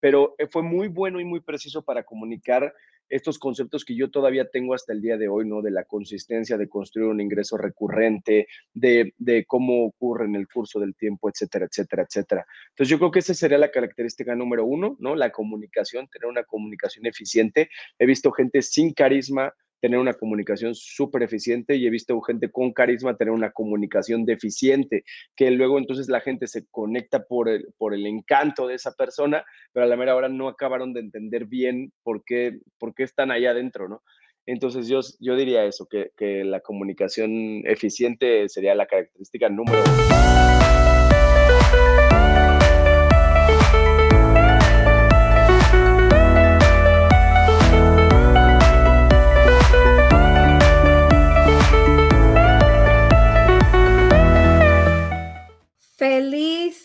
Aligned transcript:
pero 0.00 0.34
eh, 0.38 0.46
fue 0.46 0.62
muy 0.62 0.88
bueno 0.88 1.20
y 1.20 1.24
muy 1.24 1.40
preciso 1.40 1.84
para 1.84 2.02
comunicar 2.02 2.74
estos 3.10 3.38
conceptos 3.38 3.84
que 3.84 3.96
yo 3.96 4.10
todavía 4.10 4.48
tengo 4.48 4.72
hasta 4.72 4.92
el 4.92 5.02
día 5.02 5.18
de 5.18 5.28
hoy, 5.28 5.46
¿no? 5.46 5.62
De 5.62 5.72
la 5.72 5.84
consistencia, 5.84 6.56
de 6.56 6.68
construir 6.68 7.08
un 7.08 7.20
ingreso 7.20 7.56
recurrente, 7.56 8.46
de, 8.72 9.14
de, 9.18 9.44
cómo 9.46 9.84
ocurre 9.84 10.26
en 10.26 10.36
el 10.36 10.46
curso 10.46 10.78
del 10.78 10.94
tiempo, 10.94 11.28
etcétera, 11.28 11.66
etcétera, 11.66 12.04
etcétera. 12.04 12.46
Entonces 12.70 12.88
yo 12.88 12.98
creo 12.98 13.10
que 13.10 13.18
esa 13.18 13.34
sería 13.34 13.58
la 13.58 13.72
característica 13.72 14.34
número 14.36 14.64
uno, 14.64 14.96
¿no? 15.00 15.16
La 15.16 15.32
comunicación, 15.32 16.08
tener 16.08 16.28
una 16.28 16.44
comunicación 16.44 17.04
eficiente. 17.06 17.68
He 17.98 18.06
visto 18.06 18.30
gente 18.30 18.62
sin 18.62 18.94
carisma, 18.94 19.52
tener 19.80 19.98
una 19.98 20.14
comunicación 20.14 20.74
súper 20.74 21.22
eficiente 21.22 21.76
y 21.76 21.86
he 21.86 21.90
visto 21.90 22.20
gente 22.20 22.50
con 22.50 22.72
carisma 22.72 23.16
tener 23.16 23.32
una 23.32 23.50
comunicación 23.50 24.24
deficiente, 24.24 25.04
que 25.34 25.50
luego 25.50 25.78
entonces 25.78 26.08
la 26.08 26.20
gente 26.20 26.46
se 26.46 26.66
conecta 26.70 27.24
por 27.24 27.48
el, 27.48 27.68
por 27.78 27.94
el 27.94 28.06
encanto 28.06 28.66
de 28.66 28.74
esa 28.74 28.92
persona, 28.92 29.44
pero 29.72 29.84
a 29.86 29.88
la 29.88 29.96
mera 29.96 30.14
hora 30.14 30.28
no 30.28 30.48
acabaron 30.48 30.92
de 30.92 31.00
entender 31.00 31.46
bien 31.46 31.92
por 32.02 32.24
qué, 32.24 32.60
por 32.78 32.94
qué 32.94 33.04
están 33.04 33.30
ahí 33.30 33.46
adentro, 33.46 33.88
¿no? 33.88 34.02
Entonces 34.46 34.88
yo, 34.88 35.00
yo 35.20 35.36
diría 35.36 35.64
eso, 35.64 35.86
que, 35.86 36.10
que 36.16 36.44
la 36.44 36.60
comunicación 36.60 37.62
eficiente 37.66 38.48
sería 38.48 38.74
la 38.74 38.86
característica 38.86 39.48
número 39.48 39.82
uno. 39.82 40.49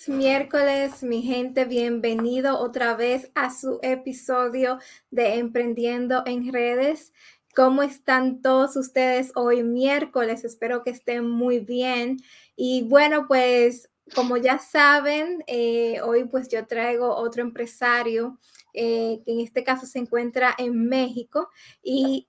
Miércoles, 0.07 1.01
mi 1.01 1.23
gente. 1.23 1.65
Bienvenido 1.65 2.59
otra 2.59 2.95
vez 2.95 3.31
a 3.33 3.49
su 3.49 3.79
episodio 3.81 4.77
de 5.09 5.35
Emprendiendo 5.35 6.21
en 6.27 6.53
Redes. 6.53 7.11
¿Cómo 7.55 7.81
están 7.81 8.41
todos 8.41 8.75
ustedes 8.75 9.31
hoy 9.35 9.63
miércoles? 9.63 10.43
Espero 10.43 10.83
que 10.83 10.91
estén 10.91 11.27
muy 11.27 11.59
bien. 11.59 12.17
Y 12.55 12.83
bueno, 12.83 13.25
pues 13.27 13.89
como 14.13 14.37
ya 14.37 14.59
saben, 14.59 15.43
eh, 15.47 15.99
hoy 16.01 16.25
pues 16.25 16.49
yo 16.49 16.67
traigo 16.67 17.15
otro 17.15 17.41
empresario 17.41 18.37
eh, 18.75 19.21
que 19.25 19.31
en 19.31 19.39
este 19.39 19.63
caso 19.63 19.85
se 19.85 19.99
encuentra 19.99 20.53
en 20.57 20.87
México 20.87 21.49
y 21.81 22.27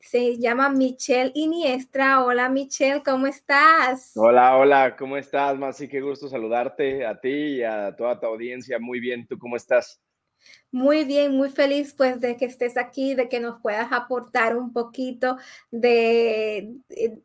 se 0.00 0.38
llama 0.38 0.68
Michelle 0.70 1.32
Iniestra. 1.34 2.24
Hola 2.24 2.48
Michelle, 2.48 3.02
¿cómo 3.04 3.26
estás? 3.26 4.12
Hola, 4.14 4.56
hola, 4.56 4.96
¿cómo 4.96 5.16
estás? 5.16 5.58
Masi, 5.58 5.88
qué 5.88 6.00
gusto 6.00 6.28
saludarte 6.28 7.04
a 7.04 7.20
ti 7.20 7.28
y 7.28 7.62
a 7.62 7.94
toda 7.96 8.18
tu 8.18 8.26
audiencia. 8.26 8.78
Muy 8.78 9.00
bien, 9.00 9.26
¿tú 9.26 9.38
cómo 9.38 9.56
estás? 9.56 10.00
Muy 10.70 11.04
bien, 11.04 11.32
muy 11.32 11.48
feliz 11.48 11.94
pues 11.94 12.20
de 12.20 12.36
que 12.36 12.44
estés 12.44 12.76
aquí, 12.76 13.14
de 13.14 13.28
que 13.28 13.40
nos 13.40 13.60
puedas 13.60 13.90
aportar 13.90 14.56
un 14.56 14.72
poquito 14.72 15.36
de 15.70 16.74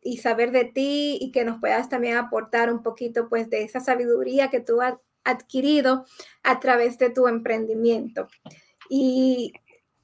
y 0.01 0.17
saber 0.17 0.51
de 0.51 0.65
ti 0.65 1.17
y 1.19 1.31
que 1.31 1.43
nos 1.43 1.59
puedas 1.59 1.89
también 1.89 2.15
aportar 2.15 2.71
un 2.71 2.81
poquito 2.81 3.27
pues 3.29 3.49
de 3.49 3.63
esa 3.63 3.81
sabiduría 3.81 4.49
que 4.49 4.61
tú 4.61 4.81
has 4.81 4.95
adquirido 5.23 6.05
a 6.43 6.59
través 6.59 6.97
de 6.97 7.09
tu 7.09 7.27
emprendimiento. 7.27 8.27
Y 8.89 9.53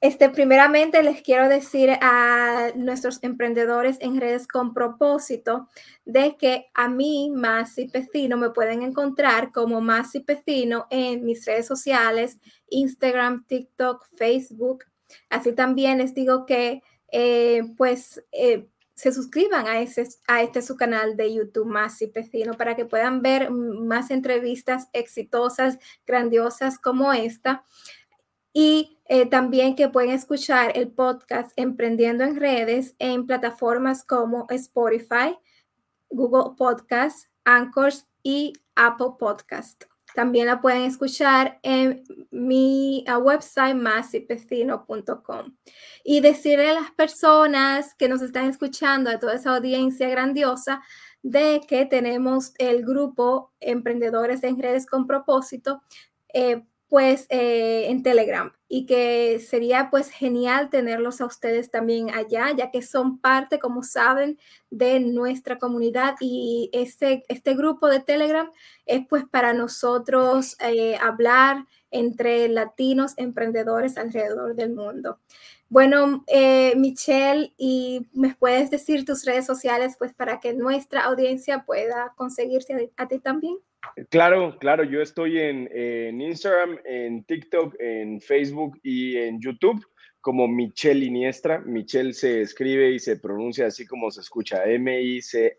este, 0.00 0.30
primeramente 0.30 1.02
les 1.02 1.20
quiero 1.20 1.48
decir 1.48 1.90
a 2.00 2.70
nuestros 2.74 3.22
emprendedores 3.22 3.98
en 4.00 4.18
redes 4.18 4.48
con 4.48 4.72
propósito 4.72 5.68
de 6.06 6.36
que 6.38 6.70
a 6.72 6.88
mí, 6.88 7.30
Masi 7.34 7.86
Pecino, 7.86 8.38
me 8.38 8.48
pueden 8.48 8.82
encontrar 8.82 9.52
como 9.52 9.82
Masi 9.82 10.20
Pecino 10.20 10.86
en 10.88 11.24
mis 11.26 11.44
redes 11.44 11.66
sociales, 11.66 12.38
Instagram, 12.70 13.44
TikTok, 13.46 14.06
Facebook. 14.16 14.84
Así 15.28 15.52
también 15.52 15.98
les 15.98 16.14
digo 16.14 16.46
que 16.46 16.82
eh, 17.12 17.62
pues 17.76 18.24
eh, 18.32 18.68
se 19.00 19.12
suscriban 19.12 19.66
a, 19.66 19.80
este 19.80 20.60
su 20.60 20.76
canal 20.76 21.16
de 21.16 21.32
YouTube 21.32 21.64
Masi 21.66 22.06
Pecino 22.06 22.52
para 22.52 22.76
que 22.76 22.84
puedan 22.84 23.22
ver 23.22 23.50
más 23.50 24.10
entrevistas 24.10 24.88
exitosas, 24.92 25.78
grandiosas 26.06 26.78
como 26.78 27.10
esta 27.14 27.64
y 28.52 28.98
eh, 29.06 29.24
también 29.24 29.74
que 29.74 29.88
pueden 29.88 30.10
escuchar 30.10 30.72
el 30.74 30.88
podcast 30.88 31.50
Emprendiendo 31.56 32.24
en 32.24 32.36
Redes 32.36 32.94
en 32.98 33.26
plataformas 33.26 34.04
como 34.04 34.46
Spotify, 34.50 35.34
Google 36.10 36.54
Podcast, 36.58 37.28
Anchors 37.46 38.06
y 38.22 38.52
Apple 38.74 39.12
Podcast. 39.18 39.89
También 40.14 40.46
la 40.46 40.60
pueden 40.60 40.82
escuchar 40.82 41.58
en 41.62 42.02
mi 42.30 43.04
website 43.22 43.76
masipecino.com. 43.76 45.56
Y 46.04 46.20
decirle 46.20 46.70
a 46.70 46.74
las 46.74 46.90
personas 46.92 47.94
que 47.94 48.08
nos 48.08 48.22
están 48.22 48.48
escuchando, 48.48 49.10
a 49.10 49.18
toda 49.18 49.34
esa 49.34 49.54
audiencia 49.56 50.08
grandiosa, 50.08 50.82
de 51.22 51.60
que 51.68 51.86
tenemos 51.86 52.52
el 52.58 52.84
grupo 52.84 53.52
Emprendedores 53.60 54.42
en 54.42 54.60
Redes 54.60 54.86
con 54.86 55.06
Propósito. 55.06 55.82
Eh, 56.32 56.62
pues 56.90 57.26
eh, 57.28 57.86
en 57.88 58.02
Telegram 58.02 58.52
y 58.68 58.84
que 58.84 59.38
sería 59.38 59.90
pues 59.90 60.10
genial 60.10 60.70
tenerlos 60.70 61.20
a 61.20 61.26
ustedes 61.26 61.70
también 61.70 62.10
allá, 62.10 62.48
ya 62.56 62.72
que 62.72 62.82
son 62.82 63.20
parte, 63.20 63.60
como 63.60 63.84
saben, 63.84 64.38
de 64.70 64.98
nuestra 64.98 65.58
comunidad 65.58 66.16
y 66.20 66.68
este, 66.72 67.22
este 67.28 67.54
grupo 67.54 67.86
de 67.86 68.00
Telegram 68.00 68.50
es 68.86 69.06
pues 69.08 69.24
para 69.24 69.54
nosotros 69.54 70.56
eh, 70.60 70.96
hablar 71.00 71.64
entre 71.92 72.48
latinos 72.48 73.14
emprendedores 73.16 73.96
alrededor 73.96 74.56
del 74.56 74.74
mundo. 74.74 75.20
Bueno, 75.68 76.24
eh, 76.26 76.74
Michelle, 76.76 77.54
¿y 77.56 78.08
me 78.12 78.34
puedes 78.34 78.68
decir 78.70 79.04
tus 79.04 79.24
redes 79.24 79.46
sociales 79.46 79.94
pues 79.96 80.12
para 80.12 80.40
que 80.40 80.54
nuestra 80.54 81.04
audiencia 81.04 81.64
pueda 81.64 82.12
conseguirte 82.16 82.92
a 82.96 83.06
ti 83.06 83.20
también? 83.20 83.56
Claro, 84.10 84.58
claro, 84.58 84.84
yo 84.84 85.00
estoy 85.00 85.38
en, 85.38 86.20
Instagram, 86.20 86.78
en 86.84 87.24
TikTok, 87.24 87.76
en 87.78 88.20
Facebook 88.20 88.78
y 88.82 89.16
en 89.16 89.40
YouTube 89.40 89.82
como 90.20 90.46
Michelle 90.46 91.04
Iniestra. 91.04 91.60
Michelle 91.60 92.12
se 92.12 92.42
escribe 92.42 92.90
y 92.90 92.98
se 92.98 93.16
pronuncia 93.16 93.66
así 93.66 93.86
como 93.86 94.10
se 94.10 94.20
escucha, 94.20 94.64
M-I-C-H-E-L 94.64 95.52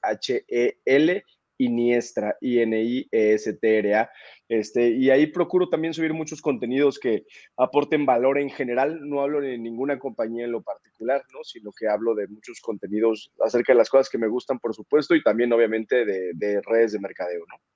Iniestra, 1.58 2.38
I-N-I-E-S-T-R-A. 2.42 4.12
Este, 4.50 4.90
y 4.90 5.10
ahí 5.10 5.28
procuro 5.28 5.70
también 5.70 5.94
subir 5.94 6.14
muchos 6.14 6.42
contenidos 6.42 7.00
que 7.00 7.26
aporten 7.56 8.06
valor 8.06 8.40
en 8.40 8.50
general. 8.50 9.00
No 9.08 9.22
hablo 9.22 9.42
de 9.42 9.58
ninguna 9.58 10.00
compañía 10.00 10.46
en 10.46 10.52
lo 10.52 10.62
particular, 10.64 11.24
¿no? 11.32 11.44
sino 11.44 11.72
que 11.72 11.88
hablo 11.88 12.16
de 12.16 12.28
muchos 12.28 12.60
contenidos 12.62 13.32
acerca 13.40 13.74
de 13.74 13.78
las 13.78 13.90
cosas 13.90 14.10
que 14.10 14.18
me 14.18 14.28
gustan, 14.28 14.60
por 14.60 14.74
supuesto, 14.74 15.16
y 15.16 15.24
también 15.24 15.54
obviamente 15.54 16.04
de, 16.04 16.32
de 16.34 16.62
redes 16.62 16.94
de 16.94 17.00
mercadeo. 17.00 17.46
¿no? 17.48 17.71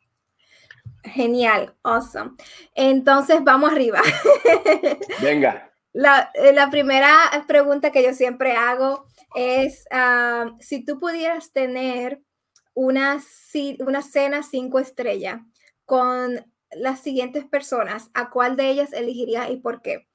Genial, 1.03 1.75
awesome. 1.83 2.31
Entonces, 2.73 3.43
vamos 3.43 3.71
arriba. 3.71 4.01
Venga. 5.21 5.71
La, 5.93 6.31
eh, 6.33 6.51
la, 6.51 6.69
primera 6.69 7.13
pregunta 7.47 7.91
que 7.91 8.03
yo 8.03 8.13
siempre 8.13 8.53
hago 8.53 9.05
es, 9.35 9.85
si 10.59 10.83
tú 10.83 10.99
pudieras 10.99 11.53
tener 11.53 12.21
una, 12.73 13.21
una 13.79 14.01
cena 14.01 14.43
cinco 14.43 14.79
estrellas 14.79 15.39
con 15.85 16.45
las 16.71 16.99
siguientes 16.99 17.45
personas, 17.45 18.09
¿a 18.13 18.29
cuál 18.29 18.55
de 18.55 18.69
ellas 18.69 18.93
elegirías 18.93 19.49
y 19.49 19.57
por 19.57 19.81
qué? 19.81 20.07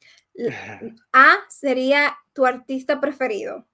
A 1.13 1.39
sería 1.49 2.17
tu 2.33 2.47
artista 2.47 3.01
preferido. 3.01 3.67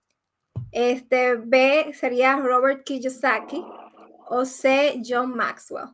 Este, 0.73 1.37
B 1.37 1.93
sería 1.95 2.37
Robert 2.37 2.85
Kiyosaki 2.85 3.65
o 4.29 4.45
C, 4.45 5.01
John 5.05 5.35
Maxwell. 5.35 5.89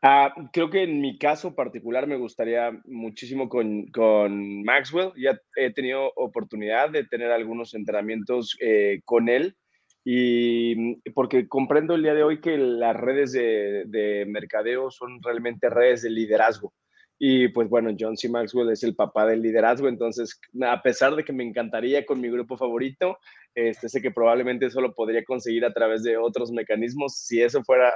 Ah, 0.00 0.32
creo 0.52 0.70
que 0.70 0.84
en 0.84 1.00
mi 1.00 1.18
caso 1.18 1.56
particular 1.56 2.06
me 2.06 2.16
gustaría 2.16 2.70
muchísimo 2.84 3.48
con, 3.48 3.86
con 3.88 4.62
Maxwell. 4.62 5.12
Ya 5.16 5.38
he 5.56 5.72
tenido 5.72 6.12
oportunidad 6.14 6.90
de 6.90 7.04
tener 7.04 7.32
algunos 7.32 7.74
entrenamientos 7.74 8.56
eh, 8.60 9.00
con 9.04 9.28
él 9.28 9.56
y 10.04 10.96
porque 11.12 11.48
comprendo 11.48 11.94
el 11.94 12.02
día 12.02 12.14
de 12.14 12.22
hoy 12.22 12.40
que 12.40 12.56
las 12.56 12.96
redes 12.96 13.32
de, 13.32 13.84
de 13.86 14.24
mercadeo 14.26 14.90
son 14.90 15.20
realmente 15.22 15.68
redes 15.68 16.02
de 16.02 16.10
liderazgo. 16.10 16.72
Y 17.18 17.48
pues 17.48 17.68
bueno, 17.68 17.90
John 17.98 18.16
C. 18.16 18.28
Maxwell 18.28 18.70
es 18.70 18.84
el 18.84 18.94
papá 18.94 19.26
del 19.26 19.42
liderazgo, 19.42 19.88
entonces 19.88 20.40
a 20.62 20.80
pesar 20.82 21.16
de 21.16 21.24
que 21.24 21.32
me 21.32 21.42
encantaría 21.42 22.06
con 22.06 22.20
mi 22.20 22.30
grupo 22.30 22.56
favorito, 22.56 23.18
este, 23.54 23.88
sé 23.88 24.00
que 24.00 24.12
probablemente 24.12 24.66
eso 24.66 24.80
lo 24.80 24.94
podría 24.94 25.24
conseguir 25.24 25.64
a 25.64 25.72
través 25.72 26.04
de 26.04 26.16
otros 26.16 26.52
mecanismos. 26.52 27.16
Si 27.16 27.42
eso 27.42 27.64
fuera 27.64 27.92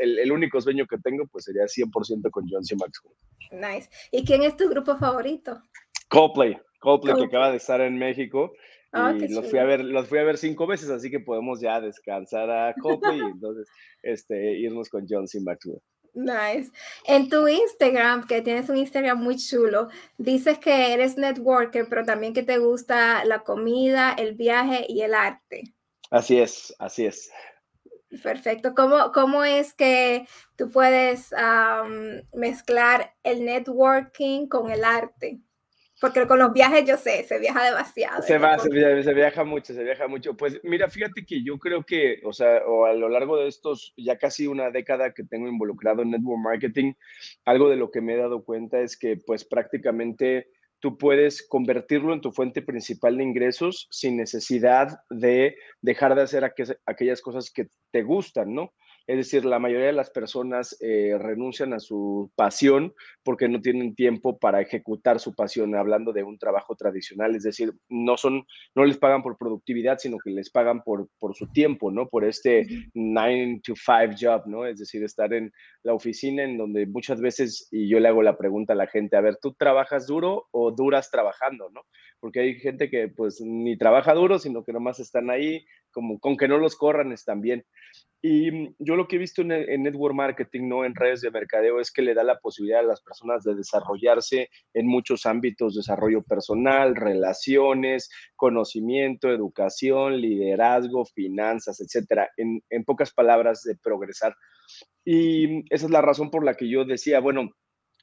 el, 0.00 0.18
el, 0.20 0.30
único 0.30 0.60
sueño 0.60 0.86
que 0.86 0.98
tengo, 0.98 1.26
pues 1.26 1.46
sería 1.46 1.64
100% 1.64 2.30
con 2.30 2.44
John 2.48 2.64
C. 2.64 2.76
Maxwell. 2.76 3.16
Nice. 3.50 3.90
¿Y 4.12 4.24
quién 4.24 4.44
es 4.44 4.56
tu 4.56 4.68
grupo 4.68 4.96
favorito? 4.96 5.60
Coldplay, 6.08 6.56
Coldplay, 6.78 7.16
que 7.16 7.24
acaba 7.24 7.50
de 7.50 7.56
estar 7.56 7.80
en 7.80 7.98
México. 7.98 8.52
Ah, 8.92 9.12
y 9.18 9.26
los 9.26 9.50
fui, 9.50 9.58
a 9.58 9.64
ver, 9.64 9.84
los 9.84 10.06
fui 10.06 10.18
a 10.18 10.22
ver 10.22 10.38
cinco 10.38 10.68
veces, 10.68 10.88
así 10.90 11.10
que 11.10 11.18
podemos 11.18 11.60
ya 11.60 11.80
descansar 11.80 12.48
a 12.48 12.72
Coldplay 12.80 13.18
y 13.18 13.22
entonces 13.22 13.68
este, 14.00 14.56
irnos 14.60 14.88
con 14.88 15.04
John 15.08 15.26
C. 15.26 15.40
Maxwell. 15.40 15.80
Nice. 16.14 16.70
En 17.06 17.28
tu 17.28 17.48
Instagram, 17.48 18.26
que 18.26 18.40
tienes 18.40 18.68
un 18.68 18.76
Instagram 18.76 19.20
muy 19.20 19.36
chulo, 19.36 19.88
dices 20.16 20.58
que 20.58 20.92
eres 20.92 21.16
networker, 21.16 21.88
pero 21.88 22.04
también 22.04 22.32
que 22.32 22.44
te 22.44 22.58
gusta 22.58 23.24
la 23.24 23.40
comida, 23.40 24.14
el 24.16 24.34
viaje 24.34 24.86
y 24.88 25.02
el 25.02 25.12
arte. 25.14 25.74
Así 26.10 26.38
es, 26.38 26.72
así 26.78 27.06
es. 27.06 27.30
Perfecto. 28.22 28.74
¿Cómo, 28.74 29.10
cómo 29.12 29.42
es 29.44 29.74
que 29.74 30.28
tú 30.56 30.70
puedes 30.70 31.34
mezclar 32.32 33.12
el 33.24 33.44
networking 33.44 34.46
con 34.46 34.70
el 34.70 34.84
arte? 34.84 35.40
Porque 36.04 36.26
con 36.26 36.38
los 36.38 36.52
viajes 36.52 36.84
yo 36.84 36.98
sé, 36.98 37.24
se 37.24 37.38
viaja 37.38 37.64
demasiado. 37.64 38.20
Se 38.20 38.36
va, 38.36 38.58
se 38.58 38.68
viaja, 39.14 39.42
mucho, 39.42 39.72
se 39.72 39.82
viaja 39.82 40.06
mucho. 40.06 40.36
Pues 40.36 40.60
mira, 40.62 40.90
fíjate 40.90 41.24
que 41.24 41.42
yo 41.42 41.58
creo 41.58 41.82
que, 41.82 42.20
o 42.24 42.32
sea, 42.34 42.58
o 42.66 42.84
a 42.84 42.92
lo 42.92 43.08
largo 43.08 43.38
de 43.38 43.48
estos 43.48 43.94
ya 43.96 44.18
casi 44.18 44.46
una 44.46 44.70
década 44.70 45.14
que 45.14 45.24
tengo 45.24 45.48
involucrado 45.48 46.02
en 46.02 46.10
network 46.10 46.42
marketing, 46.42 46.92
algo 47.46 47.70
de 47.70 47.76
lo 47.76 47.90
que 47.90 48.02
me 48.02 48.12
he 48.12 48.18
dado 48.18 48.44
cuenta 48.44 48.80
es 48.80 48.98
que 48.98 49.16
pues 49.16 49.46
prácticamente 49.46 50.50
tú 50.78 50.98
puedes 50.98 51.48
convertirlo 51.48 52.12
en 52.12 52.20
tu 52.20 52.32
fuente 52.32 52.60
principal 52.60 53.16
de 53.16 53.24
ingresos 53.24 53.88
sin 53.90 54.18
necesidad 54.18 54.98
de 55.08 55.56
dejar 55.80 56.14
de 56.14 56.20
hacer 56.20 56.44
aquellas 56.84 57.22
cosas 57.22 57.50
que 57.50 57.68
te 57.92 58.02
gustan, 58.02 58.52
¿no? 58.52 58.74
Es 59.06 59.16
decir, 59.16 59.44
la 59.44 59.58
mayoría 59.58 59.88
de 59.88 59.92
las 59.92 60.10
personas 60.10 60.76
eh, 60.80 61.16
renuncian 61.18 61.74
a 61.74 61.80
su 61.80 62.30
pasión 62.36 62.94
porque 63.22 63.48
no 63.48 63.60
tienen 63.60 63.94
tiempo 63.94 64.38
para 64.38 64.62
ejecutar 64.62 65.20
su 65.20 65.34
pasión, 65.34 65.74
hablando 65.74 66.12
de 66.12 66.22
un 66.22 66.38
trabajo 66.38 66.74
tradicional. 66.74 67.34
Es 67.34 67.42
decir, 67.42 67.72
no, 67.88 68.16
son, 68.16 68.46
no 68.74 68.84
les 68.84 68.96
pagan 68.96 69.22
por 69.22 69.36
productividad, 69.36 69.98
sino 69.98 70.18
que 70.18 70.30
les 70.30 70.50
pagan 70.50 70.82
por, 70.82 71.08
por 71.18 71.34
su 71.34 71.50
tiempo, 71.52 71.90
¿no? 71.90 72.08
Por 72.08 72.24
este 72.24 72.66
9 72.94 73.60
to 73.62 73.74
5 73.76 74.16
job, 74.18 74.46
¿no? 74.46 74.66
Es 74.66 74.78
decir, 74.78 75.04
estar 75.04 75.32
en 75.34 75.52
la 75.82 75.92
oficina 75.92 76.42
en 76.42 76.56
donde 76.56 76.86
muchas 76.86 77.20
veces, 77.20 77.68
y 77.70 77.88
yo 77.88 78.00
le 78.00 78.08
hago 78.08 78.22
la 78.22 78.38
pregunta 78.38 78.72
a 78.72 78.76
la 78.76 78.86
gente, 78.86 79.16
a 79.16 79.20
ver, 79.20 79.36
¿tú 79.40 79.52
trabajas 79.52 80.06
duro 80.06 80.48
o 80.50 80.72
duras 80.72 81.10
trabajando, 81.10 81.68
¿no? 81.70 81.82
Porque 82.24 82.40
hay 82.40 82.54
gente 82.54 82.88
que 82.88 83.08
pues 83.08 83.42
ni 83.42 83.76
trabaja 83.76 84.14
duro, 84.14 84.38
sino 84.38 84.64
que 84.64 84.72
nomás 84.72 84.98
están 84.98 85.28
ahí, 85.28 85.66
como 85.90 86.18
con 86.18 86.38
que 86.38 86.48
no 86.48 86.56
los 86.56 86.74
corran 86.74 87.12
están 87.12 87.42
bien. 87.42 87.66
Y 88.22 88.50
mm, 88.50 88.76
yo 88.78 88.96
lo 88.96 89.06
que 89.06 89.16
he 89.16 89.18
visto 89.18 89.42
en, 89.42 89.48
network 89.82 90.14
marketing, 90.14 90.66
no 90.66 90.86
en 90.86 90.94
redes 90.94 91.20
de 91.20 91.30
mercadeo, 91.30 91.80
es 91.80 91.92
que 91.92 92.00
le 92.00 92.14
da 92.14 92.24
la 92.24 92.38
posibilidad 92.38 92.80
a 92.80 92.84
las 92.84 93.02
personas 93.02 93.44
de 93.44 93.54
desarrollarse 93.54 94.48
en 94.72 94.86
muchos 94.86 95.26
ámbitos, 95.26 95.74
desarrollo 95.74 96.22
personal, 96.22 96.96
relaciones, 96.96 98.08
conocimiento, 98.36 99.30
educación, 99.30 100.18
liderazgo, 100.18 101.04
finanzas, 101.04 101.78
etcétera. 101.82 102.30
En, 102.38 102.62
en 102.70 102.84
pocas 102.84 103.12
palabras, 103.12 103.64
de 103.64 103.76
progresar. 103.76 104.34
Y 105.04 105.46
mm, 105.46 105.64
esa 105.68 105.84
es 105.84 105.92
la 105.92 106.00
razón 106.00 106.30
por 106.30 106.42
la 106.42 106.54
que 106.54 106.70
yo 106.70 106.86
decía, 106.86 107.20
bueno, 107.20 107.50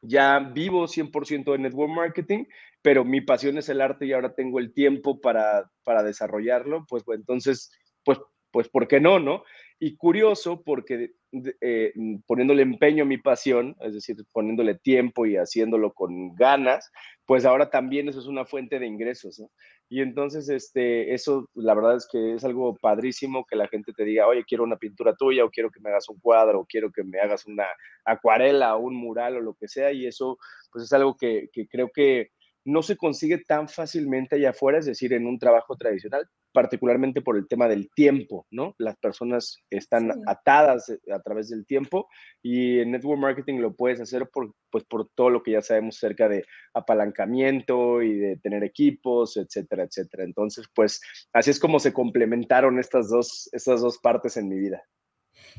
ya 0.01 0.39
vivo 0.39 0.87
100% 0.87 1.51
de 1.51 1.59
network 1.59 1.91
marketing, 1.91 2.45
pero 2.81 3.05
mi 3.05 3.21
pasión 3.21 3.57
es 3.57 3.69
el 3.69 3.81
arte 3.81 4.05
y 4.05 4.13
ahora 4.13 4.33
tengo 4.33 4.59
el 4.59 4.73
tiempo 4.73 5.21
para, 5.21 5.69
para 5.83 6.03
desarrollarlo, 6.03 6.85
pues, 6.87 7.03
pues 7.03 7.19
entonces, 7.19 7.71
pues, 8.03 8.19
pues, 8.51 8.67
¿por 8.69 8.87
qué 8.87 8.99
no, 8.99 9.19
no? 9.19 9.43
Y 9.83 9.95
curioso 9.95 10.61
porque 10.61 11.09
eh, 11.59 11.91
poniéndole 12.27 12.61
empeño 12.61 13.01
a 13.01 13.07
mi 13.07 13.17
pasión, 13.17 13.75
es 13.81 13.95
decir, 13.95 14.15
poniéndole 14.31 14.75
tiempo 14.75 15.25
y 15.25 15.37
haciéndolo 15.37 15.91
con 15.91 16.35
ganas, 16.35 16.91
pues 17.25 17.45
ahora 17.45 17.71
también 17.71 18.07
eso 18.07 18.19
es 18.19 18.27
una 18.27 18.45
fuente 18.45 18.77
de 18.77 18.85
ingresos, 18.85 19.39
¿no? 19.39 19.49
Y 19.89 20.01
entonces, 20.01 20.49
este, 20.49 21.15
eso, 21.15 21.49
la 21.55 21.73
verdad 21.73 21.95
es 21.95 22.07
que 22.11 22.35
es 22.35 22.43
algo 22.45 22.77
padrísimo 22.77 23.43
que 23.49 23.55
la 23.55 23.67
gente 23.67 23.91
te 23.91 24.05
diga, 24.05 24.27
oye, 24.27 24.45
quiero 24.47 24.63
una 24.63 24.77
pintura 24.77 25.15
tuya, 25.15 25.43
o 25.45 25.49
quiero 25.49 25.71
que 25.71 25.79
me 25.79 25.89
hagas 25.89 26.07
un 26.09 26.19
cuadro, 26.19 26.59
o 26.59 26.65
quiero 26.65 26.91
que 26.91 27.03
me 27.03 27.19
hagas 27.19 27.47
una 27.47 27.65
acuarela, 28.05 28.75
o 28.75 28.81
un 28.81 28.95
mural, 28.95 29.37
o 29.37 29.41
lo 29.41 29.55
que 29.55 29.67
sea, 29.67 29.91
y 29.91 30.05
eso, 30.05 30.37
pues 30.71 30.85
es 30.85 30.93
algo 30.93 31.17
que, 31.17 31.49
que 31.51 31.67
creo 31.67 31.89
que 31.91 32.29
no 32.65 32.83
se 32.83 32.97
consigue 32.97 33.39
tan 33.39 33.67
fácilmente 33.67 34.35
allá 34.35 34.51
afuera, 34.51 34.79
es 34.79 34.85
decir, 34.85 35.13
en 35.13 35.25
un 35.25 35.39
trabajo 35.39 35.75
tradicional, 35.75 36.27
particularmente 36.51 37.21
por 37.21 37.37
el 37.37 37.47
tema 37.47 37.67
del 37.67 37.89
tiempo, 37.95 38.45
¿no? 38.51 38.75
Las 38.77 38.97
personas 38.97 39.57
están 39.69 40.11
atadas 40.27 40.89
eh, 40.89 40.99
a 41.13 41.19
través 41.21 41.49
del 41.49 41.65
tiempo 41.65 42.07
y 42.41 42.79
en 42.79 42.91
network 42.91 43.19
marketing 43.19 43.59
lo 43.59 43.73
puedes 43.73 44.01
hacer 44.01 44.29
por, 44.29 44.53
pues, 44.69 44.83
por 44.83 45.09
todo 45.15 45.29
lo 45.29 45.43
que 45.43 45.51
ya 45.51 45.61
sabemos 45.61 45.97
acerca 45.97 46.27
de 46.27 46.43
apalancamiento 46.73 48.01
y 48.01 48.17
de 48.17 48.37
tener 48.37 48.63
equipos, 48.63 49.37
etcétera, 49.37 49.83
etcétera. 49.83 50.23
Entonces, 50.23 50.67
pues 50.73 51.01
así 51.33 51.51
es 51.51 51.59
como 51.59 51.79
se 51.79 51.93
complementaron 51.93 52.79
estas 52.79 53.09
dos, 53.09 53.49
estas 53.53 53.81
dos 53.81 53.97
partes 53.99 54.37
en 54.37 54.49
mi 54.49 54.59
vida. 54.59 54.83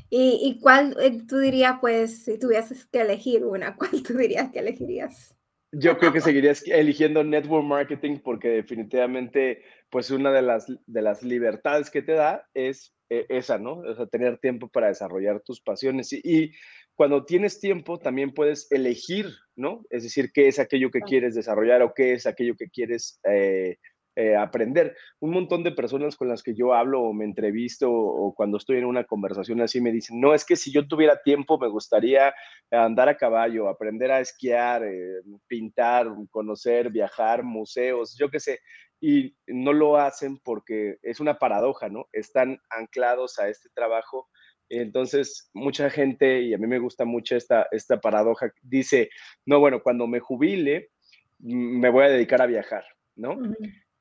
¿Y, 0.09 0.39
y 0.43 0.59
cuál 0.59 0.95
eh, 0.99 1.23
tú 1.27 1.39
dirías, 1.39 1.77
pues, 1.81 2.23
si 2.23 2.37
tuvieses 2.37 2.85
que 2.85 3.01
elegir 3.01 3.45
una, 3.45 3.75
cuál 3.77 4.03
tú 4.03 4.13
dirías 4.13 4.51
que 4.51 4.59
elegirías? 4.59 5.32
Yo 5.75 5.97
creo 5.97 6.13
que 6.13 6.21
seguirías 6.21 6.63
eligiendo 6.67 7.23
network 7.23 7.65
marketing 7.65 8.19
porque 8.23 8.49
definitivamente, 8.49 9.63
pues 9.89 10.11
una 10.11 10.31
de 10.31 10.43
las, 10.43 10.67
de 10.85 11.01
las 11.01 11.23
libertades 11.23 11.89
que 11.89 12.03
te 12.03 12.13
da 12.13 12.47
es 12.53 12.95
eh, 13.09 13.25
esa, 13.29 13.57
¿no? 13.57 13.79
O 13.79 13.95
sea, 13.95 14.05
tener 14.05 14.37
tiempo 14.37 14.69
para 14.69 14.87
desarrollar 14.87 15.41
tus 15.41 15.61
pasiones. 15.61 16.13
Y, 16.13 16.51
cuando 16.95 17.25
tienes 17.25 17.59
tiempo, 17.59 17.97
también 17.97 18.33
puedes 18.33 18.71
elegir, 18.71 19.27
¿no? 19.55 19.83
Es 19.89 20.03
decir, 20.03 20.31
qué 20.31 20.47
es 20.47 20.59
aquello 20.59 20.91
que 20.91 21.01
quieres 21.01 21.33
desarrollar 21.33 21.81
o 21.81 21.93
qué 21.95 22.13
es 22.13 22.27
aquello 22.27 22.55
que 22.55 22.69
quieres 22.69 23.19
eh, 23.27 23.77
eh, 24.15 24.35
aprender. 24.35 24.95
Un 25.19 25.31
montón 25.31 25.63
de 25.63 25.71
personas 25.71 26.15
con 26.15 26.27
las 26.27 26.43
que 26.43 26.53
yo 26.53 26.75
hablo 26.75 27.01
o 27.01 27.13
me 27.13 27.25
entrevisto 27.25 27.91
o, 27.91 28.35
cuando 28.35 28.57
estoy 28.57 28.77
en 28.77 28.85
una 28.85 29.05
conversación 29.05 29.59
así 29.61 29.81
me 29.81 29.91
dicen, 29.91 30.19
no, 30.21 30.35
es 30.35 30.45
que 30.45 30.55
si 30.55 30.71
yo 30.71 30.87
tuviera 30.87 31.19
tiempo 31.23 31.57
me 31.57 31.67
gustaría 31.67 32.31
andar 32.69 33.09
a 33.09 33.17
caballo, 33.17 33.67
aprender 33.67 34.11
a 34.11 34.19
esquiar, 34.19 34.83
eh, 34.83 35.21
pintar, 35.47 36.07
conocer, 36.29 36.91
viajar, 36.91 37.41
museos, 37.41 38.15
yo 38.15 38.29
qué 38.29 38.39
sé. 38.39 38.59
Y 39.01 39.35
no 39.47 39.73
lo 39.73 39.97
hacen 39.97 40.37
porque 40.37 40.97
es 41.01 41.19
una 41.19 41.39
paradoja, 41.39 41.89
¿no? 41.89 42.07
Están 42.11 42.59
anclados 42.69 43.39
a 43.39 43.49
este 43.49 43.69
trabajo. 43.73 44.29
Entonces, 44.69 45.49
mucha 45.53 45.89
gente, 45.89 46.41
y 46.41 46.53
a 46.53 46.59
mí 46.59 46.67
me 46.67 46.79
gusta 46.79 47.03
mucho 47.03 47.35
esta, 47.35 47.67
esta 47.71 47.99
paradoja, 47.99 48.51
dice, 48.61 49.09
no, 49.45 49.59
bueno, 49.59 49.81
cuando 49.81 50.05
me 50.05 50.19
jubile, 50.19 50.91
me 51.39 51.89
voy 51.89 52.05
a 52.05 52.09
dedicar 52.09 52.41
a 52.41 52.45
viajar, 52.45 52.85
¿no? 53.15 53.37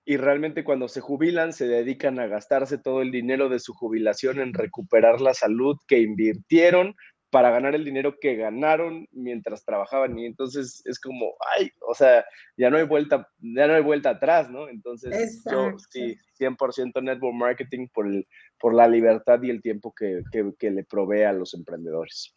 Y 0.05 0.17
realmente 0.17 0.65
cuando 0.65 0.89
se 0.89 1.01
jubilan 1.01 1.53
se 1.53 1.67
dedican 1.67 2.19
a 2.19 2.27
gastarse 2.27 2.79
todo 2.79 3.03
el 3.03 3.11
dinero 3.11 3.49
de 3.49 3.61
su 3.61 3.73
jubilación 3.73 4.41
en 4.41 4.55
recuperar 4.55 5.21
la 5.21 5.35
salud 5.35 5.77
que 5.87 6.01
invirtieron 6.01 6.97
para 7.33 7.51
ganar 7.51 7.75
el 7.75 7.83
dinero 7.83 8.17
que 8.21 8.37
ganaron 8.37 9.09
mientras 9.11 9.65
trabajaban 9.65 10.19
y 10.19 10.27
entonces 10.27 10.83
es 10.85 11.01
como, 11.01 11.33
ay, 11.57 11.71
o 11.89 11.95
sea, 11.95 12.27
ya 12.59 12.69
no 12.69 12.77
hay 12.77 12.85
vuelta, 12.85 13.27
ya 13.39 13.67
no 13.67 13.73
hay 13.73 13.83
vuelta 13.83 14.11
atrás, 14.11 14.51
¿no? 14.51 14.69
Entonces 14.69 15.43
yo 15.51 15.73
sí, 15.89 16.15
100% 16.39 17.03
network 17.03 17.35
marketing 17.35 17.89
por, 17.89 18.07
el, 18.07 18.29
por 18.61 18.75
la 18.75 18.87
libertad 18.87 19.43
y 19.43 19.49
el 19.49 19.63
tiempo 19.63 19.95
que, 19.99 20.21
que, 20.59 20.71
le 20.71 20.85
provee 20.85 21.23
a 21.23 21.33
los 21.33 21.55
emprendedores. 21.55 22.35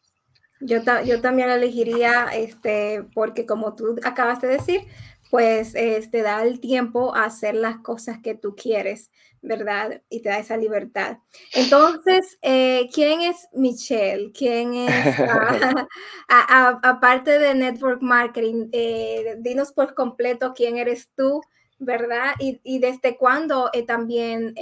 Yo, 0.61 0.77
yo 1.05 1.19
también 1.19 1.49
elegiría, 1.49 2.27
este, 2.33 3.03
porque 3.13 3.45
como 3.45 3.75
tú 3.75 3.97
acabas 4.05 4.39
de 4.39 4.47
decir, 4.47 4.79
pues 5.29 5.73
te 5.73 5.97
este, 5.97 6.21
da 6.21 6.43
el 6.43 6.59
tiempo 6.59 7.15
a 7.15 7.25
hacer 7.25 7.55
las 7.55 7.77
cosas 7.77 8.19
que 8.21 8.35
tú 8.35 8.55
quieres, 8.55 9.11
¿verdad? 9.41 10.01
Y 10.09 10.21
te 10.21 10.29
da 10.29 10.39
esa 10.39 10.57
libertad. 10.57 11.19
Entonces, 11.53 12.37
eh, 12.41 12.89
¿quién 12.93 13.21
es 13.21 13.47
Michelle? 13.53 14.31
¿Quién 14.31 14.75
es, 14.75 15.15
aparte 16.27 17.39
de 17.39 17.53
Network 17.53 18.01
Marketing, 18.01 18.69
eh, 18.71 19.35
dinos 19.39 19.71
por 19.71 19.93
completo 19.93 20.53
quién 20.55 20.77
eres 20.77 21.09
tú, 21.15 21.41
¿verdad? 21.77 22.33
Y, 22.39 22.79
desde 22.79 23.17
cuándo 23.17 23.69
eh, 23.73 23.83
también 23.83 24.55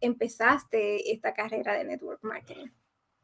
empezaste 0.00 1.12
esta 1.12 1.34
carrera 1.34 1.74
de 1.74 1.84
Network 1.84 2.20
Marketing. 2.22 2.68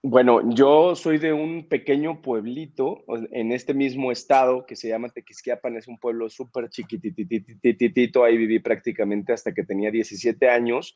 Bueno, 0.01 0.55
yo 0.55 0.95
soy 0.95 1.19
de 1.19 1.33
un 1.33 1.69
pequeño 1.69 2.23
pueblito 2.23 3.05
en 3.33 3.51
este 3.51 3.75
mismo 3.75 4.13
estado 4.13 4.65
que 4.65 4.77
se 4.77 4.89
llama 4.89 5.09
Tequisquiapan, 5.09 5.77
es 5.77 5.89
un 5.89 5.99
pueblo 5.99 6.31
súper 6.31 6.71
chiquititititito, 6.71 8.23
ahí 8.23 8.37
viví 8.37 8.61
prácticamente 8.61 9.33
hasta 9.33 9.53
que 9.53 9.65
tenía 9.65 9.91
17 9.91 10.49
años 10.49 10.95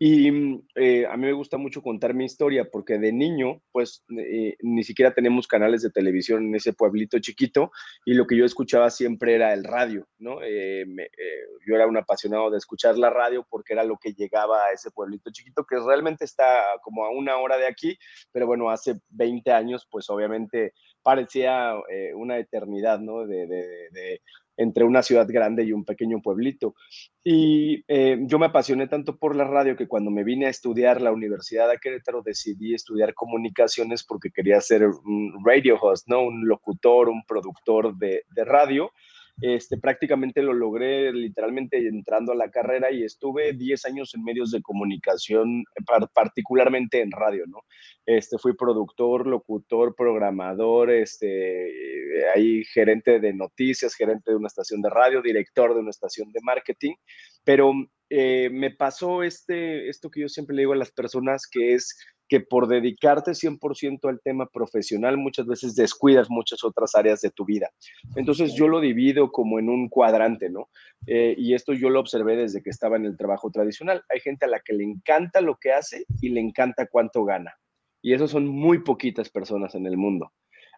y 0.00 0.32
mm, 0.32 0.62
eh, 0.74 1.06
a 1.06 1.16
mí 1.16 1.26
me 1.26 1.32
gusta 1.32 1.58
mucho 1.58 1.80
contar 1.80 2.12
mi 2.12 2.24
historia 2.24 2.68
porque 2.68 2.98
de 2.98 3.12
niño 3.12 3.62
pues 3.70 4.04
eh, 4.18 4.56
ni 4.62 4.82
siquiera 4.82 5.14
tenemos 5.14 5.46
canales 5.46 5.82
de 5.82 5.90
televisión 5.90 6.46
en 6.46 6.56
ese 6.56 6.72
pueblito 6.72 7.20
chiquito 7.20 7.70
y 8.04 8.14
lo 8.14 8.26
que 8.26 8.36
yo 8.36 8.44
escuchaba 8.44 8.90
siempre 8.90 9.36
era 9.36 9.54
el 9.54 9.62
radio, 9.62 10.08
¿no? 10.18 10.42
Eh, 10.42 10.84
yo 11.68 11.76
era 11.76 11.86
un 11.86 11.96
apasionado 11.96 12.50
de 12.50 12.58
escuchar 12.58 12.98
la 12.98 13.10
radio 13.10 13.46
porque 13.48 13.74
era 13.74 13.84
lo 13.84 13.96
que 13.96 14.12
llegaba 14.12 14.64
a 14.64 14.72
ese 14.72 14.90
pueblito 14.90 15.30
chiquito 15.30 15.64
que 15.64 15.76
realmente 15.78 16.24
está 16.24 16.64
como 16.82 17.04
a 17.04 17.10
una 17.10 17.36
hora 17.36 17.56
de 17.56 17.68
aquí, 17.68 17.96
pero 18.32 18.39
bueno, 18.44 18.70
hace 18.70 19.00
20 19.10 19.52
años, 19.52 19.86
pues 19.90 20.08
obviamente 20.10 20.74
parecía 21.02 21.74
eh, 21.90 22.12
una 22.14 22.38
eternidad, 22.38 23.00
¿no? 23.00 23.26
De, 23.26 24.20
entre 24.56 24.84
una 24.84 25.02
ciudad 25.02 25.26
grande 25.26 25.64
y 25.64 25.72
un 25.72 25.86
pequeño 25.86 26.20
pueblito. 26.20 26.74
Y 27.24 27.82
eh, 27.88 28.18
yo 28.22 28.38
me 28.38 28.46
apasioné 28.46 28.88
tanto 28.88 29.16
por 29.16 29.34
la 29.34 29.44
radio 29.44 29.74
que 29.74 29.88
cuando 29.88 30.10
me 30.10 30.22
vine 30.22 30.46
a 30.46 30.50
estudiar 30.50 31.00
la 31.00 31.12
Universidad 31.12 31.70
de 31.70 31.78
Querétaro 31.78 32.20
decidí 32.22 32.74
estudiar 32.74 33.14
comunicaciones 33.14 34.04
porque 34.04 34.30
quería 34.30 34.60
ser 34.60 34.84
un 34.84 35.32
radio 35.44 35.78
host, 35.80 36.08
¿no? 36.08 36.22
Un 36.22 36.46
locutor, 36.46 37.08
un 37.08 37.22
productor 37.24 37.96
de, 37.96 38.24
de 38.34 38.44
radio 38.44 38.92
este, 39.40 39.78
prácticamente 39.78 40.42
lo 40.42 40.52
logré 40.52 41.12
literalmente 41.12 41.78
entrando 41.86 42.32
a 42.32 42.36
la 42.36 42.50
carrera 42.50 42.90
y 42.90 43.04
estuve 43.04 43.52
10 43.52 43.84
años 43.86 44.14
en 44.14 44.24
medios 44.24 44.50
de 44.50 44.62
comunicación, 44.62 45.64
particularmente 46.14 47.00
en 47.00 47.10
radio, 47.10 47.44
¿no? 47.46 47.60
Este, 48.06 48.38
fui 48.38 48.54
productor, 48.54 49.26
locutor, 49.26 49.94
programador, 49.94 50.90
este, 50.90 51.72
ahí 52.34 52.64
gerente 52.64 53.20
de 53.20 53.32
noticias, 53.32 53.94
gerente 53.94 54.30
de 54.30 54.36
una 54.36 54.48
estación 54.48 54.82
de 54.82 54.90
radio, 54.90 55.22
director 55.22 55.74
de 55.74 55.80
una 55.80 55.90
estación 55.90 56.30
de 56.32 56.40
marketing, 56.42 56.94
pero 57.44 57.72
eh, 58.10 58.50
me 58.50 58.70
pasó 58.72 59.22
este, 59.22 59.88
esto 59.88 60.10
que 60.10 60.20
yo 60.22 60.28
siempre 60.28 60.56
le 60.56 60.62
digo 60.62 60.72
a 60.72 60.76
las 60.76 60.90
personas, 60.90 61.46
que 61.50 61.74
es 61.74 61.96
que 62.30 62.40
por 62.40 62.68
dedicarte 62.68 63.32
100% 63.32 64.08
al 64.08 64.20
tema 64.20 64.46
profesional 64.46 65.18
muchas 65.18 65.46
veces 65.46 65.74
descuidas 65.74 66.30
muchas 66.30 66.62
otras 66.62 66.94
áreas 66.94 67.20
de 67.20 67.30
tu 67.30 67.44
vida. 67.44 67.68
Entonces 68.14 68.54
yo 68.54 68.68
lo 68.68 68.78
divido 68.78 69.32
como 69.32 69.58
en 69.58 69.68
un 69.68 69.88
cuadrante, 69.88 70.48
¿no? 70.48 70.68
Eh, 71.08 71.34
y 71.36 71.54
esto 71.54 71.72
yo 71.72 71.90
lo 71.90 71.98
observé 71.98 72.36
desde 72.36 72.62
que 72.62 72.70
estaba 72.70 72.96
en 72.96 73.04
el 73.04 73.16
trabajo 73.16 73.50
tradicional. 73.50 74.04
Hay 74.08 74.20
gente 74.20 74.44
a 74.44 74.48
la 74.48 74.60
que 74.60 74.74
le 74.74 74.84
encanta 74.84 75.40
lo 75.40 75.56
que 75.56 75.72
hace 75.72 76.04
y 76.22 76.28
le 76.28 76.40
encanta 76.40 76.86
cuánto 76.86 77.24
gana. 77.24 77.52
Y 78.00 78.14
eso 78.14 78.28
son 78.28 78.46
muy 78.46 78.78
poquitas 78.84 79.28
personas 79.28 79.74
en 79.74 79.86
el 79.86 79.96
mundo. 79.96 80.32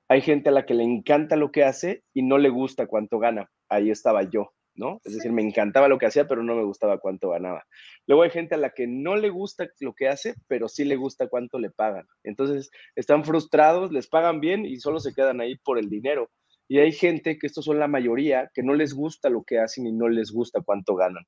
Hay 0.09 0.23
gente 0.23 0.49
a 0.49 0.53
la 0.53 0.65
que 0.65 0.73
le 0.73 0.85
encanta 0.85 1.37
lo 1.37 1.53
que 1.53 1.65
hace 1.65 2.03
y 2.15 2.23
no 2.23 2.39
le 2.39 2.49
gusta 2.49 2.87
cuánto 2.87 3.19
gana. 3.19 3.51
Ahí 3.69 3.91
estaba 3.91 4.23
yo. 4.23 4.55
¿No? 4.75 5.01
Es 5.05 5.15
decir, 5.15 5.33
me 5.33 5.43
encantaba 5.43 5.89
lo 5.89 5.99
que 5.99 6.07
hacía, 6.07 6.27
pero 6.27 6.43
no 6.43 6.55
me 6.55 6.65
gustaba 6.65 6.99
cuánto 6.99 7.31
ganaba. 7.31 7.65
Luego 8.07 8.23
hay 8.23 8.31
gente 8.31 8.55
a 8.55 8.59
la 8.59 8.71
que 8.71 8.87
no 8.87 9.17
le 9.17 9.29
gusta 9.31 9.69
lo 9.81 9.95
que 9.95 10.09
hace, 10.09 10.35
pero 10.49 10.69
sí 10.69 10.85
le 10.85 10.97
gusta 10.97 11.29
cuánto 11.29 11.59
le 11.59 11.71
pagan. 11.71 12.07
Entonces, 12.25 12.71
están 12.97 13.25
frustrados, 13.25 13.93
les 13.93 14.09
pagan 14.09 14.41
bien 14.41 14.65
y 14.65 14.77
solo 14.77 15.01
se 15.01 15.15
quedan 15.15 15.41
ahí 15.41 15.57
por 15.57 15.79
el 15.79 15.89
dinero. 15.89 16.31
Y 16.69 16.79
hay 16.79 16.93
gente, 16.93 17.39
que 17.39 17.47
estos 17.47 17.67
son 17.67 17.79
la 17.79 17.89
mayoría, 17.89 18.51
que 18.55 18.63
no 18.63 18.75
les 18.75 18.95
gusta 18.95 19.29
lo 19.29 19.43
que 19.43 19.59
hacen 19.59 19.87
y 19.87 19.93
no 19.93 20.09
les 20.09 20.33
gusta 20.33 20.63
cuánto 20.65 20.95
ganan. 20.95 21.25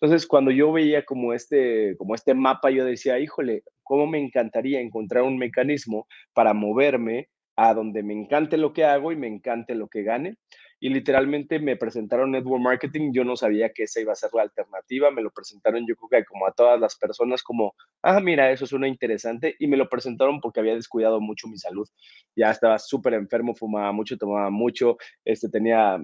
Entonces, 0.00 0.26
cuando 0.26 0.50
yo 0.50 0.72
veía 0.72 1.04
como 1.04 1.32
este, 1.32 1.96
como 1.96 2.14
este 2.14 2.34
mapa, 2.34 2.70
yo 2.70 2.84
decía, 2.84 3.18
híjole, 3.18 3.62
¿cómo 3.82 4.06
me 4.06 4.18
encantaría 4.18 4.80
encontrar 4.80 5.24
un 5.24 5.38
mecanismo 5.38 6.06
para 6.32 6.54
moverme 6.54 7.28
a 7.56 7.74
donde 7.74 8.02
me 8.02 8.12
encante 8.12 8.56
lo 8.56 8.72
que 8.72 8.84
hago 8.84 9.12
y 9.12 9.16
me 9.16 9.26
encante 9.26 9.74
lo 9.74 9.88
que 9.88 10.02
gane? 10.02 10.36
Y 10.84 10.90
literalmente 10.90 11.58
me 11.60 11.78
presentaron 11.78 12.32
Network 12.32 12.62
Marketing, 12.62 13.10
yo 13.14 13.24
no 13.24 13.36
sabía 13.36 13.72
que 13.72 13.84
esa 13.84 14.02
iba 14.02 14.12
a 14.12 14.16
ser 14.16 14.28
la 14.34 14.42
alternativa, 14.42 15.10
me 15.10 15.22
lo 15.22 15.30
presentaron 15.30 15.86
yo 15.88 15.96
creo 15.96 16.10
que 16.10 16.26
como 16.26 16.46
a 16.46 16.52
todas 16.52 16.78
las 16.78 16.94
personas 16.96 17.42
como, 17.42 17.74
ah, 18.02 18.20
mira, 18.20 18.50
eso 18.50 18.66
suena 18.66 18.86
interesante 18.86 19.56
y 19.58 19.66
me 19.66 19.78
lo 19.78 19.88
presentaron 19.88 20.42
porque 20.42 20.60
había 20.60 20.74
descuidado 20.74 21.22
mucho 21.22 21.48
mi 21.48 21.56
salud, 21.56 21.88
ya 22.36 22.50
estaba 22.50 22.78
súper 22.78 23.14
enfermo, 23.14 23.54
fumaba 23.54 23.92
mucho, 23.92 24.18
tomaba 24.18 24.50
mucho, 24.50 24.98
este, 25.24 25.48
tenía, 25.48 25.98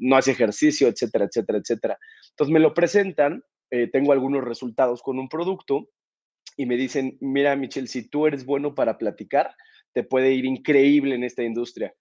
no 0.00 0.16
hacía 0.16 0.32
ejercicio, 0.32 0.88
etcétera, 0.88 1.26
etcétera, 1.26 1.58
etcétera. 1.60 1.98
Entonces 2.30 2.52
me 2.52 2.58
lo 2.58 2.74
presentan, 2.74 3.44
eh, 3.70 3.88
tengo 3.92 4.10
algunos 4.10 4.42
resultados 4.42 5.02
con 5.02 5.20
un 5.20 5.28
producto 5.28 5.88
y 6.56 6.66
me 6.66 6.76
dicen, 6.76 7.16
mira, 7.20 7.54
Michelle, 7.54 7.86
si 7.86 8.08
tú 8.08 8.26
eres 8.26 8.44
bueno 8.44 8.74
para 8.74 8.98
platicar, 8.98 9.54
te 9.92 10.02
puede 10.02 10.32
ir 10.32 10.46
increíble 10.46 11.14
en 11.14 11.22
esta 11.22 11.44
industria 11.44 11.94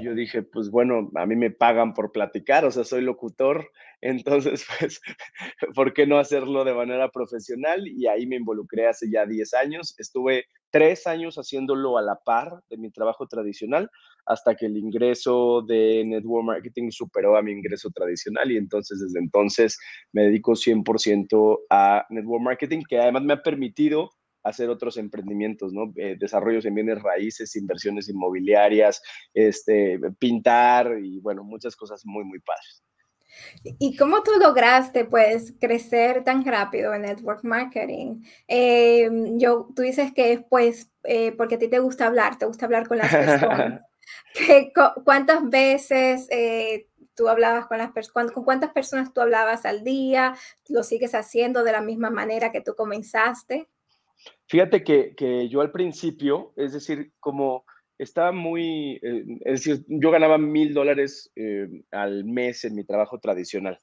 yo 0.00 0.14
dije, 0.14 0.42
pues 0.42 0.70
bueno, 0.70 1.10
a 1.14 1.26
mí 1.26 1.36
me 1.36 1.50
pagan 1.50 1.94
por 1.94 2.12
platicar, 2.12 2.64
o 2.64 2.70
sea, 2.70 2.84
soy 2.84 3.02
locutor, 3.02 3.70
entonces, 4.00 4.66
pues, 4.78 5.00
¿por 5.74 5.92
qué 5.92 6.06
no 6.06 6.18
hacerlo 6.18 6.64
de 6.64 6.74
manera 6.74 7.10
profesional? 7.10 7.86
Y 7.86 8.06
ahí 8.06 8.26
me 8.26 8.36
involucré 8.36 8.86
hace 8.86 9.10
ya 9.10 9.26
10 9.26 9.54
años. 9.54 9.94
Estuve 9.98 10.46
tres 10.70 11.06
años 11.06 11.36
haciéndolo 11.36 11.98
a 11.98 12.02
la 12.02 12.16
par 12.16 12.60
de 12.68 12.76
mi 12.76 12.90
trabajo 12.90 13.26
tradicional 13.26 13.90
hasta 14.26 14.54
que 14.54 14.66
el 14.66 14.76
ingreso 14.76 15.62
de 15.62 16.04
Network 16.04 16.44
Marketing 16.44 16.90
superó 16.90 17.36
a 17.36 17.42
mi 17.42 17.52
ingreso 17.52 17.90
tradicional 17.90 18.52
y 18.52 18.58
entonces 18.58 19.00
desde 19.00 19.18
entonces 19.18 19.78
me 20.12 20.24
dedico 20.24 20.52
100% 20.52 21.60
a 21.70 22.04
Network 22.10 22.42
Marketing, 22.42 22.82
que 22.86 22.98
además 22.98 23.22
me 23.22 23.32
ha 23.32 23.42
permitido 23.42 24.10
hacer 24.48 24.68
otros 24.70 24.96
emprendimientos, 24.96 25.72
¿no? 25.72 25.92
Eh, 25.96 26.16
desarrollos 26.18 26.64
en 26.64 26.74
bienes 26.74 27.02
raíces, 27.02 27.56
inversiones 27.56 28.08
inmobiliarias, 28.08 29.02
este, 29.34 29.98
pintar 30.18 30.98
y 31.02 31.20
bueno, 31.20 31.44
muchas 31.44 31.76
cosas 31.76 32.02
muy, 32.04 32.24
muy 32.24 32.40
padres. 32.40 32.82
¿Y 33.62 33.96
cómo 33.96 34.22
tú 34.22 34.32
lograste, 34.40 35.04
pues, 35.04 35.54
crecer 35.60 36.24
tan 36.24 36.44
rápido 36.44 36.94
en 36.94 37.02
network 37.02 37.44
marketing? 37.44 38.22
Em, 38.46 39.38
yo, 39.38 39.68
tú 39.74 39.82
dices 39.82 40.12
que 40.12 40.44
pues, 40.48 40.90
eh, 41.04 41.32
porque 41.32 41.56
a 41.56 41.58
ti 41.58 41.68
te 41.68 41.78
gusta 41.78 42.06
hablar, 42.06 42.38
te 42.38 42.46
gusta 42.46 42.66
hablar 42.66 42.88
con 42.88 42.98
las 42.98 43.14
personas. 43.14 43.82
¿Cuántas 45.04 45.48
veces 45.48 46.26
eh, 46.30 46.88
tú 47.14 47.28
hablabas 47.28 47.66
con 47.66 47.78
las 47.78 47.92
personas, 47.92 48.32
con 48.32 48.44
cuántas 48.44 48.72
personas 48.72 49.12
tú 49.12 49.20
hablabas 49.20 49.64
al 49.64 49.84
día? 49.84 50.34
¿Lo 50.68 50.82
sigues 50.82 51.14
haciendo 51.14 51.64
de 51.64 51.72
la 51.72 51.80
misma 51.80 52.10
manera 52.10 52.52
que 52.52 52.60
tú 52.60 52.74
comenzaste? 52.74 53.68
Fíjate 54.48 54.82
que, 54.82 55.48
yo 55.48 55.60
al 55.60 55.70
principio, 55.70 56.52
es 56.56 56.72
decir, 56.72 57.12
como 57.20 57.64
estaba 57.98 58.32
muy, 58.32 58.98
eh, 59.02 59.24
es 59.44 59.64
decir, 59.64 59.84
yo 59.88 60.10
ganaba 60.10 60.38
mil 60.38 60.72
dólares 60.72 61.30
eh, 61.36 61.68
al 61.90 62.24
mes 62.24 62.64
en 62.64 62.74
mi 62.74 62.84
trabajo 62.84 63.18
tradicional. 63.18 63.78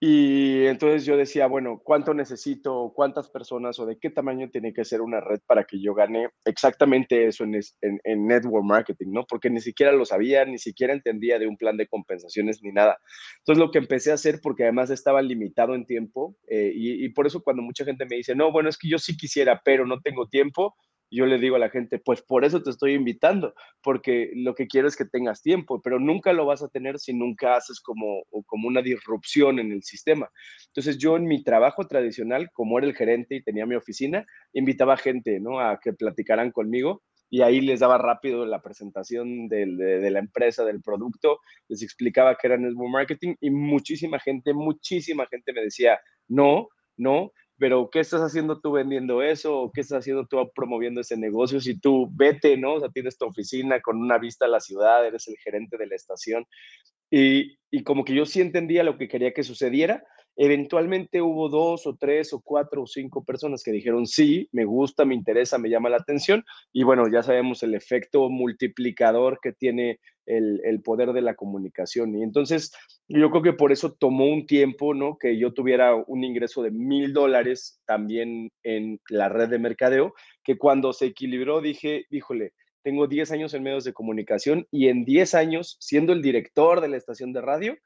Y 0.00 0.66
entonces 0.66 1.06
yo 1.06 1.16
decía, 1.16 1.46
bueno, 1.46 1.80
¿cuánto 1.82 2.12
necesito? 2.12 2.92
¿Cuántas 2.94 3.30
personas 3.30 3.78
o 3.78 3.86
de 3.86 3.98
qué 3.98 4.10
tamaño 4.10 4.50
tiene 4.50 4.74
que 4.74 4.84
ser 4.84 5.00
una 5.00 5.20
red 5.20 5.40
para 5.46 5.64
que 5.64 5.80
yo 5.80 5.94
gane 5.94 6.28
exactamente 6.44 7.26
eso 7.26 7.44
en, 7.44 7.54
en, 7.80 8.26
network 8.26 8.64
marketing, 8.64 9.12
¿no? 9.12 9.24
Porque 9.24 9.50
ni 9.50 9.60
siquiera 9.60 9.92
lo 9.92 10.04
sabía, 10.04 10.44
ni 10.44 10.58
siquiera 10.58 10.92
entendía 10.92 11.38
de 11.38 11.46
un 11.46 11.56
plan 11.56 11.76
de 11.76 11.86
compensaciones 11.86 12.60
ni 12.62 12.72
nada. 12.72 12.98
Entonces 13.38 13.64
lo 13.64 13.70
que 13.70 13.78
empecé 13.78 14.10
a 14.10 14.14
hacer, 14.14 14.40
porque 14.42 14.64
además 14.64 14.90
estaba 14.90 15.22
limitado 15.22 15.74
en 15.74 15.86
tiempo, 15.86 16.36
eh, 16.48 16.72
y 16.74 17.08
por 17.10 17.26
eso 17.26 17.42
cuando 17.42 17.62
mucha 17.62 17.84
gente 17.84 18.04
me 18.04 18.16
dice, 18.16 18.34
no, 18.34 18.52
bueno, 18.52 18.68
es 18.68 18.76
que 18.76 18.88
yo 18.88 18.98
sí 18.98 19.16
quisiera, 19.16 19.62
pero 19.64 19.86
no 19.86 20.00
tengo 20.00 20.26
tiempo, 20.26 20.74
yo 21.14 21.26
le 21.26 21.38
digo 21.38 21.56
a 21.56 21.58
la 21.58 21.70
gente, 21.70 21.98
pues 21.98 22.22
por 22.22 22.44
eso 22.44 22.62
te 22.62 22.70
estoy 22.70 22.94
invitando, 22.94 23.54
porque 23.82 24.30
lo 24.34 24.54
que 24.54 24.66
quiero 24.66 24.88
es 24.88 24.96
que 24.96 25.04
tengas 25.04 25.42
tiempo, 25.42 25.80
pero 25.82 25.98
nunca 25.98 26.32
lo 26.32 26.46
vas 26.46 26.62
a 26.62 26.68
tener 26.68 26.98
si 26.98 27.14
nunca 27.14 27.56
haces 27.56 27.80
como, 27.80 28.24
como 28.46 28.68
una 28.68 28.82
disrupción 28.82 29.58
en 29.58 29.72
el 29.72 29.82
sistema. 29.82 30.30
Entonces 30.66 30.98
yo 30.98 31.16
en 31.16 31.24
mi 31.24 31.42
trabajo 31.42 31.86
tradicional, 31.86 32.50
como 32.52 32.78
era 32.78 32.86
el 32.86 32.96
gerente 32.96 33.36
y 33.36 33.42
tenía 33.42 33.66
mi 33.66 33.74
oficina, 33.74 34.24
invitaba 34.52 34.96
gente 34.96 35.40
¿no? 35.40 35.60
a 35.60 35.78
que 35.80 35.92
platicaran 35.92 36.50
conmigo 36.50 37.02
y 37.30 37.42
ahí 37.42 37.60
les 37.60 37.80
daba 37.80 37.98
rápido 37.98 38.46
la 38.46 38.62
presentación 38.62 39.48
de, 39.48 39.66
de, 39.66 40.10
la 40.10 40.20
empresa, 40.20 40.64
del 40.64 40.82
producto, 40.82 41.40
les 41.68 41.82
explicaba 41.82 42.36
que 42.36 42.46
era 42.46 42.56
network 42.56 42.90
marketing 42.90 43.34
y 43.40 43.50
muchísima 43.50 44.20
gente, 44.20 44.54
muchísima 44.54 45.26
gente 45.26 45.52
me 45.52 45.62
decía, 45.62 45.98
no, 46.28 46.68
no, 46.96 47.32
pero 47.58 47.88
¿qué 47.90 48.00
estás 48.00 48.20
haciendo 48.20 48.60
tú 48.60 48.72
vendiendo 48.72 49.22
eso? 49.22 49.70
¿Qué 49.72 49.80
estás 49.80 50.00
haciendo 50.00 50.26
tú 50.26 50.50
promoviendo 50.54 51.00
ese 51.00 51.16
negocio? 51.16 51.60
Si 51.60 51.78
tú 51.78 52.08
vete, 52.12 52.56
¿no? 52.56 52.74
O 52.74 52.80
sea, 52.80 52.88
tienes 52.88 53.16
tu 53.16 53.26
oficina 53.26 53.80
con 53.80 53.98
una 53.98 54.18
vista 54.18 54.46
a 54.46 54.48
la 54.48 54.60
ciudad, 54.60 55.06
eres 55.06 55.28
el 55.28 55.36
gerente 55.38 55.76
de 55.76 55.86
la 55.86 55.94
estación. 55.94 56.46
Y, 57.10 57.58
y 57.70 57.84
como 57.84 58.04
que 58.04 58.14
yo 58.14 58.26
sí 58.26 58.40
entendía 58.40 58.82
lo 58.82 58.98
que 58.98 59.08
quería 59.08 59.32
que 59.32 59.44
sucediera, 59.44 60.04
Eventualmente 60.36 61.22
hubo 61.22 61.48
dos 61.48 61.86
o 61.86 61.96
tres 61.96 62.32
o 62.32 62.40
cuatro 62.40 62.82
o 62.82 62.86
cinco 62.86 63.24
personas 63.24 63.62
que 63.62 63.70
dijeron, 63.70 64.06
sí, 64.06 64.48
me 64.50 64.64
gusta, 64.64 65.04
me 65.04 65.14
interesa, 65.14 65.58
me 65.58 65.70
llama 65.70 65.90
la 65.90 65.98
atención. 65.98 66.44
Y 66.72 66.82
bueno, 66.82 67.06
ya 67.08 67.22
sabemos 67.22 67.62
el 67.62 67.74
efecto 67.74 68.28
multiplicador 68.28 69.38
que 69.40 69.52
tiene 69.52 70.00
el, 70.26 70.60
el, 70.64 70.82
poder 70.82 71.12
de 71.12 71.20
la 71.20 71.36
comunicación. 71.36 72.16
Y 72.16 72.22
entonces 72.22 72.72
yo 73.06 73.30
creo 73.30 73.42
que 73.42 73.52
por 73.52 73.70
eso 73.70 73.92
tomó 73.92 74.26
un 74.26 74.46
tiempo, 74.46 74.92
¿no? 74.92 75.18
Que 75.18 75.38
yo 75.38 75.52
tuviera 75.52 75.94
un 75.94 76.24
ingreso 76.24 76.62
de 76.62 76.72
mil 76.72 77.12
dólares 77.12 77.80
también 77.86 78.50
en 78.64 79.00
la 79.08 79.28
red 79.28 79.48
de 79.48 79.58
mercadeo, 79.60 80.14
que 80.42 80.58
cuando 80.58 80.92
se 80.92 81.06
equilibró 81.06 81.60
dije, 81.60 82.06
híjole, 82.10 82.54
tengo 82.82 83.06
10 83.06 83.30
años 83.30 83.54
en 83.54 83.62
medios 83.62 83.84
de 83.84 83.92
comunicación 83.92 84.66
y 84.70 84.88
en 84.88 85.04
10 85.04 85.34
años, 85.34 85.76
siendo 85.78 86.12
el 86.12 86.22
director 86.22 86.80
de 86.80 86.88
la 86.88 86.96
estación 86.96 87.32
de 87.32 87.40
radio, 87.40 87.78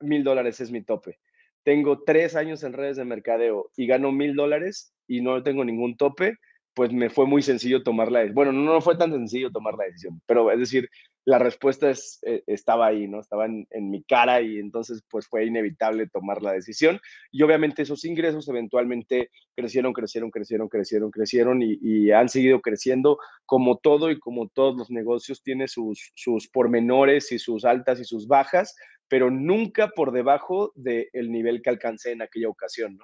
mil 0.00 0.22
dólares 0.22 0.60
es 0.60 0.70
mi 0.70 0.82
tope 0.82 1.18
tengo 1.64 2.02
tres 2.04 2.36
años 2.36 2.62
en 2.62 2.74
redes 2.74 2.96
de 2.96 3.04
mercadeo 3.04 3.70
y 3.76 3.86
gano 3.86 4.12
mil 4.12 4.36
dólares 4.36 4.94
y 5.08 5.20
no 5.20 5.42
tengo 5.42 5.64
ningún 5.64 5.96
tope, 5.96 6.36
pues 6.74 6.92
me 6.92 7.10
fue 7.10 7.26
muy 7.26 7.42
sencillo 7.42 7.82
tomar 7.82 8.12
la 8.12 8.20
decisión. 8.20 8.34
Bueno, 8.34 8.52
no, 8.52 8.80
fue 8.80 8.96
tan 8.96 9.12
sencillo 9.12 9.50
tomar 9.50 9.74
la 9.74 9.84
decisión, 9.84 10.20
pero 10.26 10.50
es 10.50 10.58
decir, 10.58 10.88
la 11.26 11.38
respuesta 11.38 11.88
es, 11.88 12.18
eh, 12.22 12.42
estaba 12.46 12.86
ahí, 12.86 13.08
¿no? 13.08 13.20
Estaba 13.20 13.46
en, 13.46 13.66
mi 13.90 14.02
cara 14.04 14.42
y 14.42 14.58
entonces 14.58 15.02
pues 15.10 15.26
fue 15.26 15.46
inevitable 15.46 16.06
tomar 16.06 16.42
la 16.42 16.52
decisión. 16.52 17.00
Y 17.30 17.42
obviamente 17.42 17.82
esos 17.82 18.04
ingresos 18.04 18.48
eventualmente 18.48 19.30
crecieron, 19.56 19.92
crecieron, 19.92 20.30
crecieron, 20.30 20.68
crecieron, 20.68 21.10
crecieron 21.10 21.60
y, 21.62 22.10
han 22.10 22.28
seguido 22.28 22.60
creciendo 22.60 23.18
como 23.46 23.78
todo 23.78 24.10
y 24.10 24.18
como 24.18 24.48
todos 24.48 24.76
los 24.76 24.90
negocios 24.90 25.42
tiene 25.42 25.66
sus, 25.68 26.12
sus 26.14 26.48
pormenores 26.48 27.32
y 27.32 27.38
sus 27.38 27.64
altas 27.64 28.00
y 28.00 28.04
sus 28.04 28.26
bajas, 28.26 28.76
pero 29.08 29.30
nunca 29.30 29.88
por 29.88 30.12
debajo 30.12 30.72
del 30.74 31.30
nivel 31.30 31.62
que 31.62 31.70
alcancé 31.70 32.12
en 32.12 32.22
aquella 32.22 32.48
ocasión. 32.48 32.98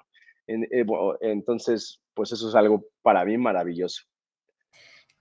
Eh, 0.47 0.85
entonces, 1.21 2.01
pues 2.13 2.31
eso 2.31 2.49
es 2.49 2.55
algo 2.55 2.85
para 3.01 3.25
mí 3.25 3.37
maravilloso. 3.37 4.10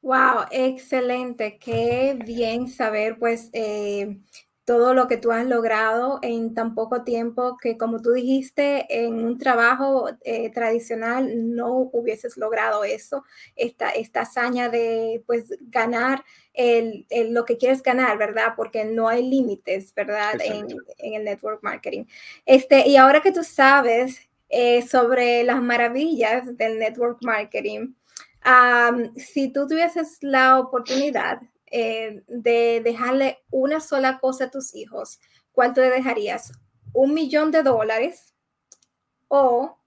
Wow, 0.02 0.46
excelente. 0.50 1.58
Qué 1.58 2.18
bien 2.24 2.68
saber, 2.68 3.18
pues, 3.18 3.50
eh, 3.52 4.18
todo 4.64 4.94
lo 4.94 5.08
que 5.08 5.16
tú 5.18 5.30
has 5.32 5.46
logrado 5.46 6.20
en 6.22 6.54
tan 6.54 6.74
poco 6.74 7.02
tiempo 7.04 7.58
que, 7.60 7.76
como 7.76 8.00
tú 8.00 8.12
dijiste, 8.12 8.86
en 9.04 9.24
un 9.24 9.36
trabajo 9.36 10.08
eh, 10.22 10.50
tradicional 10.50 11.54
no 11.54 11.90
hubieses 11.92 12.36
logrado 12.38 12.84
eso, 12.84 13.24
esta, 13.56 13.90
esta 13.90 14.22
hazaña 14.22 14.70
de, 14.70 15.22
pues, 15.26 15.48
ganar 15.60 16.24
el, 16.54 17.06
lo 17.30 17.44
que 17.44 17.58
quieres 17.58 17.82
ganar, 17.82 18.16
¿verdad? 18.16 18.54
Porque 18.56 18.84
no 18.84 19.08
hay 19.08 19.28
límites, 19.28 19.92
¿verdad? 19.94 20.40
En, 20.42 20.66
en, 20.98 21.14
el 21.14 21.24
network 21.24 21.62
marketing. 21.62 22.04
Este, 22.46 22.88
y 22.88 22.96
ahora 22.96 23.20
que 23.20 23.32
tú 23.32 23.44
sabes 23.44 24.30
eh, 24.48 24.82
sobre 24.82 25.44
las 25.44 25.60
maravillas 25.62 26.56
del 26.56 26.78
network 26.78 27.18
marketing, 27.22 27.94
si 29.16 29.52
tú 29.52 29.66
tuvieses 29.66 30.18
la 30.22 30.58
oportunidad 30.58 31.40
eh, 31.70 32.22
de 32.26 32.80
dejarle 32.82 33.38
una 33.50 33.80
sola 33.80 34.18
cosa 34.18 34.44
a 34.44 34.50
tus 34.50 34.74
hijos, 34.74 35.20
¿cuál 35.52 35.72
te 35.74 35.82
dejarías? 35.82 36.52
¿Un 36.92 37.14
millón 37.14 37.50
de 37.50 37.62
dólares 37.62 38.34
o 39.28 39.78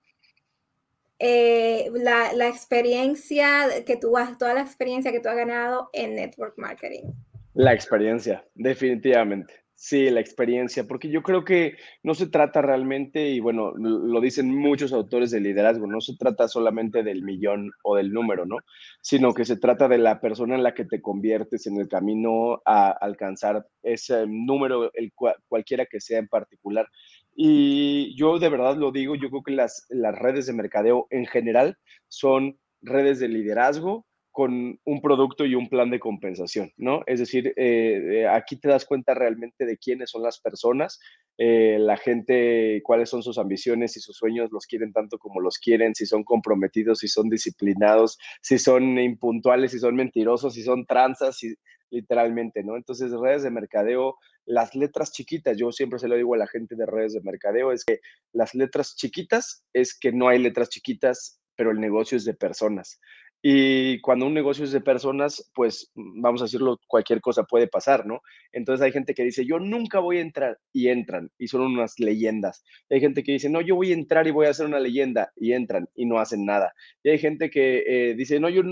eh, 1.20 1.90
la, 1.94 2.34
la, 2.34 2.48
experiencia 2.48 3.84
que 3.86 3.98
tú 3.98 4.18
has, 4.18 4.38
toda 4.38 4.54
la 4.54 4.62
experiencia 4.62 5.12
que 5.12 5.20
tú 5.20 5.30
has 5.30 5.36
ganado 5.36 5.90
en 5.94 6.16
network 6.16 6.58
marketing? 6.58 7.12
La 7.54 7.74
experiencia, 7.74 8.46
definitivamente. 8.56 9.63
Sí, 9.76 10.10
la 10.12 10.22
experiencia, 10.22 10.86
porque 10.88 11.10
yo 11.10 11.24
creo 11.24 11.44
que 11.44 11.76
no 12.04 12.14
se 12.14 12.28
trata 12.28 12.62
realmente, 12.62 13.32
y 13.32 13.40
bueno, 13.40 13.74
lo 13.76 14.22
dicen 14.22 14.56
muchos 14.56 14.94
autores 14.94 15.32
de 15.32 15.42
liderazgo, 15.42 15.88
no 15.88 16.00
se 16.00 16.16
trata 16.16 16.48
solamente 16.48 17.04
del 17.04 17.24
millón 17.24 17.72
o 17.84 17.96
del 17.98 18.14
número, 18.14 18.46
¿no? 18.46 18.58
Sino 19.02 19.34
que 19.34 19.46
se 19.46 19.58
trata 19.58 19.88
de 19.88 19.98
la 19.98 20.22
persona 20.22 20.56
en 20.56 20.64
la 20.64 20.74
que 20.74 20.86
te 20.86 21.02
conviertes 21.02 21.66
en 21.68 21.78
el 21.78 21.90
camino 21.90 22.62
a 22.66 22.92
alcanzar 22.92 23.68
ese 23.82 24.26
número, 24.28 24.92
el 24.94 25.12
cualquiera 25.48 25.86
que 25.86 26.00
sea 26.00 26.20
en 26.20 26.28
particular. 26.28 26.88
Y 27.36 28.16
yo 28.16 28.40
de 28.40 28.50
verdad 28.50 28.78
lo 28.78 28.92
digo, 28.92 29.16
yo 29.16 29.30
creo 29.30 29.44
que 29.44 29.54
las, 29.54 29.86
las 29.90 30.18
redes 30.18 30.46
de 30.46 30.54
mercadeo 30.54 31.08
en 31.10 31.26
general 31.26 31.78
son 32.08 32.58
redes 32.82 33.20
de 33.20 33.28
liderazgo, 33.28 34.06
con 34.34 34.80
un 34.84 35.02
producto 35.02 35.46
y 35.46 35.54
un 35.54 35.70
plan 35.70 35.92
de 35.92 36.00
compensación, 36.00 36.74
¿no? 36.76 37.04
Es 37.06 37.20
decir, 37.20 37.54
eh, 37.56 38.28
aquí 38.28 38.56
te 38.56 38.68
das 38.68 38.84
cuenta 38.84 39.14
realmente 39.14 39.64
de 39.64 39.78
quiénes 39.78 40.10
son 40.10 40.24
las 40.24 40.40
personas, 40.40 41.00
eh, 41.38 41.78
la 41.80 41.98
gente, 41.98 42.82
cuáles 42.84 43.10
son 43.10 43.22
sus 43.22 43.38
ambiciones 43.38 43.96
y 43.96 44.00
sus 44.00 44.18
sueños, 44.18 44.52
los 44.52 44.66
quieren 44.66 44.92
tanto 44.92 45.20
como 45.20 45.40
los 45.40 45.60
quieren, 45.60 45.94
si 45.94 46.08
son 46.08 46.24
comprometidos, 46.24 46.98
si 47.00 47.08
son 47.08 47.30
disciplinados, 47.30 48.18
si 48.42 48.58
son 48.58 48.98
impuntuales, 48.98 49.72
si 49.72 49.78
son 49.78 49.96
mentirosos, 49.96 50.56
si 50.56 50.64
son 50.64 50.88
tranzas, 50.88 51.38
si, 51.38 51.54
literalmente, 51.92 52.64
¿no? 52.64 52.76
Entonces, 52.76 53.12
redes 53.12 53.44
de 53.44 53.52
mercadeo, 53.52 54.18
las 54.46 54.74
letras 54.74 55.12
chiquitas, 55.12 55.56
yo 55.58 55.72
siempre 55.72 56.00
se 56.00 56.08
lo 56.08 56.16
digo 56.16 56.34
a 56.34 56.38
la 56.38 56.48
gente 56.48 56.76
de 56.76 56.88
redes 56.88 57.14
de 57.14 57.22
mercadeo, 57.22 57.72
es 57.72 57.86
que 57.86 58.00
las 58.32 58.56
letras 58.56 58.96
chiquitas 58.96 59.64
es 59.74 59.98
que 59.98 60.12
no 60.12 60.28
hay 60.28 60.40
letras 60.40 60.70
chiquitas, 60.70 61.40
pero 61.56 61.70
el 61.70 61.80
negocio 61.80 62.18
es 62.18 62.26
de 62.26 62.34
personas. 62.34 63.00
Y 63.46 64.00
cuando 64.00 64.26
un 64.26 64.34
negocio 64.34 64.64
es 64.64 64.72
de 64.72 64.80
personas, 64.80 65.52
pues 65.54 65.92
vamos 65.96 66.42
a 66.42 66.46
decirlo, 66.46 66.80
cualquier 66.88 67.20
cosa 67.20 67.44
puede 67.44 67.68
pasar, 67.68 68.06
¿no? 68.06 68.22
Entonces 68.54 68.82
hay 68.82 68.94
gente 68.94 69.14
que 69.14 69.26
dice, 69.26 69.46
yo 69.46 69.60
nunca 69.60 70.00
voy 70.00 70.20
a 70.20 70.22
entrar 70.22 70.60
y 70.72 70.88
entran 70.88 71.30
y 71.38 71.50
son 71.50 71.64
unas 71.64 72.00
leyendas. 72.00 72.64
hay 72.90 73.02
gente 73.02 73.22
que 73.22 73.34
dice, 73.34 73.50
no, 73.50 73.60
yo 73.60 73.76
voy 73.76 73.92
a 73.92 73.96
entrar 73.96 74.28
y 74.28 74.32
voy 74.32 74.46
a 74.46 74.52
hacer 74.52 74.66
una 74.66 74.80
leyenda 74.80 75.34
y 75.36 75.52
entran 75.52 75.90
y 75.94 76.06
no 76.06 76.20
hacen 76.20 76.46
nada. 76.46 76.74
Y 77.04 77.10
hay 77.10 77.20
gente 77.20 77.50
que 77.50 77.84
eh, 77.86 78.16
dice, 78.16 78.40
no, 78.40 78.48
yo 78.48 78.64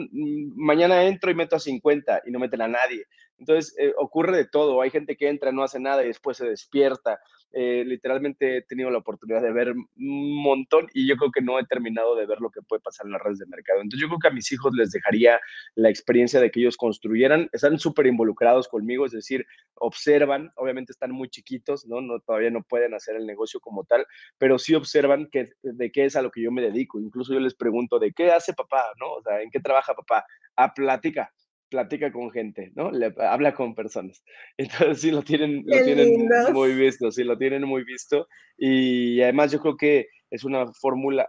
mañana 0.55 1.03
entro 1.03 1.31
y 1.31 1.35
meto 1.35 1.57
a 1.57 1.59
50 1.59 2.21
y 2.25 2.31
no 2.31 2.39
meten 2.39 2.61
a 2.61 2.69
nadie. 2.69 3.03
Entonces 3.41 3.75
eh, 3.79 3.91
ocurre 3.97 4.37
de 4.37 4.45
todo. 4.45 4.81
Hay 4.81 4.91
gente 4.91 5.17
que 5.17 5.27
entra, 5.27 5.51
no 5.51 5.63
hace 5.63 5.79
nada 5.79 6.03
y 6.03 6.07
después 6.07 6.37
se 6.37 6.45
despierta. 6.45 7.19
Eh, 7.53 7.83
literalmente 7.85 8.57
he 8.57 8.61
tenido 8.61 8.91
la 8.91 8.99
oportunidad 8.99 9.41
de 9.41 9.51
ver 9.51 9.71
un 9.71 10.43
montón 10.43 10.87
y 10.93 11.07
yo 11.07 11.17
creo 11.17 11.31
que 11.31 11.41
no 11.41 11.59
he 11.59 11.65
terminado 11.65 12.15
de 12.15 12.27
ver 12.27 12.39
lo 12.39 12.51
que 12.51 12.61
puede 12.61 12.81
pasar 12.81 13.07
en 13.07 13.13
las 13.13 13.21
redes 13.21 13.39
de 13.39 13.47
mercado. 13.47 13.81
Entonces 13.81 13.99
yo 13.99 14.07
creo 14.07 14.19
que 14.19 14.27
a 14.27 14.31
mis 14.31 14.51
hijos 14.51 14.73
les 14.75 14.91
dejaría 14.91 15.39
la 15.73 15.89
experiencia 15.89 16.39
de 16.39 16.51
que 16.51 16.59
ellos 16.61 16.77
construyeran, 16.77 17.49
están 17.51 17.79
súper 17.79 18.05
involucrados 18.05 18.67
conmigo, 18.67 19.07
es 19.07 19.11
decir, 19.11 19.45
observan, 19.73 20.51
obviamente 20.55 20.91
están 20.91 21.11
muy 21.11 21.27
chiquitos, 21.27 21.87
¿no? 21.87 21.99
no 21.99 22.19
todavía 22.19 22.51
no 22.51 22.61
pueden 22.61 22.93
hacer 22.93 23.15
el 23.15 23.25
negocio 23.25 23.59
como 23.59 23.83
tal, 23.85 24.05
pero 24.37 24.59
sí 24.59 24.75
observan 24.75 25.27
que, 25.31 25.49
de 25.63 25.91
qué 25.91 26.05
es 26.05 26.15
a 26.15 26.21
lo 26.21 26.29
que 26.29 26.43
yo 26.43 26.51
me 26.51 26.61
dedico. 26.61 26.99
Incluso 27.01 27.33
yo 27.33 27.39
les 27.39 27.55
pregunto, 27.55 27.97
¿de 27.97 28.13
qué 28.13 28.31
hace 28.31 28.53
papá? 28.53 28.85
¿no? 28.99 29.13
O 29.13 29.21
sea, 29.23 29.41
¿en 29.41 29.49
qué 29.49 29.59
trabaja 29.59 29.95
papá? 29.95 30.25
A 30.55 30.65
ah, 30.65 30.73
plática 30.73 31.33
platica 31.71 32.11
con 32.11 32.29
gente, 32.29 32.71
¿no? 32.75 32.91
Le, 32.91 33.11
habla 33.17 33.55
con 33.55 33.73
personas. 33.73 34.23
Entonces 34.57 35.01
sí 35.01 35.09
lo 35.09 35.23
tienen, 35.23 35.63
lo 35.65 35.83
tienen 35.83 36.29
muy 36.53 36.75
visto, 36.75 37.09
sí 37.11 37.23
lo 37.23 37.37
tienen 37.37 37.63
muy 37.63 37.83
visto. 37.83 38.27
Y 38.57 39.21
además 39.21 39.51
yo 39.51 39.59
creo 39.59 39.77
que 39.77 40.09
es 40.29 40.43
una 40.43 40.71
fórmula, 40.73 41.27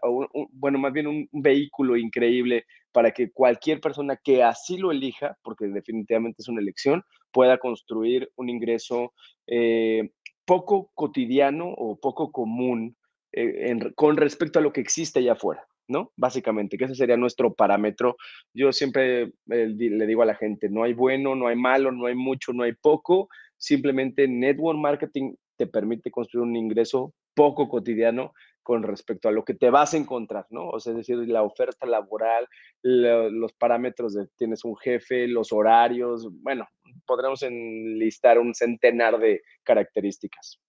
bueno, 0.51 0.79
más 0.79 0.93
bien 0.93 1.07
un, 1.07 1.29
vehículo 1.33 1.97
increíble 1.97 2.67
para 2.93 3.11
que 3.13 3.31
cualquier 3.33 3.81
persona 3.81 4.17
que 4.23 4.43
así 4.43 4.77
lo 4.77 4.93
elija, 4.93 5.39
porque 5.43 5.67
definitivamente 5.67 6.43
es 6.43 6.49
una 6.49 6.61
elección, 6.61 7.03
pueda 7.33 7.59
construir 7.59 8.31
un 8.37 8.51
ingreso 8.51 9.13
eh, 9.47 10.11
poco 10.45 10.91
cotidiano 10.95 11.69
o 11.69 11.99
poco 11.99 12.31
común 12.31 12.97
eh, 13.33 13.77
con 13.95 14.17
respecto 14.17 14.59
a 14.59 14.63
lo 14.63 14.73
que 14.73 14.83
existe 14.83 15.21
allá 15.21 15.33
afuera. 15.33 15.67
¿No? 15.89 16.13
Básicamente, 16.17 16.77
que 16.77 16.85
ese 16.85 16.95
sería 16.95 17.17
nuestro 17.17 17.55
parámetro. 17.55 18.17
Yo 18.55 18.73
siempre 18.73 19.33
eh, 19.51 19.67
le 19.77 20.07
digo 20.07 20.23
a 20.23 20.27
la 20.27 20.35
gente, 20.35 20.69
no 20.69 20.83
hay 20.85 20.93
bueno, 20.95 21.35
no 21.35 21.49
hay 21.49 21.57
malo, 21.57 21.93
no 21.93 22.07
hay 22.07 22.15
mucho, 22.15 22.53
no 22.53 22.63
hay 22.63 22.73
poco. 22.75 23.29
Simplemente 23.57 24.27
network 24.29 24.79
marketing 24.79 25.35
te 25.57 25.67
permite 25.67 26.11
construir 26.11 26.47
un 26.47 26.57
ingreso 26.57 27.15
poco 27.35 27.69
cotidiano 27.69 28.33
con 28.63 28.83
respecto 28.83 29.29
a 29.29 29.33
lo 29.33 29.45
que 29.45 29.55
te 29.55 29.71
vas 29.71 29.95
a 29.95 29.97
encontrar, 29.97 30.47
¿no? 30.51 30.69
O 30.69 30.81
sea, 30.81 30.93
es 30.93 30.99
decir, 30.99 31.17
la 31.29 31.43
oferta 31.43 31.87
laboral, 31.87 32.47
los 32.83 33.53
parámetros 33.55 34.15
de 34.15 34.27
tienes 34.37 34.65
un 34.65 34.77
jefe, 34.77 35.27
los 35.27 35.53
horarios, 35.53 36.29
bueno, 36.43 36.69
podremos 37.07 37.43
enlistar 37.43 38.39
un 38.39 38.55
centenar 38.55 39.19
de 39.19 39.43
características. 39.65 40.61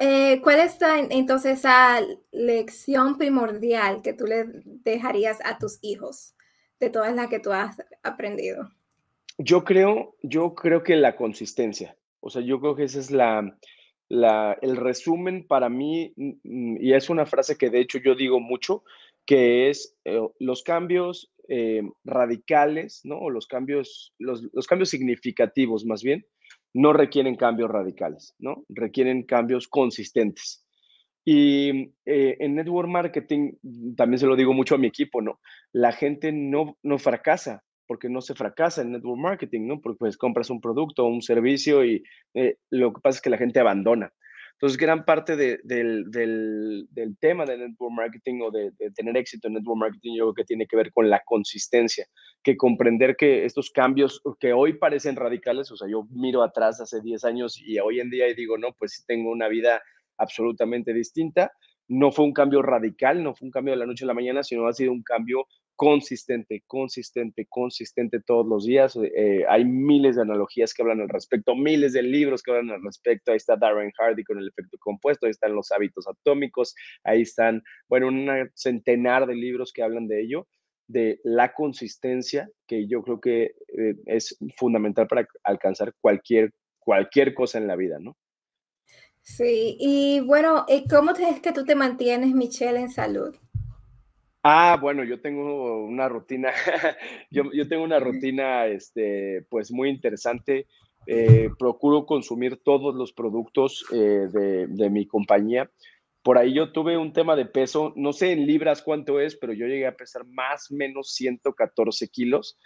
Eh, 0.00 0.40
¿Cuál 0.42 0.60
es 0.60 0.78
entonces 1.10 1.58
esa 1.58 2.00
lección 2.32 3.18
primordial 3.18 4.02
que 4.02 4.12
tú 4.12 4.26
le 4.26 4.46
dejarías 4.64 5.38
a 5.44 5.58
tus 5.58 5.78
hijos 5.82 6.34
de 6.80 6.90
todas 6.90 7.14
las 7.14 7.28
que 7.28 7.40
tú 7.40 7.52
has 7.52 7.82
aprendido? 8.02 8.70
Yo 9.38 9.64
creo, 9.64 10.16
yo 10.22 10.54
creo 10.54 10.82
que 10.82 10.96
la 10.96 11.16
consistencia. 11.16 11.96
O 12.20 12.30
sea, 12.30 12.42
yo 12.42 12.60
creo 12.60 12.74
que 12.74 12.84
ese 12.84 13.00
es 13.00 13.10
la, 13.10 13.58
el 14.08 14.76
resumen 14.76 15.46
para 15.46 15.68
mí, 15.68 16.12
mm, 16.16 16.76
y 16.80 16.94
es 16.94 17.10
una 17.10 17.26
frase 17.26 17.58
que 17.58 17.70
de 17.70 17.80
hecho 17.80 17.98
yo 17.98 18.14
digo 18.14 18.40
mucho, 18.40 18.82
que 19.26 19.68
es 19.68 19.96
eh, 20.04 20.20
los 20.38 20.62
cambios 20.62 21.32
eh, 21.48 21.82
radicales, 22.04 23.02
¿no? 23.04 23.28
Los 23.28 23.46
cambios, 23.46 24.14
los, 24.18 24.42
los 24.52 24.66
cambios 24.66 24.88
significativos 24.88 25.84
más 25.84 26.02
bien, 26.02 26.26
no 26.76 26.92
requieren 26.92 27.36
cambios 27.36 27.70
radicales, 27.70 28.34
¿no? 28.38 28.64
Requieren 28.68 29.22
cambios 29.22 29.66
consistentes. 29.66 30.62
Y 31.24 31.94
eh, 32.04 32.36
en 32.38 32.54
network 32.54 32.88
marketing, 32.88 33.52
también 33.96 34.18
se 34.18 34.26
lo 34.26 34.36
digo 34.36 34.52
mucho 34.52 34.74
a 34.74 34.78
mi 34.78 34.86
equipo, 34.86 35.22
¿no? 35.22 35.40
La 35.72 35.92
gente 35.92 36.32
no, 36.32 36.76
no 36.82 36.98
fracasa, 36.98 37.64
porque 37.86 38.10
no 38.10 38.20
se 38.20 38.34
fracasa 38.34 38.82
en 38.82 38.92
network 38.92 39.18
marketing, 39.18 39.66
¿no? 39.66 39.80
Porque 39.80 39.96
pues 39.98 40.18
compras 40.18 40.50
un 40.50 40.60
producto 40.60 41.04
o 41.04 41.08
un 41.08 41.22
servicio 41.22 41.82
y 41.82 42.04
eh, 42.34 42.58
lo 42.70 42.92
que 42.92 43.00
pasa 43.00 43.16
es 43.16 43.22
que 43.22 43.30
la 43.30 43.38
gente 43.38 43.58
abandona. 43.58 44.12
Entonces, 44.56 44.78
gran 44.78 45.04
parte 45.04 45.36
del, 45.36 45.60
tema 47.20 47.44
de 47.44 47.58
network 47.58 47.92
marketing 47.92 48.40
o 48.40 48.50
de, 48.50 48.72
tener 48.94 49.14
éxito 49.18 49.48
en 49.48 49.54
network 49.54 49.78
marketing, 49.78 50.14
yo 50.16 50.24
creo 50.24 50.34
que 50.34 50.44
tiene 50.44 50.66
que 50.66 50.76
ver 50.76 50.92
con 50.92 51.10
la 51.10 51.20
consistencia, 51.26 52.06
que 52.42 52.56
comprender 52.56 53.16
que 53.16 53.44
estos 53.44 53.70
cambios 53.70 54.22
que 54.40 54.54
hoy 54.54 54.78
parecen 54.78 55.16
radicales, 55.16 55.70
o 55.72 55.76
sea, 55.76 55.88
yo 55.90 56.04
miro 56.10 56.42
atrás 56.42 56.80
hace 56.80 57.02
10 57.02 57.24
años 57.24 57.58
y 57.58 57.78
hoy 57.80 58.00
en 58.00 58.08
día 58.08 58.28
y 58.28 58.34
digo, 58.34 58.56
no, 58.56 58.68
pues 58.78 59.04
tengo 59.06 59.30
una 59.30 59.48
vida 59.48 59.82
absolutamente 60.16 60.94
distinta. 60.94 61.52
No 61.88 62.12
fue 62.12 62.24
un 62.24 62.32
cambio 62.32 62.62
radical, 62.62 63.22
no 63.22 63.34
fue 63.34 63.46
un 63.46 63.52
cambio 63.52 63.74
de 63.74 63.78
la 63.78 63.86
noche 63.86 64.04
a 64.04 64.08
la 64.08 64.14
mañana, 64.14 64.42
sino 64.42 64.66
ha 64.66 64.72
sido 64.72 64.92
un 64.92 65.02
cambio 65.02 65.46
consistente, 65.76 66.64
consistente, 66.66 67.46
consistente 67.48 68.20
todos 68.20 68.46
los 68.46 68.64
días. 68.64 68.98
Eh, 69.14 69.44
hay 69.48 69.64
miles 69.64 70.16
de 70.16 70.22
analogías 70.22 70.72
que 70.72 70.82
hablan 70.82 71.02
al 71.02 71.08
respecto, 71.08 71.54
miles 71.54 71.92
de 71.92 72.02
libros 72.02 72.42
que 72.42 72.50
hablan 72.50 72.70
al 72.70 72.82
respecto. 72.82 73.30
Ahí 73.30 73.36
está 73.36 73.56
Darren 73.56 73.92
Hardy 73.96 74.24
con 74.24 74.38
el 74.38 74.48
efecto 74.48 74.78
compuesto, 74.78 75.26
ahí 75.26 75.30
están 75.30 75.54
los 75.54 75.70
hábitos 75.70 76.08
atómicos, 76.08 76.74
ahí 77.04 77.22
están, 77.22 77.62
bueno, 77.88 78.08
un 78.08 78.50
centenar 78.54 79.26
de 79.26 79.34
libros 79.34 79.72
que 79.72 79.82
hablan 79.82 80.08
de 80.08 80.22
ello, 80.22 80.48
de 80.88 81.20
la 81.24 81.52
consistencia, 81.52 82.48
que 82.66 82.86
yo 82.88 83.02
creo 83.02 83.20
que 83.20 83.54
eh, 83.76 83.94
es 84.06 84.38
fundamental 84.56 85.06
para 85.06 85.28
alcanzar 85.44 85.94
cualquier, 86.00 86.52
cualquier 86.78 87.34
cosa 87.34 87.58
en 87.58 87.66
la 87.66 87.76
vida, 87.76 87.98
¿no? 88.00 88.16
Sí, 89.26 89.76
y 89.80 90.20
bueno, 90.20 90.64
¿cómo 90.88 91.10
es 91.10 91.40
que 91.40 91.50
tú 91.50 91.64
te 91.64 91.74
mantienes, 91.74 92.32
Michelle, 92.32 92.78
en 92.78 92.88
salud? 92.88 93.34
Ah, 94.44 94.78
bueno, 94.80 95.02
yo 95.02 95.20
tengo 95.20 95.84
una 95.84 96.08
rutina, 96.08 96.52
yo, 97.32 97.42
yo, 97.52 97.66
tengo 97.66 97.82
una 97.82 97.98
rutina, 97.98 98.66
este, 98.66 99.44
pues 99.50 99.72
muy 99.72 99.90
interesante. 99.90 100.68
Eh, 101.08 101.50
procuro 101.58 102.06
consumir 102.06 102.60
todos 102.62 102.94
los 102.94 103.12
productos 103.12 103.84
eh, 103.92 104.28
de, 104.30 104.68
de, 104.68 104.90
mi 104.90 105.08
compañía. 105.08 105.68
Por 106.22 106.38
ahí 106.38 106.54
yo 106.54 106.70
tuve 106.70 106.96
un 106.96 107.12
tema 107.12 107.34
de 107.34 107.46
peso, 107.46 107.92
no 107.96 108.12
sé 108.12 108.30
en 108.30 108.46
libras 108.46 108.80
cuánto 108.80 109.18
es, 109.18 109.34
pero 109.34 109.52
yo 109.52 109.66
llegué 109.66 109.88
a 109.88 109.96
pesar 109.96 110.24
más 110.24 110.70
o 110.70 110.76
menos 110.76 111.12
114 111.14 112.08
kilos 112.10 112.56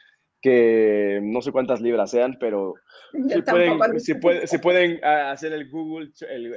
que 0.40 1.20
no 1.22 1.42
sé 1.42 1.52
cuántas 1.52 1.80
libras 1.80 2.10
sean, 2.10 2.36
pero 2.40 2.74
si 3.12 3.42
pueden, 3.42 4.00
si, 4.00 4.14
si 4.46 4.58
pueden, 4.58 5.04
hacer 5.04 5.52
el 5.52 5.68
Google, 5.68 6.10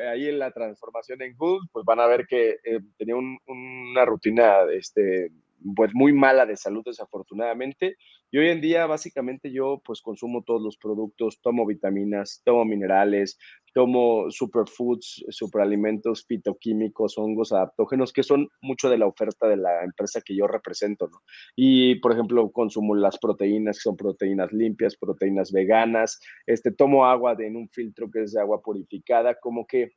ahí 0.10 0.30
en 0.30 0.40
la 0.40 0.52
transformación 0.52 1.22
en 1.22 1.36
Google, 1.36 1.68
pues 1.72 1.86
van 1.86 2.00
a 2.00 2.08
ver 2.08 2.26
que 2.28 2.58
eh, 2.64 2.80
tenía 2.98 3.16
una 3.16 4.06
rutina 4.06 4.60
este, 4.72 5.32
pues 5.76 5.92
muy 5.94 6.14
mala 6.14 6.46
de 6.46 6.58
salud 6.58 6.84
desafortunadamente. 6.86 7.98
Y 8.32 8.40
hoy 8.40 8.50
en 8.50 8.62
día 8.62 8.86
básicamente 8.88 9.52
yo 9.52 9.82
pues 9.86 10.02
consumo 10.02 10.44
todos 10.44 10.62
los 10.62 10.78
productos, 10.78 11.40
tomo 11.42 11.66
vitaminas, 11.66 12.42
tomo 12.44 12.66
minerales, 12.66 13.38
tomo 13.74 14.30
superfoods, 14.30 15.26
superalimentos 15.30 16.26
fitoquímicos, 16.26 17.18
hongos 17.18 17.52
adaptógenos, 17.52 18.14
que 18.14 18.24
son 18.24 18.50
mucho 18.62 18.90
de 18.90 18.98
la 18.98 19.08
oferta 19.08 19.48
de 19.48 19.58
la 19.58 19.84
empresa 19.84 20.22
que 20.22 20.36
yo 20.36 20.48
represento. 20.48 21.10
Y, 21.56 21.96
por 21.96 22.14
ejemplo, 22.14 22.52
consumo 22.52 22.96
las 22.96 23.18
proteínas, 23.18 23.78
que 23.78 23.82
son 23.82 23.98
proteínas 23.98 24.52
limpias, 24.52 24.96
proteínas 24.96 25.52
veganas, 25.52 26.20
este, 26.46 26.72
tomo 26.72 27.06
agua 27.06 27.36
de, 27.36 27.48
en 27.48 27.56
un 27.56 27.70
filtro 27.70 28.10
que 28.10 28.24
es 28.24 28.34
de 28.34 28.42
agua 28.42 28.62
purificada, 28.62 29.36
como 29.40 29.66
que 29.66 29.94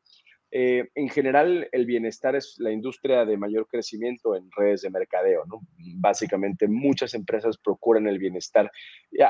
eh, 0.53 0.89
en 0.95 1.09
general, 1.09 1.69
el 1.73 1.87
bienestar 1.87 2.37
es 2.37 2.55
la 2.59 2.71
industria 2.71 3.25
de 3.25 3.37
mayor 3.37 3.67
crecimiento 3.67 4.37
en 4.37 4.49
redes 4.57 4.83
de 4.83 4.91
mercadeo, 4.91 5.45
¿no? 5.47 5.61
Básicamente, 5.97 6.69
muchas 6.69 7.15
empresas 7.15 7.59
procuran 7.59 8.07
el 8.07 8.19
bienestar. 8.19 8.71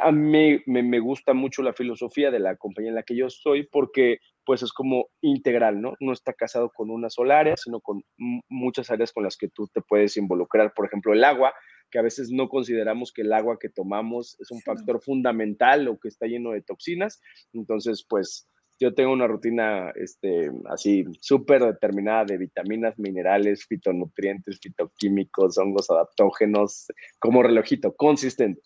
A 0.03 0.13
mí 0.13 0.61
me, 0.67 1.01
gusta 1.01 1.33
mucho 1.33 1.63
la 1.63 1.73
filosofía 1.73 2.31
de 2.31 2.39
la 2.39 2.57
compañía 2.57 2.91
en 2.91 2.97
la 2.97 3.03
que 3.03 3.17
yo 3.17 3.27
estoy 3.27 3.67
porque, 3.67 4.19
pues, 4.45 4.63
es 4.63 4.73
como 4.73 5.09
integral, 5.23 5.81
¿no? 5.81 5.95
No 6.01 6.13
está 6.13 6.35
casado 6.35 6.71
con 6.71 6.91
una 6.91 7.09
sola 7.09 7.39
área, 7.39 7.57
sino 7.57 7.81
con 7.81 8.03
muchas 8.49 8.91
áreas 8.91 9.13
con 9.13 9.25
las 9.25 9.37
que 9.37 9.49
tú 9.49 9.69
te 9.69 9.81
puedes 9.81 10.17
involucrar. 10.19 10.75
Por 10.75 10.87
ejemplo, 10.87 11.15
el 11.15 11.25
agua, 11.25 11.55
que 11.91 11.99
a 11.99 12.03
veces 12.03 12.31
no 12.31 12.49
consideramos 12.49 13.13
que 13.13 13.23
el 13.23 13.33
agua 13.33 13.59
que 13.59 13.71
tomamos 13.71 14.37
es 14.39 14.51
un 14.51 14.61
factor 14.61 15.01
fundamental 15.01 15.89
o 15.89 15.99
que 15.99 16.09
está 16.09 16.27
lleno 16.27 16.51
de 16.51 16.63
toxinas. 16.63 17.23
Entonces, 17.53 18.05
pues 18.07 18.49
yo 18.79 18.95
tengo 18.95 19.13
una 19.13 19.27
rutina 19.27 19.91
este, 19.95 20.51
así 20.69 21.05
súper 21.21 21.65
determinada 21.65 22.25
de 22.27 22.39
vitaminas, 22.39 22.99
minerales, 22.99 23.65
fitonutrientes, 23.67 24.59
fitoquímicos, 24.61 25.59
hongos 25.59 25.91
adaptógenos, 25.91 26.87
como 27.19 27.43
relojito, 27.43 27.95
consistente. 27.95 28.63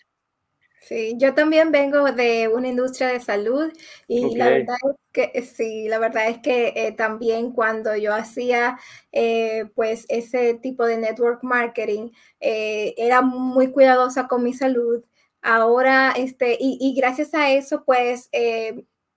Sí, 0.80 1.14
yo 1.18 1.34
también 1.34 1.70
vengo 1.70 2.10
de 2.10 2.48
una 2.48 2.68
industria 2.68 3.08
de 3.08 3.20
salud 3.20 3.70
y 4.08 4.34
la 4.34 4.48
verdad 4.48 4.76
es 4.82 4.96
que 5.12 5.42
sí, 5.42 5.88
la 5.88 5.98
verdad 5.98 6.28
es 6.28 6.38
que 6.38 6.72
eh, 6.74 6.92
también 6.92 7.52
cuando 7.52 7.94
yo 7.96 8.14
hacía 8.14 8.78
eh, 9.12 9.66
pues 9.74 10.06
ese 10.08 10.54
tipo 10.54 10.86
de 10.86 10.96
network 10.96 11.44
marketing, 11.44 12.10
eh, 12.40 12.94
era 12.96 13.20
muy 13.20 13.70
cuidadosa 13.70 14.26
con 14.26 14.42
mi 14.42 14.54
salud. 14.54 15.04
Ahora, 15.42 16.12
este, 16.16 16.56
y, 16.58 16.78
y 16.80 16.94
gracias 16.94 17.34
a 17.34 17.50
eso, 17.52 17.84
pues 17.84 18.30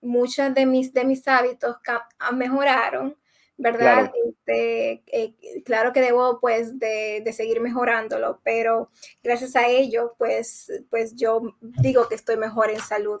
muchos 0.04 0.54
de 0.54 0.66
mis, 0.66 0.92
de 0.92 1.04
mis 1.04 1.26
hábitos 1.26 1.76
ah, 2.18 2.32
mejoraron, 2.32 3.16
¿verdad? 3.56 4.10
Claro. 4.10 4.12
Este, 4.28 5.02
eh, 5.06 5.62
claro 5.64 5.92
que 5.92 6.00
debo 6.00 6.40
pues 6.40 6.78
de, 6.78 7.22
de, 7.24 7.32
seguir 7.32 7.60
mejorándolo, 7.60 8.40
pero 8.44 8.90
gracias 9.22 9.56
a 9.56 9.68
ello 9.68 10.14
pues, 10.18 10.70
pues 10.90 11.14
yo 11.14 11.56
digo 11.80 12.08
que 12.08 12.14
estoy 12.14 12.36
mejor 12.36 12.70
en 12.70 12.80
salud. 12.80 13.20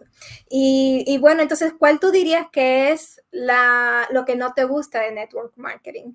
Y, 0.50 1.04
y 1.06 1.18
bueno, 1.18 1.42
entonces, 1.42 1.72
¿cuál 1.78 2.00
tú 2.00 2.10
dirías 2.10 2.46
que 2.52 2.92
es 2.92 3.22
la, 3.30 4.06
lo 4.10 4.24
que 4.24 4.36
no 4.36 4.52
te 4.54 4.64
gusta 4.64 5.00
de 5.02 5.12
network 5.12 5.52
marketing? 5.56 6.14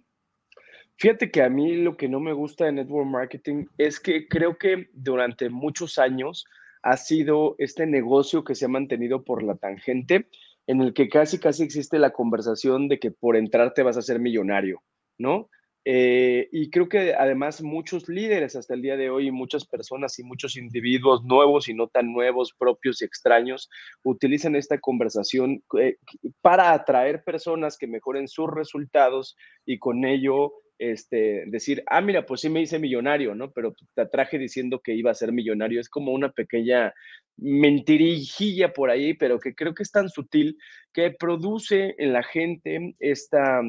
Fíjate 0.97 1.31
que 1.31 1.41
a 1.41 1.49
mí 1.49 1.77
lo 1.77 1.95
que 1.95 2.09
no 2.09 2.19
me 2.19 2.33
gusta 2.33 2.65
de 2.65 2.73
network 2.73 3.07
marketing 3.07 3.67
es 3.77 4.01
que 4.01 4.27
creo 4.27 4.57
que 4.57 4.89
durante 4.93 5.49
muchos 5.49 5.97
años 5.97 6.45
ha 6.81 6.97
sido 6.97 7.55
este 7.57 7.85
negocio 7.85 8.43
que 8.43 8.53
se 8.53 8.65
ha 8.65 8.69
mantenido 8.69 9.23
por 9.23 9.41
la 9.41 9.55
tangente 9.55 10.27
en 10.69 10.81
el 10.81 10.93
que 10.93 11.09
casi, 11.09 11.39
casi 11.39 11.63
existe 11.63 11.97
la 11.97 12.11
conversación 12.11 12.87
de 12.89 12.99
que 12.99 13.09
por 13.09 13.35
entrar 13.35 13.73
te 13.73 13.81
vas 13.81 13.97
a 13.97 14.03
ser 14.03 14.19
millonario, 14.19 14.83
¿no? 15.17 15.49
Eh, 15.83 16.47
y 16.51 16.69
creo 16.69 16.87
que 16.87 17.15
además 17.15 17.63
muchos 17.63 18.07
líderes 18.07 18.55
hasta 18.55 18.75
el 18.75 18.83
día 18.83 18.95
de 18.95 19.09
hoy, 19.09 19.31
muchas 19.31 19.65
personas 19.65 20.19
y 20.19 20.23
muchos 20.23 20.55
individuos 20.55 21.23
nuevos 21.23 21.69
y 21.69 21.73
no 21.73 21.87
tan 21.87 22.13
nuevos, 22.13 22.53
propios 22.55 23.01
y 23.01 23.05
extraños, 23.05 23.67
utilizan 24.03 24.55
esta 24.55 24.77
conversación 24.79 25.63
eh, 25.79 25.97
para 26.41 26.71
atraer 26.71 27.23
personas 27.23 27.75
que 27.75 27.87
mejoren 27.87 28.27
sus 28.27 28.47
resultados 28.51 29.35
y 29.65 29.79
con 29.79 30.05
ello 30.05 30.53
este, 30.79 31.43
decir, 31.47 31.83
ah, 31.87 32.01
mira, 32.01 32.25
pues 32.25 32.41
sí 32.41 32.49
me 32.49 32.61
hice 32.61 32.79
millonario, 32.79 33.35
¿no? 33.35 33.51
Pero 33.51 33.75
te 33.93 34.01
atraje 34.01 34.39
diciendo 34.39 34.79
que 34.79 34.95
iba 34.95 35.11
a 35.11 35.15
ser 35.15 35.31
millonario. 35.31 35.79
Es 35.79 35.89
como 35.89 36.13
una 36.13 36.31
pequeña 36.31 36.93
mentirijilla 37.37 38.73
por 38.73 38.89
ahí, 38.89 39.13
pero 39.13 39.39
que 39.39 39.53
creo 39.53 39.73
que 39.75 39.83
es 39.83 39.91
tan 39.91 40.09
sutil 40.09 40.57
que 40.93 41.11
produce 41.11 41.95
en 41.97 42.13
la 42.13 42.23
gente 42.23 42.95
esta 42.99 43.61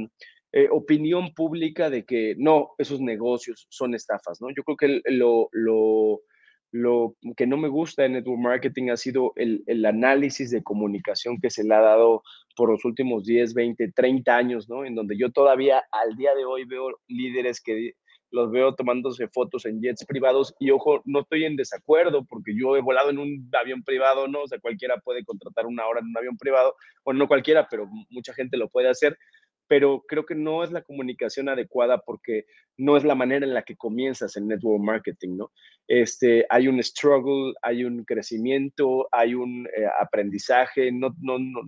eh, 0.53 0.69
opinión 0.71 1.35
pública 1.35 1.91
de 1.91 2.05
que 2.05 2.35
no, 2.39 2.71
esos 2.79 3.01
negocios 3.01 3.67
son 3.71 3.95
estafas, 3.95 4.41
¿no? 4.41 4.49
Yo 4.57 4.63
creo 4.63 4.77
que 4.77 5.01
lo, 5.13 5.49
lo 5.53 6.23
lo 6.73 7.17
que 7.37 7.47
no 7.47 7.57
me 7.57 7.69
gusta 7.69 8.05
en 8.05 8.13
network 8.13 8.41
marketing 8.41 8.91
ha 8.91 8.97
sido 8.97 9.33
el, 9.37 9.63
el, 9.67 9.85
análisis 9.85 10.51
de 10.51 10.63
comunicación 10.63 11.41
que 11.41 11.51
se 11.51 11.65
le 11.65 11.75
ha 11.75 11.81
dado 11.81 12.23
por 12.57 12.71
los 12.71 12.85
últimos 12.85 13.25
10, 13.25 13.55
20, 13.55 13.93
30 13.93 14.37
años, 14.37 14.69
¿no? 14.69 14.85
En 14.85 14.95
donde 14.95 15.17
yo 15.19 15.31
todavía 15.31 15.83
al 15.91 16.17
día 16.17 16.35
de 16.35 16.45
hoy 16.45 16.65
veo 16.65 17.01
líderes 17.09 17.61
que 17.61 17.95
los 18.31 18.51
veo 18.51 18.75
tomándose 18.75 19.29
fotos 19.29 19.67
en 19.67 19.81
jets 19.81 20.05
privados 20.07 20.55
y 20.59 20.71
ojo, 20.71 21.03
no 21.05 21.21
estoy 21.21 21.45
en 21.45 21.57
desacuerdo 21.57 22.25
porque 22.25 22.55
yo 22.57 22.77
he 22.77 22.81
volado 22.81 23.11
en 23.11 23.19
un 23.19 23.51
avión 23.61 23.83
privado, 23.83 24.29
¿no? 24.29 24.43
O 24.43 24.49
sea, 24.49 24.61
cualquiera 24.61 24.99
puede 25.01 25.25
contratar 25.25 25.67
una 25.67 25.87
hora 25.87 26.01
en 26.01 26.07
un 26.07 26.17
avión 26.17 26.37
privado, 26.37 26.77
o 27.03 27.13
no 27.13 27.27
cualquiera, 27.27 27.67
pero 27.69 27.89
mucha 28.09 28.33
gente 28.33 28.57
lo 28.57 28.69
puede 28.69 28.89
hacer 28.89 29.19
pero 29.71 30.03
creo 30.05 30.27
que 30.27 30.35
no 30.35 30.65
es 30.65 30.73
la 30.73 30.83
comunicación 30.83 31.49
adecuada 31.49 31.99
porque 31.99 32.45
no 32.77 32.97
es 32.97 33.05
la 33.05 33.15
manera 33.15 33.47
en 33.47 33.55
la 33.55 33.63
que 33.63 33.77
comienzas 33.77 34.37
en 34.37 34.49
network 34.49 34.83
marketing, 34.83 35.37
¿no? 35.37 35.53
Este, 35.87 36.45
hay 36.51 36.67
un 36.67 36.83
struggle, 36.83 37.55
hay 37.63 37.85
un 37.85 38.05
crecimiento, 38.05 39.07
hay 39.13 39.37
un 39.37 39.69
eh, 39.69 39.87
aprendizaje, 40.01 40.91
no, 40.91 41.15
no, 41.21 41.39
no, 41.39 41.61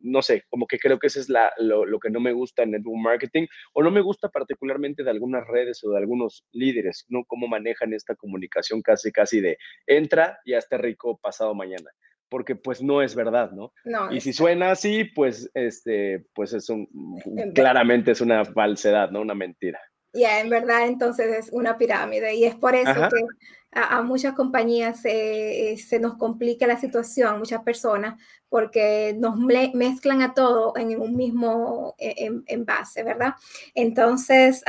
no 0.00 0.22
sé, 0.22 0.44
como 0.48 0.66
que 0.66 0.78
creo 0.78 0.98
que 0.98 1.08
eso 1.08 1.20
es 1.20 1.28
la, 1.28 1.52
lo, 1.58 2.00
que 2.00 2.08
no 2.08 2.20
me 2.20 2.32
gusta 2.32 2.62
en 2.62 2.70
network 2.70 2.96
marketing 2.96 3.46
o 3.74 3.82
no 3.82 3.90
me 3.90 4.00
gusta 4.00 4.30
particularmente 4.30 5.04
de 5.04 5.10
algunas 5.10 5.46
redes 5.46 5.84
o 5.84 5.90
de 5.90 5.98
algunos 5.98 6.46
líderes, 6.52 7.04
¿no? 7.10 7.22
Cómo 7.26 7.48
manejan 7.48 7.92
esta 7.92 8.14
comunicación 8.14 8.80
casi, 8.80 9.12
casi 9.12 9.42
de 9.42 9.58
entra 9.86 10.38
y 10.46 10.54
hasta 10.54 10.78
rico 10.78 11.18
pasado 11.18 11.54
mañana 11.54 11.90
porque 12.32 12.56
pues 12.56 12.82
no 12.82 13.02
es 13.02 13.14
verdad, 13.14 13.50
¿no? 13.50 13.74
y 14.10 14.18
si 14.22 14.32
suena 14.32 14.70
así, 14.70 15.04
pues, 15.04 15.50
este, 15.52 16.24
pues 16.34 16.54
es 16.54 16.70
un, 16.70 16.88
claramente 17.54 18.12
es 18.12 18.22
una 18.22 18.42
falsedad, 18.46 19.10
¿no? 19.10 19.20
Una 19.20 19.34
mentira. 19.34 19.78
Ya, 20.14 20.40
en 20.40 20.48
verdad 20.48 20.86
entonces 20.86 21.26
es 21.36 21.52
una 21.52 21.76
pirámide 21.76 22.34
y 22.34 22.44
es 22.44 22.54
por 22.54 22.74
eso 22.74 23.08
que 23.10 23.24
a, 23.72 24.00
muchas 24.00 24.34
compañías 24.34 25.00
eh, 25.04 25.76
se 25.76 25.98
nos 25.98 26.16
complica 26.16 26.66
la 26.66 26.78
situación, 26.78 27.38
muchas 27.38 27.62
personas, 27.62 28.18
porque 28.48 29.14
nos 29.18 29.36
mezclan 29.38 30.22
a 30.22 30.32
todo 30.32 30.74
en 30.76 30.98
un 30.98 31.14
mismo 31.14 31.94
e, 31.98 32.30
envase, 32.46 33.02
¿verdad? 33.02 33.34
Entonces, 33.74 34.62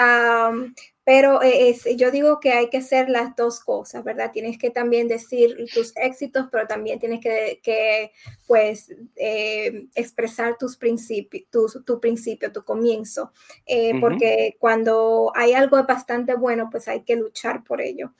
pero 1.05 1.41
eh, 1.43 1.77
yo 1.97 2.11
digo 2.11 2.39
que 2.39 2.53
hay 2.53 2.69
que 2.69 2.77
hacer 2.77 3.09
las 3.09 3.35
dos 3.35 3.59
cosas, 3.59 4.03
¿verdad? 4.05 4.31
Tienes 4.31 4.57
que 4.57 4.69
también 4.69 5.09
decir 5.09 5.57
tus 5.73 5.95
éxitos, 5.97 6.47
pero 6.49 6.65
también 6.65 6.99
tienes 6.99 7.19
que, 7.19 8.11
pues, 8.47 8.93
eh, 9.17 9.87
expresar 9.95 10.57
tus 10.57 10.77
principios, 10.77 11.77
tu, 11.85 11.99
principio, 11.99 12.53
tu 12.53 12.63
comienzo, 12.63 13.33
eh, 13.65 13.99
porque 13.99 14.55
cuando 14.59 15.33
hay 15.35 15.53
algo 15.53 15.83
bastante 15.83 16.35
bueno, 16.35 16.69
pues 16.71 16.87
hay 16.87 17.01
que 17.01 17.17
luchar 17.17 17.63
por 17.65 17.81
ello. 17.81 18.13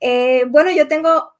Eh, 0.00 0.44
bueno, 0.48 0.70
yo 0.70 0.86
tengo 0.86 1.32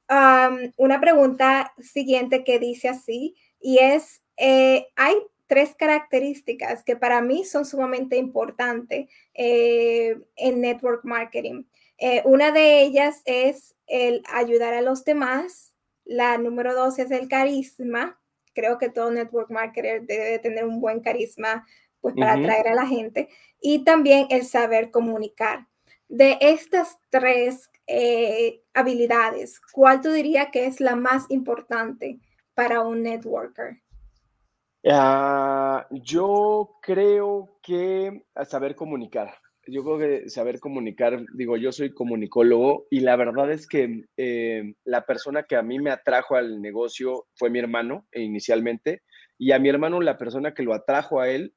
una 0.77 0.99
pregunta 0.99 1.73
siguiente 1.79 2.43
que 2.43 2.59
dice 2.59 2.89
así, 2.89 3.35
y 3.61 3.77
es, 3.77 4.21
hay 4.37 5.15
tres 5.49 5.75
características 5.75 6.83
que 6.83 6.95
para 6.95 7.21
mí 7.21 7.43
son 7.43 7.65
sumamente 7.65 8.17
importantes 8.17 9.09
eh, 9.33 10.15
en 10.35 10.61
network 10.61 11.03
marketing. 11.03 11.63
una 12.23 12.51
de 12.51 12.83
ellas 12.83 13.21
es 13.25 13.75
el 13.87 14.21
ayudar 14.31 14.73
a 14.73 14.81
los 14.81 15.03
demás. 15.03 15.73
La 16.05 16.37
número 16.37 16.73
dos 16.75 16.99
es 16.99 17.11
el 17.11 17.27
carisma. 17.27 18.19
Creo 18.53 18.77
que 18.77 18.89
todo 18.89 19.11
network 19.11 19.49
marketer 19.49 20.05
debe 20.05 20.39
tener 20.39 20.65
un 20.65 20.79
buen 20.79 21.01
carisma 21.01 21.65
pues, 21.99 22.15
para 22.15 22.33
atraer 22.33 22.67
a 22.67 22.75
la 22.75 22.85
gente. 22.85 23.27
Y 23.59 23.83
también 23.83 24.27
el 24.29 24.45
saber 24.45 24.91
comunicar. 24.91 25.67
De 26.07 26.37
estas 26.41 26.97
tres 27.09 27.69
eh, 27.85 28.61
habilidades, 28.73 29.59
¿cuál 29.71 30.01
tú 30.01 30.11
dirías 30.11 30.49
que 30.51 30.65
es 30.65 30.79
la 30.79 30.95
más 30.95 31.25
importante 31.29 32.19
para 32.53 32.81
un 32.81 33.03
networker? 33.03 33.81
Ah, 34.87 35.87
yo 35.91 36.77
creo 36.81 37.59
que 37.61 38.23
saber 38.45 38.75
comunicar. 38.75 39.33
Yo 39.67 39.83
creo 39.83 39.99
que 39.99 40.29
saber 40.29 40.59
comunicar, 40.59 41.23
digo, 41.35 41.57
yo 41.57 41.71
soy 41.71 41.93
comunicólogo 41.93 42.87
y 42.89 43.01
la 43.01 43.15
verdad 43.17 43.51
es 43.51 43.67
que 43.67 44.05
eh, 44.17 44.73
la 44.83 45.05
persona 45.05 45.43
que 45.43 45.57
a 45.57 45.61
mí 45.61 45.79
me 45.79 45.91
atrajo 45.91 46.35
al 46.35 46.61
negocio 46.61 47.27
fue 47.35 47.49
mi 47.51 47.59
hermano 47.59 48.07
inicialmente 48.13 49.03
y 49.37 49.51
a 49.51 49.59
mi 49.59 49.69
hermano 49.69 50.01
la 50.01 50.17
persona 50.17 50.53
que 50.53 50.63
lo 50.63 50.73
atrajo 50.73 51.21
a 51.21 51.29
él 51.29 51.53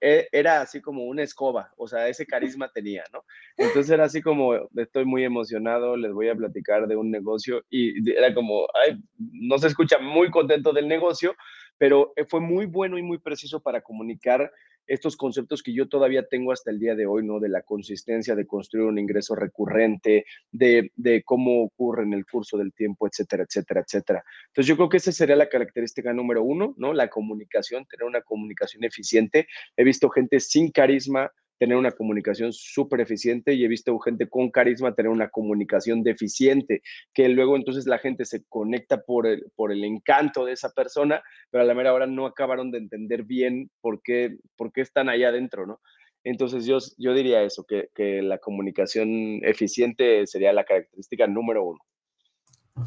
e, 0.00 0.28
era 0.30 0.60
así 0.60 0.80
como 0.80 1.04
una 1.04 1.22
escoba, 1.22 1.72
o 1.76 1.88
sea, 1.88 2.08
ese 2.08 2.26
carisma 2.26 2.70
tenía, 2.74 3.02
¿no? 3.12 3.24
Entonces 3.56 3.90
era 3.90 4.04
así 4.04 4.20
como, 4.20 4.54
estoy 4.76 5.04
muy 5.04 5.24
emocionado, 5.24 5.96
les 5.96 6.12
voy 6.12 6.28
a 6.28 6.36
platicar 6.36 6.86
de 6.86 6.96
un 6.96 7.10
negocio 7.10 7.64
y 7.70 8.08
era 8.10 8.34
como, 8.34 8.66
ay, 8.84 9.00
no 9.16 9.58
se 9.58 9.68
escucha 9.68 9.98
muy 9.98 10.30
contento 10.30 10.72
del 10.72 10.86
negocio, 10.86 11.34
pero 11.78 12.12
eh, 12.16 12.24
fue 12.24 12.40
muy 12.40 12.66
bueno 12.66 12.98
y 12.98 13.02
muy 13.02 13.18
preciso 13.18 13.62
para 13.62 13.80
comunicar 13.80 14.52
estos 14.88 15.16
conceptos 15.16 15.62
que 15.62 15.74
yo 15.74 15.88
todavía 15.88 16.26
tengo 16.26 16.50
hasta 16.50 16.70
el 16.70 16.80
día 16.80 16.94
de 16.94 17.06
hoy, 17.06 17.24
¿no? 17.24 17.38
De 17.38 17.48
la 17.48 17.62
consistencia 17.62 18.34
de 18.34 18.46
construir 18.46 18.86
un 18.86 18.98
ingreso 18.98 19.34
recurrente, 19.34 20.24
de, 20.50 20.90
de, 20.96 21.22
cómo 21.22 21.62
ocurre 21.62 22.04
en 22.04 22.14
el 22.14 22.24
curso 22.24 22.56
del 22.56 22.72
tiempo, 22.72 23.06
etcétera, 23.06 23.44
etcétera, 23.44 23.82
etcétera. 23.86 24.24
Entonces 24.48 24.66
yo 24.66 24.76
creo 24.76 24.88
que 24.88 24.96
esa 24.96 25.12
sería 25.12 25.36
la 25.36 25.48
característica 25.48 26.12
número 26.12 26.42
uno, 26.42 26.74
¿no? 26.78 26.94
La 26.94 27.08
comunicación, 27.10 27.86
tener 27.86 28.06
una 28.06 28.22
comunicación 28.22 28.82
eficiente. 28.84 29.46
He 29.76 29.84
visto 29.84 30.08
gente 30.08 30.40
sin 30.40 30.70
carisma, 30.70 31.30
tener 31.58 31.76
una 31.76 31.92
comunicación 31.92 32.52
súper 32.52 33.00
eficiente 33.00 33.52
y 33.54 33.64
he 33.64 33.68
visto 33.68 33.98
gente 33.98 34.28
con 34.28 34.50
carisma 34.50 34.94
tener 34.94 35.10
una 35.10 35.28
comunicación 35.28 36.02
deficiente, 36.02 36.82
que 37.12 37.28
luego 37.28 37.56
entonces 37.56 37.86
la 37.86 37.98
gente 37.98 38.24
se 38.24 38.44
conecta 38.48 39.02
por 39.02 39.26
el, 39.26 39.44
por 39.56 39.72
el 39.72 39.84
encanto 39.84 40.44
de 40.44 40.52
esa 40.52 40.70
persona, 40.70 41.22
pero 41.50 41.62
a 41.62 41.66
la 41.66 41.74
mera 41.74 41.92
hora 41.92 42.06
no 42.06 42.26
acabaron 42.26 42.70
de 42.70 42.78
entender 42.78 43.24
bien 43.24 43.70
por 43.80 44.00
qué, 44.02 44.36
por 44.56 44.72
qué 44.72 44.82
están 44.82 45.08
ahí 45.08 45.24
adentro, 45.24 45.66
¿no? 45.66 45.80
Entonces 46.24 46.66
yo, 46.66 46.78
yo 46.96 47.14
diría 47.14 47.42
eso, 47.42 47.64
que, 47.64 47.88
que 47.94 48.22
la 48.22 48.38
comunicación 48.38 49.40
eficiente 49.42 50.26
sería 50.26 50.52
la 50.52 50.64
característica 50.64 51.26
número 51.26 51.64
uno. 51.64 51.78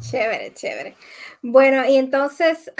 Chévere, 0.00 0.52
chévere. 0.54 0.94
Bueno, 1.42 1.86
y 1.88 1.96
entonces, 1.96 2.72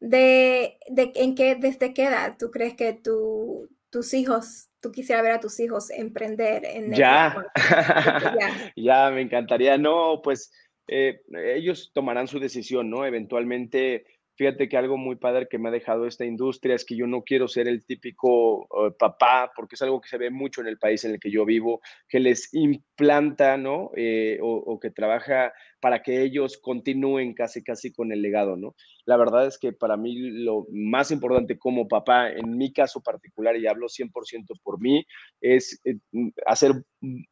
de, 0.00 0.78
de, 0.88 1.12
¿en 1.14 1.34
qué, 1.34 1.54
¿desde 1.56 1.94
qué 1.94 2.04
edad 2.04 2.36
tú 2.38 2.50
crees 2.50 2.74
que 2.74 2.92
tú 2.92 3.68
tus 3.94 4.12
hijos, 4.12 4.70
tú 4.80 4.90
quisieras 4.90 5.22
ver 5.22 5.32
a 5.34 5.40
tus 5.40 5.60
hijos 5.60 5.88
emprender 5.88 6.64
en 6.64 6.92
ya. 6.92 7.46
ya, 8.76 9.08
me 9.12 9.20
encantaría. 9.20 9.78
No, 9.78 10.20
pues 10.20 10.50
eh, 10.88 11.20
ellos 11.54 11.92
tomarán 11.94 12.26
su 12.26 12.40
decisión, 12.40 12.90
¿no? 12.90 13.06
Eventualmente 13.06 14.04
Fíjate 14.36 14.68
que 14.68 14.76
algo 14.76 14.96
muy 14.96 15.14
padre 15.14 15.46
que 15.48 15.58
me 15.58 15.68
ha 15.68 15.72
dejado 15.72 16.06
esta 16.06 16.24
industria 16.24 16.74
es 16.74 16.84
que 16.84 16.96
yo 16.96 17.06
no 17.06 17.22
quiero 17.22 17.46
ser 17.46 17.68
el 17.68 17.84
típico 17.84 18.64
eh, 18.64 18.92
papá, 18.98 19.52
porque 19.54 19.76
es 19.76 19.82
algo 19.82 20.00
que 20.00 20.08
se 20.08 20.18
ve 20.18 20.30
mucho 20.30 20.60
en 20.60 20.66
el 20.66 20.76
país 20.76 21.04
en 21.04 21.12
el 21.12 21.20
que 21.20 21.30
yo 21.30 21.44
vivo, 21.44 21.80
que 22.08 22.18
les 22.18 22.52
implanta, 22.52 23.56
¿no? 23.56 23.92
Eh, 23.96 24.38
o, 24.42 24.80
que 24.80 24.90
trabaja 24.90 25.52
para 25.80 26.02
que 26.02 26.22
ellos 26.22 26.58
continúen 26.58 27.32
casi, 27.34 27.62
casi 27.62 27.92
con 27.92 28.10
el 28.10 28.22
legado, 28.22 28.56
¿no? 28.56 28.74
La 29.04 29.16
verdad 29.16 29.46
es 29.46 29.56
que 29.56 29.72
para 29.72 29.96
mí 29.96 30.16
lo 30.16 30.66
más 30.72 31.12
importante 31.12 31.56
como 31.56 31.86
papá, 31.86 32.30
en 32.30 32.56
mi 32.56 32.72
caso 32.72 33.02
particular, 33.02 33.56
y 33.56 33.68
hablo 33.68 33.86
100% 33.88 34.58
por 34.64 34.80
mí, 34.80 35.06
es 35.40 35.80
eh, 35.84 35.98
hacer 36.46 36.72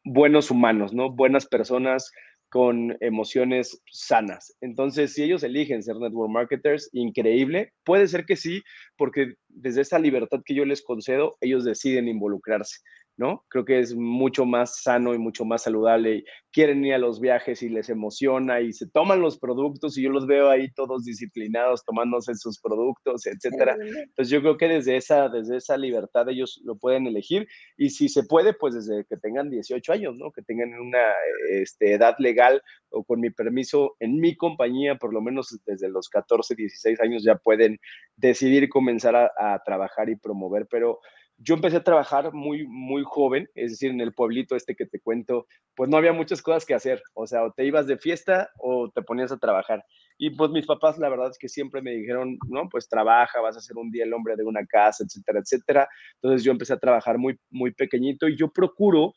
buenos 0.05 0.53
humanos, 0.53 0.93
¿no? 0.93 1.11
Buenas 1.11 1.47
personas, 1.47 2.13
con 2.53 2.95
emociones 3.01 3.83
sanas. 3.91 4.55
Entonces, 4.61 5.15
si 5.15 5.23
ellos 5.23 5.43
eligen 5.43 5.83
ser 5.83 5.97
network 5.97 6.31
marketers, 6.31 6.91
increíble. 6.93 7.73
Puede 7.83 8.07
ser 8.09 8.27
que 8.27 8.37
sí, 8.37 8.61
porque 8.99 9.37
desde 9.49 9.81
esa 9.81 9.99
libertad 9.99 10.43
que 10.45 10.55
yo 10.55 10.67
les 10.67 10.83
concedo, 10.83 11.35
ellos 11.41 11.65
deciden 11.65 12.09
involucrarse. 12.09 12.81
¿No? 13.17 13.45
Creo 13.49 13.65
que 13.65 13.79
es 13.79 13.95
mucho 13.95 14.47
más 14.47 14.83
sano 14.83 15.15
y 15.15 15.19
mucho 15.19 15.45
más 15.45 15.63
saludable. 15.63 16.25
Quieren 16.51 16.85
ir 16.85 16.95
a 16.95 16.99
los 16.99 17.21
viajes 17.21 17.63
y 17.63 17.69
les 17.69 17.89
emociona 17.89 18.61
y 18.61 18.73
se 18.73 18.89
toman 18.89 19.21
los 19.21 19.39
productos 19.39 19.97
y 19.97 20.03
yo 20.03 20.11
los 20.11 20.27
veo 20.27 20.49
ahí 20.49 20.71
todos 20.73 21.05
disciplinados 21.05 21.85
tomándose 21.85 22.35
sus 22.35 22.59
productos, 22.61 23.27
etcétera. 23.27 23.77
Entonces 23.81 24.31
yo 24.31 24.41
creo 24.41 24.57
que 24.57 24.69
desde 24.69 24.97
esa, 24.97 25.29
desde 25.29 25.59
esa 25.59 25.77
libertad 25.77 26.29
ellos 26.29 26.61
lo 26.65 26.77
pueden 26.77 27.07
elegir 27.07 27.47
y 27.77 27.91
si 27.91 28.09
se 28.09 28.25
puede, 28.25 28.55
pues 28.55 28.75
desde 28.75 29.05
que 29.05 29.17
tengan 29.17 29.51
18 29.51 29.93
años, 29.93 30.17
¿no? 30.17 30.31
Que 30.33 30.43
tengan 30.43 30.73
una 30.75 31.13
este, 31.51 31.93
edad 31.93 32.15
legal 32.19 32.63
o 32.91 33.05
con 33.05 33.21
mi 33.21 33.31
permiso 33.31 33.97
en 34.01 34.19
mi 34.21 34.37
compañía, 34.37 34.97
por 34.97 35.13
lo 35.13 35.21
menos 35.21 35.59
desde 35.67 35.89
los 35.89 36.09
14, 36.09 36.55
16 36.55 37.01
años 37.01 37.25
ya 37.25 37.37
pueden 37.37 37.79
decidir 38.17 38.69
comenzar 38.69 39.17
a, 39.17 39.31
a 39.37 39.63
trabajar 39.65 40.09
y 40.09 40.17
promover, 40.17 40.67
pero 40.71 41.01
yo 41.39 41.55
empecé 41.55 41.77
a 41.79 41.85
trabajar 41.85 42.33
muy, 42.33 42.67
muy 42.67 43.03
joven, 43.05 43.49
es 43.55 43.73
decir, 43.73 43.91
en 43.91 44.01
el 44.01 44.15
pueblito 44.15 44.55
este 44.55 44.77
que 44.77 44.87
te 44.87 45.01
cuento, 45.01 45.47
pues 45.75 45.91
no 45.91 45.97
había 45.97 46.13
muchas 46.13 46.43
cosas 46.43 46.65
que 46.65 46.75
hacer, 46.75 47.03
o 47.15 47.27
sea, 47.27 47.45
o 47.45 47.53
te 47.53 47.65
ibas 47.65 47.87
de 47.87 47.99
fiesta 47.99 48.51
o 48.59 48.91
te 48.91 49.03
ponías 49.03 49.33
a 49.33 49.39
trabajar. 49.39 49.85
Y 50.19 50.31
pues 50.31 50.51
mis 50.51 50.67
papás, 50.67 50.99
la 50.99 51.09
verdad 51.09 51.31
es 51.31 51.39
que 51.39 51.49
siempre 51.49 51.83
me 51.83 51.93
dijeron, 51.93 52.39
no, 52.49 52.69
pues 52.69 52.89
trabaja, 52.89 53.41
vas 53.41 53.57
a 53.57 53.61
ser 53.61 53.77
un 53.77 53.91
día 53.91 54.05
el 54.05 54.13
hombre 54.15 54.37
de 54.37 54.45
una 54.45 54.65
casa, 54.67 55.05
etcétera, 55.05 55.41
etcétera. 55.41 55.89
Entonces 56.15 56.45
yo 56.45 56.53
empecé 56.53 56.75
a 56.75 56.79
trabajar 56.79 57.19
muy, 57.19 57.39
muy 57.51 57.73
pequeñito 57.73 58.29
y 58.29 58.37
yo 58.37 58.49
procuro 58.53 59.15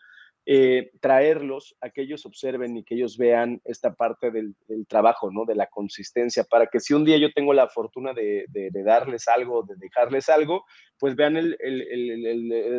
eh, 0.47 0.91
traerlos 1.01 1.75
a 1.81 1.89
que 1.89 2.03
ellos 2.03 2.23
observen 2.27 2.77
y 2.77 2.83
que 2.83 2.93
ellos 2.93 3.17
vean 3.17 3.61
esta 3.65 3.95
parte 3.95 4.29
del, 4.29 4.55
trabajo, 4.87 5.31
¿no? 5.31 5.43
De 5.43 5.55
la 5.55 5.67
consistencia, 5.67 6.43
para 6.43 6.67
que 6.67 6.79
si 6.79 6.93
un 6.93 7.03
día 7.03 7.17
yo 7.17 7.33
tengo 7.33 7.51
la 7.53 7.67
fortuna 7.67 8.13
de, 8.13 8.45
darles 8.85 9.27
algo, 9.27 9.63
de 9.63 9.73
dejarles 9.77 10.29
algo, 10.29 10.63
pues 10.99 11.15
vean 11.15 11.37
el, 11.37 11.57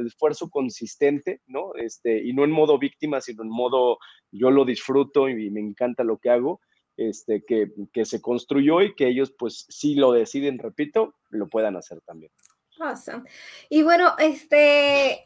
esfuerzo 0.06 0.48
consistente, 0.48 1.40
¿no? 1.46 1.74
Este, 1.74 2.22
y 2.24 2.32
no 2.32 2.44
en 2.44 2.52
modo 2.52 2.78
víctima, 2.78 3.20
sino 3.20 3.42
en 3.42 3.50
modo 3.50 3.98
yo 4.30 4.52
lo 4.52 4.64
disfruto 4.64 5.28
y 5.28 5.50
me 5.50 5.60
encanta 5.60 6.04
lo 6.04 6.18
que 6.18 6.30
hago. 6.30 6.60
Este, 6.98 7.44
que, 7.46 7.72
que 7.92 8.06
se 8.06 8.22
construyó 8.22 8.80
y 8.80 8.94
que 8.94 9.06
ellos, 9.06 9.34
pues, 9.38 9.66
si 9.68 9.96
lo 9.96 10.12
deciden, 10.12 10.58
repito, 10.58 11.14
lo 11.28 11.46
puedan 11.46 11.76
hacer 11.76 12.00
también. 12.06 12.32
Awesome. 12.78 13.24
Y 13.68 13.82
bueno, 13.82 14.14
este, 14.18 15.24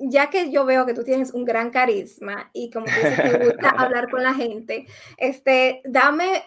ya 0.00 0.30
que 0.30 0.50
yo 0.50 0.64
veo 0.64 0.86
que 0.86 0.94
tú 0.94 1.04
tienes 1.04 1.32
un 1.32 1.44
gran 1.44 1.70
carisma 1.70 2.50
y 2.52 2.70
como 2.70 2.86
dices, 2.86 3.16
te 3.16 3.44
gusta 3.44 3.70
hablar 3.76 4.10
con 4.10 4.22
la 4.22 4.34
gente, 4.34 4.86
este, 5.16 5.82
dame 5.84 6.44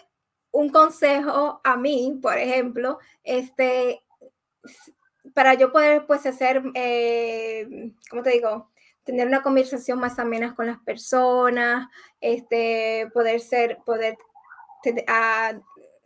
un 0.50 0.68
consejo 0.68 1.60
a 1.64 1.76
mí, 1.76 2.18
por 2.22 2.38
ejemplo, 2.38 2.98
este, 3.22 4.02
para 5.34 5.54
yo 5.54 5.72
poder, 5.72 6.06
pues, 6.06 6.26
hacer, 6.26 6.62
eh, 6.74 7.92
¿cómo 8.08 8.22
te 8.22 8.30
digo? 8.30 8.70
Tener 9.02 9.26
una 9.26 9.42
conversación 9.42 9.98
más 9.98 10.18
amena 10.18 10.54
con 10.54 10.66
las 10.66 10.78
personas, 10.78 11.88
este, 12.20 13.10
poder 13.12 13.40
ser, 13.40 13.78
poder 13.84 14.16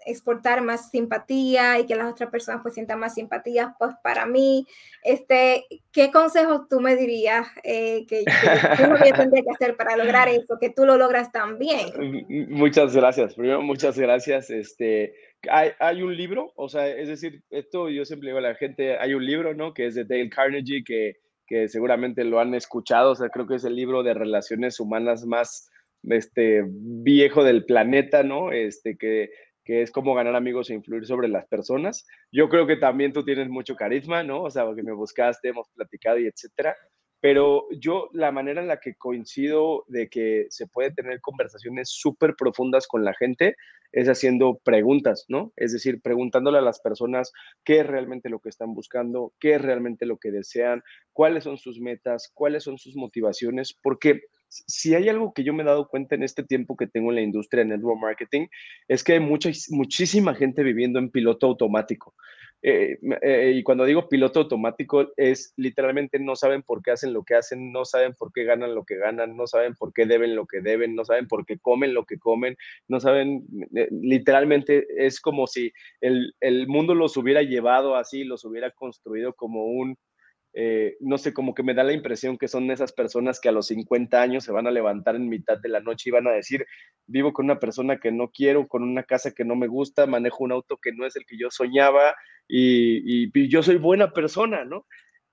exportar 0.08 0.62
más 0.62 0.90
simpatía 0.90 1.78
y 1.78 1.86
que 1.86 1.94
las 1.94 2.10
otras 2.10 2.30
personas 2.30 2.62
pues 2.62 2.74
sientan 2.74 2.98
más 2.98 3.14
simpatía, 3.14 3.74
pues 3.78 3.94
para 4.02 4.26
mí, 4.26 4.66
este, 5.02 5.66
¿qué 5.92 6.10
consejos 6.10 6.68
tú 6.68 6.80
me 6.80 6.96
dirías 6.96 7.46
eh, 7.62 8.06
que, 8.06 8.24
que 8.24 8.84
uno 8.84 8.96
tendría 8.98 9.42
que 9.42 9.50
hacer 9.50 9.76
para 9.76 9.96
lograr 9.96 10.28
eso, 10.28 10.58
que 10.60 10.70
tú 10.70 10.84
lo 10.84 10.96
logras 10.96 11.30
también? 11.30 11.88
Muchas 12.48 12.94
gracias, 12.94 13.34
primero 13.34 13.62
muchas 13.62 13.98
gracias, 13.98 14.50
este, 14.50 15.14
hay, 15.50 15.70
hay, 15.78 16.02
un 16.02 16.16
libro, 16.16 16.52
o 16.56 16.68
sea, 16.68 16.88
es 16.88 17.08
decir, 17.08 17.42
esto 17.50 17.88
yo 17.88 18.04
siempre 18.04 18.28
digo 18.28 18.38
a 18.38 18.42
la 18.42 18.54
gente, 18.54 18.98
hay 18.98 19.14
un 19.14 19.24
libro, 19.24 19.54
¿no? 19.54 19.72
Que 19.72 19.86
es 19.86 19.94
de 19.94 20.04
Dale 20.04 20.30
Carnegie, 20.30 20.82
que, 20.84 21.16
que 21.46 21.68
seguramente 21.68 22.24
lo 22.24 22.40
han 22.40 22.54
escuchado, 22.54 23.12
o 23.12 23.14
sea, 23.14 23.28
creo 23.28 23.46
que 23.46 23.56
es 23.56 23.64
el 23.64 23.76
libro 23.76 24.02
de 24.02 24.14
relaciones 24.14 24.80
humanas 24.80 25.24
más 25.24 25.70
este, 26.04 26.64
viejo 26.66 27.44
del 27.44 27.64
planeta, 27.64 28.22
¿no? 28.22 28.52
Este, 28.52 28.96
que 28.96 29.30
que 29.68 29.82
es 29.82 29.90
cómo 29.90 30.14
ganar 30.14 30.34
amigos 30.34 30.70
e 30.70 30.74
influir 30.74 31.04
sobre 31.04 31.28
las 31.28 31.46
personas. 31.46 32.06
Yo 32.32 32.48
creo 32.48 32.66
que 32.66 32.76
también 32.76 33.12
tú 33.12 33.22
tienes 33.22 33.50
mucho 33.50 33.76
carisma, 33.76 34.22
¿no? 34.22 34.44
O 34.44 34.50
sea, 34.50 34.64
porque 34.64 34.82
me 34.82 34.94
buscaste, 34.94 35.48
hemos 35.50 35.68
platicado 35.76 36.18
y 36.18 36.26
etcétera. 36.26 36.74
pero 37.20 37.66
yo 37.72 38.08
la 38.14 38.32
manera 38.32 38.62
en 38.62 38.68
la 38.68 38.78
que 38.80 38.94
coincido 38.94 39.84
de 39.88 40.08
que 40.08 40.46
se 40.50 40.66
puede 40.68 40.92
tener 40.92 41.20
conversaciones 41.20 41.90
súper 41.90 42.34
profundas 42.36 42.86
con 42.86 43.04
la 43.04 43.12
gente 43.14 43.56
es 43.92 44.08
haciendo 44.08 44.58
preguntas, 44.64 45.26
¿no? 45.28 45.52
Es 45.56 45.72
decir, 45.72 46.00
preguntándole 46.00 46.58
a 46.58 46.62
las 46.62 46.80
personas 46.80 47.32
qué 47.64 47.80
es 47.80 47.86
realmente 47.86 48.30
lo 48.30 48.38
que 48.40 48.48
están 48.50 48.72
buscando, 48.74 49.34
qué 49.40 49.56
es 49.56 49.62
realmente 49.62 50.06
lo 50.06 50.18
que 50.18 50.30
desean, 50.30 50.82
cuáles 51.12 51.44
son 51.44 51.58
sus 51.58 51.80
metas, 51.80 52.30
cuáles 52.34 52.64
son 52.64 52.78
sus 52.78 52.96
motivaciones, 52.96 53.76
porque 53.82 54.22
si 54.48 54.94
hay 54.94 55.08
algo 55.08 55.32
que 55.32 55.44
yo 55.44 55.52
me 55.52 55.62
he 55.62 55.66
dado 55.66 55.88
cuenta 55.88 56.14
en 56.14 56.22
este 56.22 56.42
tiempo 56.42 56.76
que 56.76 56.86
tengo 56.86 57.10
en 57.10 57.16
la 57.16 57.22
industria 57.22 57.64
de 57.64 57.70
network 57.70 58.00
marketing, 58.00 58.46
es 58.88 59.04
que 59.04 59.14
hay 59.14 59.20
mucha, 59.20 59.50
muchísima 59.70 60.34
gente 60.34 60.62
viviendo 60.62 60.98
en 60.98 61.10
piloto 61.10 61.46
automático. 61.46 62.14
Eh, 62.60 62.98
eh, 63.22 63.52
y 63.54 63.62
cuando 63.62 63.84
digo 63.84 64.08
piloto 64.08 64.40
automático 64.40 65.12
es 65.16 65.52
literalmente 65.56 66.18
no 66.18 66.34
saben 66.34 66.64
por 66.64 66.82
qué 66.82 66.90
hacen 66.90 67.12
lo 67.12 67.22
que 67.22 67.36
hacen, 67.36 67.70
no 67.70 67.84
saben 67.84 68.14
por 68.14 68.32
qué 68.32 68.42
ganan 68.42 68.74
lo 68.74 68.84
que 68.84 68.96
ganan, 68.96 69.36
no 69.36 69.46
saben 69.46 69.74
por 69.74 69.92
qué 69.92 70.06
deben 70.06 70.34
lo 70.34 70.44
que 70.44 70.60
deben, 70.60 70.96
no 70.96 71.04
saben 71.04 71.28
por 71.28 71.46
qué 71.46 71.58
comen 71.58 71.94
lo 71.94 72.04
que 72.04 72.18
comen, 72.18 72.56
no 72.88 72.98
saben, 72.98 73.44
eh, 73.76 73.88
literalmente 73.92 74.88
es 74.96 75.20
como 75.20 75.46
si 75.46 75.72
el, 76.00 76.34
el 76.40 76.66
mundo 76.66 76.96
los 76.96 77.16
hubiera 77.16 77.42
llevado 77.42 77.94
así, 77.94 78.24
los 78.24 78.44
hubiera 78.44 78.72
construido 78.72 79.34
como 79.34 79.66
un 79.66 79.96
eh, 80.54 80.96
no 81.00 81.18
sé, 81.18 81.32
como 81.32 81.54
que 81.54 81.62
me 81.62 81.74
da 81.74 81.84
la 81.84 81.92
impresión 81.92 82.38
que 82.38 82.48
son 82.48 82.70
esas 82.70 82.92
personas 82.92 83.40
que 83.40 83.48
a 83.48 83.52
los 83.52 83.66
50 83.68 84.20
años 84.20 84.44
se 84.44 84.52
van 84.52 84.66
a 84.66 84.70
levantar 84.70 85.16
en 85.16 85.28
mitad 85.28 85.58
de 85.58 85.68
la 85.68 85.80
noche 85.80 86.08
y 86.08 86.12
van 86.12 86.26
a 86.26 86.32
decir, 86.32 86.66
vivo 87.06 87.32
con 87.32 87.44
una 87.44 87.58
persona 87.58 87.98
que 87.98 88.10
no 88.10 88.30
quiero, 88.30 88.66
con 88.66 88.82
una 88.82 89.02
casa 89.02 89.32
que 89.32 89.44
no 89.44 89.56
me 89.56 89.66
gusta, 89.66 90.06
manejo 90.06 90.44
un 90.44 90.52
auto 90.52 90.78
que 90.78 90.92
no 90.92 91.06
es 91.06 91.16
el 91.16 91.26
que 91.26 91.38
yo 91.38 91.50
soñaba 91.50 92.14
y, 92.48 93.28
y 93.32 93.48
yo 93.48 93.62
soy 93.62 93.76
buena 93.76 94.12
persona, 94.12 94.64
¿no? 94.64 94.86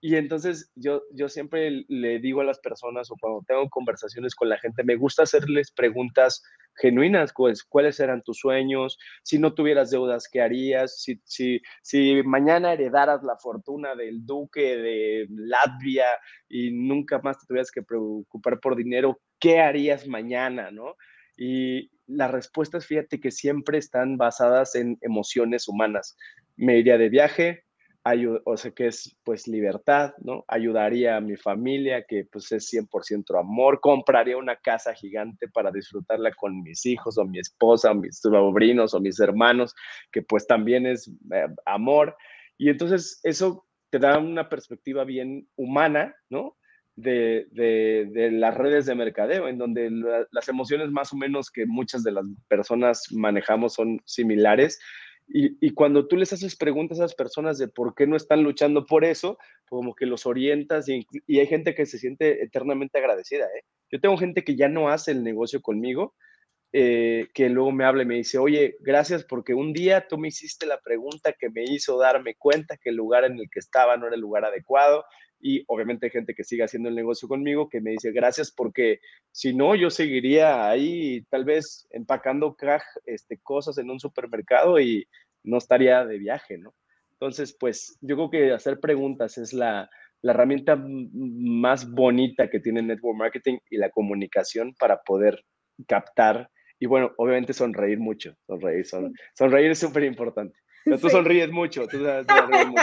Y 0.06 0.18
entonces 0.18 0.72
yo, 0.76 1.02
yo 1.14 1.30
siempre 1.30 1.84
le 1.88 2.20
digo 2.20 2.42
a 2.42 2.44
las 2.44 2.60
personas 2.60 3.10
o 3.10 3.16
cuando 3.20 3.44
tengo 3.48 3.68
conversaciones 3.72 4.36
con 4.36 4.50
la 4.50 4.60
gente, 4.60 4.84
me 4.84 4.98
gusta 4.98 5.24
hacerles 5.24 5.72
preguntas 5.72 6.44
genuinas, 6.76 7.34
pues, 7.36 7.64
¿cuáles 7.64 8.00
eran 8.00 8.22
tus 8.22 8.38
sueños? 8.38 9.00
Si 9.24 9.40
no 9.40 9.56
tuvieras 9.56 9.90
deudas, 9.90 10.30
¿qué 10.32 10.44
harías? 10.44 11.02
Si, 11.02 11.20
si, 11.24 11.60
si 11.82 12.22
mañana 12.22 12.74
heredaras 12.74 13.24
la 13.24 13.36
fortuna 13.38 13.96
del 13.96 14.24
duque 14.24 14.78
de 14.78 15.26
Latvia 15.28 16.06
y 16.48 16.70
nunca 16.70 17.18
más 17.24 17.40
te 17.40 17.48
tuvieras 17.48 17.72
que 17.72 17.82
preocupar 17.82 18.60
por 18.60 18.76
dinero, 18.76 19.20
¿qué 19.40 19.60
harías 19.60 20.08
mañana? 20.08 20.70
¿no? 20.70 20.98
Y 21.36 21.90
las 22.06 22.30
respuestas, 22.30 22.86
fíjate 22.86 23.20
que 23.20 23.32
siempre 23.32 23.80
están 23.80 24.18
basadas 24.18 24.76
en 24.76 25.00
emociones 25.02 25.68
humanas. 25.68 26.16
Me 26.58 26.78
iría 26.78 27.00
de 27.00 27.10
viaje, 27.10 27.65
o 28.44 28.58
sea, 28.58 28.72
que 28.72 28.88
es 28.88 29.18
pues 29.24 29.48
libertad, 29.48 30.14
¿no? 30.20 30.46
Ayudaría 30.48 31.18
a 31.18 31.22
mi 31.22 31.36
familia, 31.38 32.06
que 32.08 32.26
pues 32.32 32.52
es 32.52 32.72
100% 32.72 33.40
amor, 33.40 33.80
compraría 33.80 34.38
una 34.38 34.58
casa 34.58 34.94
gigante 34.94 35.48
para 35.48 35.72
disfrutarla 35.72 36.32
con 36.34 36.62
mis 36.62 36.86
hijos 36.86 37.18
o 37.18 37.26
mi 37.26 37.40
esposa, 37.40 37.92
o 37.92 37.96
mis 37.96 38.20
sobrinos 38.20 38.94
o 38.94 39.00
mis 39.00 39.20
hermanos, 39.20 39.74
que 40.12 40.22
pues 40.22 40.46
también 40.46 40.86
es 40.86 41.12
eh, 41.34 41.48
amor. 41.66 42.16
Y 42.60 42.70
entonces 42.70 43.20
eso 43.24 43.66
te 43.90 43.98
da 43.98 44.20
una 44.20 44.50
perspectiva 44.50 45.04
bien 45.04 45.48
humana, 45.56 46.16
¿no? 46.30 46.58
De, 46.96 47.48
de, 47.52 48.08
de, 48.14 48.32
las 48.32 48.56
redes 48.56 48.86
de 48.86 48.96
mercadeo, 48.96 49.50
en 49.50 49.58
donde 49.58 49.90
las 50.32 50.48
emociones 50.48 50.92
más 50.92 51.12
o 51.12 51.18
menos 51.18 51.52
que 51.52 51.66
muchas 51.66 52.04
de 52.04 52.12
las 52.12 52.26
personas 52.48 53.12
manejamos 53.12 53.74
son 53.74 54.00
similares 54.06 54.80
y, 55.28 55.72
cuando 55.72 56.08
tú 56.08 56.18
les 56.18 56.32
haces 56.34 56.56
preguntas 56.56 57.00
a 57.00 57.06
esas 57.06 57.16
personas 57.16 57.58
de 57.58 57.68
por 57.68 57.96
qué 57.96 58.06
no 58.06 58.16
están 58.16 58.44
luchando 58.44 58.86
por 58.86 59.04
eso, 59.04 59.38
como 59.68 59.96
que 59.96 60.06
los 60.06 60.26
orientas 60.26 60.88
y, 60.88 61.08
hay 61.28 61.48
gente 61.48 61.74
que 61.74 61.86
se 61.86 61.98
siente 61.98 62.44
eternamente 62.44 63.00
agradecida. 63.00 63.46
¿eh? 63.46 63.64
Yo 63.92 64.00
tengo 64.00 64.18
gente 64.18 64.44
que 64.44 64.56
ya 64.56 64.70
no 64.70 64.90
hace 64.90 65.12
el 65.12 65.24
negocio 65.24 65.62
conmigo, 65.62 66.14
eh, 66.74 67.28
que 67.34 67.50
luego 67.50 67.72
me 67.72 67.86
habla 67.86 68.04
y 68.04 68.06
me 68.06 68.16
dice, 68.16 68.38
oye, 68.38 68.76
gracias 68.82 69.24
porque 69.24 69.54
un 69.54 69.74
día 69.74 70.08
tú 70.08 70.18
me 70.18 70.28
hiciste 70.28 70.66
la 70.66 70.80
pregunta 70.80 71.34
que 71.34 71.50
me 71.50 71.64
hizo 71.64 71.98
darme 71.98 72.36
cuenta 72.36 72.78
que 72.78 72.90
el 72.90 72.96
lugar 72.96 73.24
en 73.24 73.40
el 73.40 73.50
que 73.50 73.60
estaba 73.60 73.98
no 73.98 74.08
era 74.08 74.16
el 74.16 74.22
lugar 74.22 74.46
adecuado 74.46 75.06
y 75.40 75.64
obviamente 75.68 76.08
hay 76.08 76.12
gente 76.12 76.34
que 76.34 76.44
sigue 76.44 76.64
haciendo 76.64 76.90
el 76.90 76.96
negocio 76.96 77.28
conmigo 77.28 77.70
que 77.70 77.82
me 77.82 77.92
dice 77.92 78.12
gracias 78.12 78.52
porque 78.52 79.00
si 79.32 79.54
no 79.54 79.76
yo 79.76 79.90
seguiría 79.90 80.70
ahí 80.70 81.24
tal 81.30 81.46
vez 81.46 81.88
empacando 81.92 82.56
este, 83.06 83.38
cosas 83.40 83.78
en 83.78 83.90
un 83.90 84.00
supermercado 84.00 84.80
y 84.80 85.08
no 85.44 85.58
estaría 85.58 86.06
de 86.06 86.18
viaje, 86.18 86.58
¿no? 86.58 86.74
Entonces, 87.12 87.56
pues 87.58 87.98
yo 88.02 88.16
creo 88.16 88.30
que 88.30 88.52
hacer 88.52 88.80
preguntas 88.80 89.38
es 89.38 89.54
la, 89.54 89.90
la 90.22 90.32
herramienta 90.34 90.76
más 90.78 91.90
bonita 91.90 92.50
que 92.50 92.60
tiene 92.60 92.82
Network 92.82 93.18
Marketing 93.18 93.58
y 93.70 93.78
la 93.78 93.90
comunicación 93.90 94.74
para 94.78 95.02
poder 95.02 95.46
captar 95.88 96.50
y 96.80 96.88
bueno, 96.88 97.12
obviamente 97.18 97.54
sonreír 97.54 98.00
mucho, 98.00 98.36
sonreír, 98.46 98.86
son, 98.86 99.14
sonreír 99.34 99.72
es 99.72 99.80
súper 99.80 100.04
importante. 100.04 100.58
Pero 100.96 101.00
tú 101.00 101.10
sonríes 101.10 101.52
mucho, 101.52 101.88
tú, 101.88 101.98
sonríes 101.98 102.68
mucho. 102.68 102.82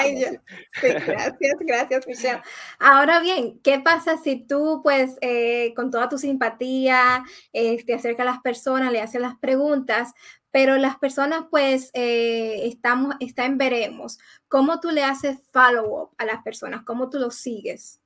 sí, 0.81 0.88
gracias, 1.07 1.57
gracias, 1.61 2.07
Michelle. 2.09 2.43
Ahora 2.81 3.21
bien, 3.21 3.61
¿qué 3.61 3.79
pasa 3.79 4.17
si 4.17 4.45
tú, 4.45 4.81
pues, 4.83 5.17
eh, 5.21 5.73
con 5.77 5.93
toda 5.93 6.09
tu 6.09 6.19
simpatía, 6.19 7.25
eh, 7.53 7.83
te 7.85 7.95
acercas 7.95 8.27
a 8.27 8.31
las 8.33 8.41
personas, 8.41 8.91
le 8.91 9.01
haces 9.01 9.21
las 9.21 9.38
preguntas, 9.38 10.15
pero 10.51 10.77
las 10.79 10.99
personas, 10.99 11.45
pues, 11.49 11.91
eh, 11.95 12.67
estamos, 12.67 13.15
está 13.21 13.47
en 13.47 13.57
veremos. 13.57 14.19
¿Cómo 14.49 14.81
tú 14.81 14.91
le 14.91 15.05
haces 15.05 15.38
follow-up 15.53 16.11
a 16.19 16.25
las 16.27 16.43
personas? 16.43 16.83
¿Cómo 16.85 17.09
tú 17.09 17.21
los 17.21 17.37
sigues? 17.37 18.02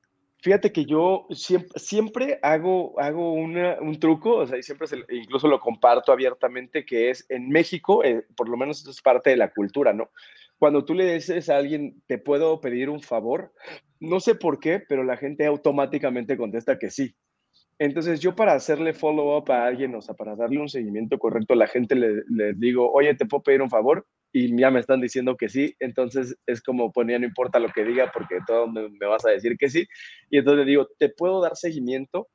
Fíjate 0.47 0.71
que 0.71 0.85
yo 0.85 1.27
siempre, 1.33 1.77
siempre 1.77 2.39
hago, 2.41 2.95
hago 3.01 3.33
un 3.33 3.99
truco, 3.99 4.37
o 4.37 4.47
sea, 4.47 4.57
y 4.57 4.63
siempre 4.63 4.87
incluso 5.11 5.49
lo 5.49 5.59
comparto 5.59 6.13
abiertamente, 6.13 6.87
que 6.87 7.11
es 7.11 7.27
en 7.31 7.49
México, 7.49 8.05
eh, 8.05 8.25
por 8.37 8.49
lo 8.49 8.57
menos 8.57 8.81
eso 8.81 8.93
es 8.93 9.03
parte 9.03 9.31
de 9.31 9.39
la 9.39 9.51
cultura, 9.51 9.93
¿no? 9.93 10.09
Cuando 10.57 10.85
tú 10.85 10.95
le 10.95 11.15
dices 11.15 11.49
a 11.49 11.57
alguien, 11.57 12.01
¿te 12.07 12.19
puedo 12.19 12.61
pedir 12.61 12.91
un 12.91 13.01
favor? 13.01 13.53
No 13.99 14.21
sé 14.21 14.37
por 14.37 14.61
qué, 14.61 14.79
pero 14.79 15.03
la 15.03 15.17
gente 15.17 15.47
automáticamente 15.47 16.37
contesta 16.37 16.79
que 16.79 16.91
sí. 16.91 17.17
Entonces 17.79 18.21
yo 18.21 18.35
para 18.35 18.55
hacerle 18.55 18.95
follow-up 18.95 19.51
a 19.51 19.67
alguien, 19.67 19.95
o 19.95 20.01
sea, 20.01 20.15
para 20.15 20.35
darle 20.35 20.61
un 20.61 20.69
seguimiento 20.69 21.19
correcto, 21.19 21.53
a 21.53 21.57
la 21.57 21.67
gente 21.67 21.95
le, 21.95 22.23
le, 22.29 22.55
digo, 22.55 22.91
oye, 22.91 23.15
¿te 23.15 23.27
puedo 23.27 23.43
pedir 23.43 23.61
un 23.61 23.69
favor? 23.69 24.07
Y 24.33 24.57
ya 24.59 24.71
me 24.71 24.81
están 24.81 25.01
diciendo 25.01 25.37
que 25.37 25.49
sí, 25.49 25.75
entonces 25.79 26.37
es 26.47 26.63
como 26.63 26.91
ponía, 26.91 27.19
no 27.19 27.27
importa 27.27 27.59
lo 27.59 27.69
que 27.69 27.85
diga, 27.85 28.11
porque 28.13 28.39
todo 28.47 28.67
me, 28.67 28.89
vas 29.07 29.27
a 29.27 29.31
decir 29.31 29.57
que 29.59 29.69
sí. 29.69 29.87
Y 30.31 30.39
entonces 30.39 30.67
digo, 30.67 30.89
¿te 30.99 31.11
puedo 31.11 31.41
dar 31.43 31.57
seguimiento? 31.57 32.29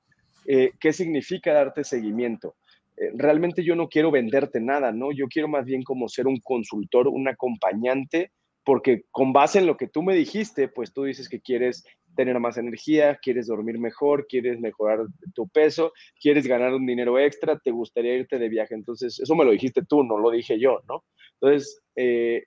Eh, 0.46 0.72
¿Qué 0.80 0.94
significa 0.94 1.54
darte 1.54 1.84
seguimiento? 1.84 2.56
Eh, 2.98 3.12
realmente 3.16 3.64
yo 3.64 3.76
no 3.76 3.88
quiero 3.88 4.12
venderte 4.12 4.60
nada, 4.60 4.92
¿no? 4.92 5.12
Yo 5.12 5.28
quiero 5.28 5.48
más 5.48 5.66
bien 5.66 5.84
como 5.84 6.08
ser 6.08 6.28
un 6.28 6.40
consultor, 6.40 7.08
un 7.08 7.28
acompañante 7.28 8.32
porque 8.64 9.06
con 9.12 9.34
base 9.34 9.60
en 9.60 9.66
lo 9.66 9.78
que 9.78 9.88
tú 9.88 10.04
me 10.04 10.16
dijiste, 10.16 10.68
pues 10.68 10.94
tú 10.94 11.04
dices 11.04 11.30
que 11.30 11.42
quieres 11.42 11.84
tener 12.16 12.40
más 12.40 12.58
energía, 12.58 13.18
quieres 13.22 13.48
dormir 13.48 13.80
mejor, 13.80 14.28
quieres 14.28 14.60
mejorar 14.60 15.06
tu 15.34 15.48
peso, 15.48 15.94
quieres 16.20 16.48
ganar 16.48 16.74
un 16.74 16.86
dinero 16.86 17.18
extra, 17.20 17.60
te 17.60 17.72
gustaría 17.72 18.16
irte 18.16 18.40
de 18.40 18.50
viaje. 18.50 18.76
Entonces, 18.76 19.20
eso 19.20 19.36
me 19.36 19.46
lo 19.46 19.52
dijiste 19.52 19.84
tú, 19.88 20.04
no 20.04 20.18
lo 20.18 20.32
dije 20.32 20.60
yo, 20.60 20.80
¿no? 20.88 21.04
Entonces, 21.34 21.82
eh, 21.96 22.44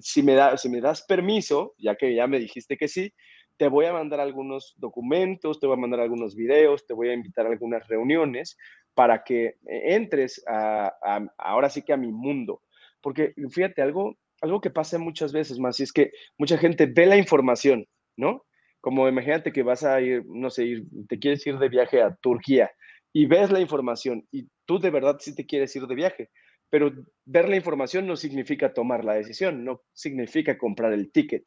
si, 0.00 0.22
me 0.22 0.34
das 0.34 1.04
permiso, 1.06 1.74
ya 1.78 1.96
que 1.96 2.14
ya 2.14 2.26
me 2.26 2.38
dijiste 2.38 2.76
que 2.76 2.88
sí, 2.88 3.12
te 3.56 3.68
voy 3.68 3.86
a 3.86 3.92
mandar 3.92 4.20
algunos 4.20 4.74
documentos, 4.76 5.60
te 5.60 5.66
voy 5.66 5.76
a 5.76 5.80
mandar 5.80 6.00
algunos 6.00 6.34
videos, 6.34 6.86
te 6.86 6.94
voy 6.94 7.08
a 7.08 7.14
invitar 7.14 7.46
a 7.46 7.50
algunas 7.50 7.86
reuniones 7.86 8.56
para 8.94 9.22
que 9.22 9.56
entres 9.64 10.42
a, 10.46 10.92
ahora 11.38 11.70
sí 11.70 11.82
que 11.82 11.92
a 11.92 11.96
mi 11.96 12.12
mundo. 12.12 12.62
Porque 13.00 13.34
fíjate, 13.50 13.82
algo, 13.82 14.16
algo 14.40 14.60
que 14.60 14.70
pasa 14.70 14.98
muchas 14.98 15.32
veces 15.32 15.58
más, 15.58 15.78
y 15.80 15.84
es 15.84 15.92
que 15.92 16.12
mucha 16.38 16.58
gente 16.58 16.86
ve 16.86 17.06
la 17.06 17.16
información, 17.16 17.86
¿no? 18.16 18.44
Como 18.82 19.08
imagínate 19.08 19.52
que 19.52 19.62
vas 19.62 19.84
a 19.84 20.00
ir, 20.00 20.24
no 20.26 20.50
sé, 20.50 20.64
ir, 20.64 20.84
te 21.08 21.20
quieres 21.20 21.46
ir 21.46 21.56
de 21.58 21.68
viaje 21.68 22.02
a 22.02 22.16
Turquía 22.16 22.68
y 23.12 23.26
ves 23.26 23.52
la 23.52 23.60
información 23.60 24.26
y 24.32 24.48
tú 24.66 24.80
de 24.80 24.90
verdad 24.90 25.18
sí 25.20 25.36
te 25.36 25.46
quieres 25.46 25.74
ir 25.76 25.86
de 25.86 25.94
viaje, 25.94 26.30
pero 26.68 26.90
ver 27.24 27.48
la 27.48 27.54
información 27.54 28.08
no 28.08 28.16
significa 28.16 28.74
tomar 28.74 29.04
la 29.04 29.14
decisión, 29.14 29.64
no 29.64 29.82
significa 29.92 30.58
comprar 30.58 30.92
el 30.92 31.12
ticket. 31.12 31.44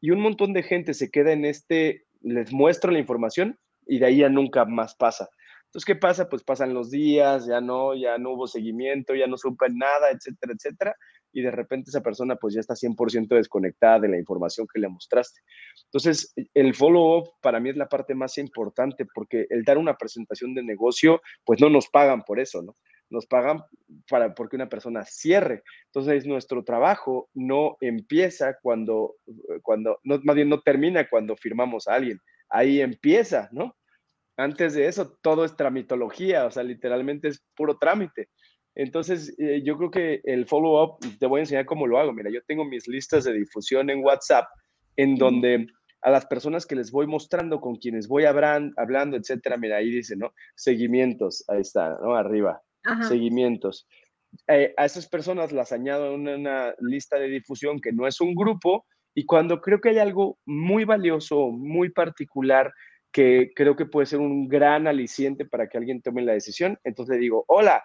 Y 0.00 0.12
un 0.12 0.20
montón 0.20 0.54
de 0.54 0.62
gente 0.62 0.94
se 0.94 1.10
queda 1.10 1.32
en 1.32 1.44
este, 1.44 2.06
les 2.22 2.52
muestro 2.54 2.90
la 2.90 3.00
información 3.00 3.58
y 3.86 3.98
de 3.98 4.06
ahí 4.06 4.18
ya 4.18 4.30
nunca 4.30 4.64
más 4.64 4.94
pasa. 4.94 5.28
Entonces, 5.66 5.84
¿qué 5.84 5.96
pasa? 5.96 6.30
Pues 6.30 6.42
pasan 6.42 6.72
los 6.72 6.90
días, 6.90 7.46
ya 7.46 7.60
no, 7.60 7.94
ya 7.94 8.16
no 8.16 8.30
hubo 8.30 8.46
seguimiento, 8.46 9.14
ya 9.14 9.26
no 9.26 9.36
supe 9.36 9.66
nada, 9.70 10.10
etcétera, 10.10 10.54
etcétera 10.56 10.96
y 11.32 11.42
de 11.42 11.50
repente 11.50 11.90
esa 11.90 12.02
persona 12.02 12.36
pues 12.36 12.54
ya 12.54 12.60
está 12.60 12.74
100% 12.74 13.28
desconectada 13.28 14.00
de 14.00 14.08
la 14.08 14.18
información 14.18 14.66
que 14.72 14.80
le 14.80 14.88
mostraste. 14.88 15.40
Entonces, 15.84 16.32
el 16.54 16.74
follow-up 16.74 17.32
para 17.42 17.60
mí 17.60 17.70
es 17.70 17.76
la 17.76 17.88
parte 17.88 18.14
más 18.14 18.38
importante 18.38 19.06
porque 19.14 19.46
el 19.50 19.64
dar 19.64 19.78
una 19.78 19.96
presentación 19.96 20.54
de 20.54 20.62
negocio, 20.62 21.20
pues 21.44 21.60
no 21.60 21.68
nos 21.68 21.88
pagan 21.88 22.22
por 22.22 22.40
eso, 22.40 22.62
¿no? 22.62 22.74
Nos 23.10 23.26
pagan 23.26 23.62
para 24.10 24.34
porque 24.34 24.56
una 24.56 24.68
persona 24.68 25.04
cierre. 25.04 25.62
Entonces, 25.86 26.26
nuestro 26.26 26.64
trabajo 26.64 27.30
no 27.34 27.76
empieza 27.80 28.58
cuando, 28.60 29.16
cuando 29.62 29.98
no, 30.04 30.20
más 30.24 30.36
bien 30.36 30.48
no 30.48 30.60
termina 30.60 31.08
cuando 31.08 31.36
firmamos 31.36 31.88
a 31.88 31.94
alguien. 31.94 32.20
ahí 32.50 32.80
empieza, 32.80 33.48
¿no? 33.52 33.76
Antes 34.36 34.74
de 34.74 34.86
eso, 34.86 35.18
todo 35.20 35.44
es 35.44 35.56
tramitología, 35.56 36.46
o 36.46 36.50
sea, 36.50 36.62
literalmente 36.62 37.28
es 37.28 37.44
puro 37.56 37.76
trámite. 37.76 38.28
Entonces, 38.78 39.34
eh, 39.38 39.60
yo 39.64 39.76
creo 39.76 39.90
que 39.90 40.20
el 40.22 40.46
follow-up, 40.46 41.00
te 41.18 41.26
voy 41.26 41.40
a 41.40 41.42
enseñar 41.42 41.66
cómo 41.66 41.88
lo 41.88 41.98
hago. 41.98 42.12
Mira, 42.12 42.30
yo 42.30 42.40
tengo 42.46 42.64
mis 42.64 42.86
listas 42.86 43.24
de 43.24 43.32
difusión 43.32 43.90
en 43.90 44.04
WhatsApp, 44.04 44.46
en 44.96 45.16
donde 45.16 45.66
a 46.00 46.10
las 46.10 46.26
personas 46.26 46.64
que 46.64 46.76
les 46.76 46.92
voy 46.92 47.08
mostrando, 47.08 47.60
con 47.60 47.74
quienes 47.74 48.06
voy 48.06 48.24
hablando, 48.24 49.16
etcétera, 49.16 49.56
mira, 49.56 49.78
ahí 49.78 49.90
dice, 49.90 50.14
¿no? 50.14 50.32
Seguimientos, 50.54 51.44
ahí 51.48 51.60
está, 51.60 51.98
¿no? 52.00 52.14
Arriba, 52.14 52.62
seguimientos. 53.08 53.88
Eh, 54.46 54.74
a 54.76 54.84
esas 54.84 55.08
personas 55.08 55.50
las 55.50 55.72
añado 55.72 56.14
en 56.14 56.28
una 56.28 56.72
lista 56.78 57.18
de 57.18 57.26
difusión 57.26 57.80
que 57.80 57.92
no 57.92 58.06
es 58.06 58.20
un 58.20 58.36
grupo, 58.36 58.86
y 59.12 59.26
cuando 59.26 59.60
creo 59.60 59.80
que 59.80 59.88
hay 59.88 59.98
algo 59.98 60.38
muy 60.46 60.84
valioso, 60.84 61.50
muy 61.50 61.90
particular, 61.90 62.72
que 63.10 63.50
creo 63.56 63.74
que 63.74 63.86
puede 63.86 64.06
ser 64.06 64.20
un 64.20 64.46
gran 64.46 64.86
aliciente 64.86 65.46
para 65.46 65.68
que 65.68 65.78
alguien 65.78 66.00
tome 66.00 66.22
la 66.22 66.34
decisión, 66.34 66.78
entonces 66.84 67.16
le 67.16 67.22
digo, 67.22 67.44
hola, 67.48 67.82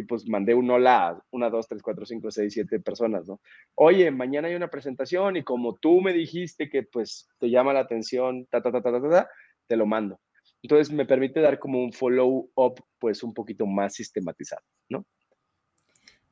y 0.00 0.02
pues 0.02 0.28
mandé 0.28 0.54
un 0.54 0.70
hola 0.70 1.08
a 1.08 1.22
una, 1.30 1.50
dos, 1.50 1.68
tres, 1.68 1.82
cuatro, 1.82 2.04
cinco, 2.04 2.30
seis, 2.30 2.52
siete 2.52 2.80
personas, 2.80 3.28
¿no? 3.28 3.40
Oye, 3.74 4.10
mañana 4.10 4.48
hay 4.48 4.54
una 4.54 4.68
presentación 4.68 5.36
y 5.36 5.44
como 5.44 5.76
tú 5.76 6.00
me 6.00 6.12
dijiste 6.12 6.68
que 6.68 6.82
pues 6.82 7.28
te 7.38 7.50
llama 7.50 7.72
la 7.72 7.80
atención, 7.80 8.46
ta, 8.46 8.60
ta, 8.60 8.72
ta, 8.72 8.82
ta, 8.82 8.92
ta, 8.92 9.08
ta, 9.08 9.28
te 9.66 9.76
lo 9.76 9.86
mando. 9.86 10.18
Entonces 10.62 10.92
me 10.92 11.06
permite 11.06 11.40
dar 11.40 11.58
como 11.58 11.82
un 11.82 11.92
follow-up 11.92 12.82
pues 12.98 13.22
un 13.22 13.32
poquito 13.32 13.66
más 13.66 13.94
sistematizado, 13.94 14.62
¿no? 14.88 15.06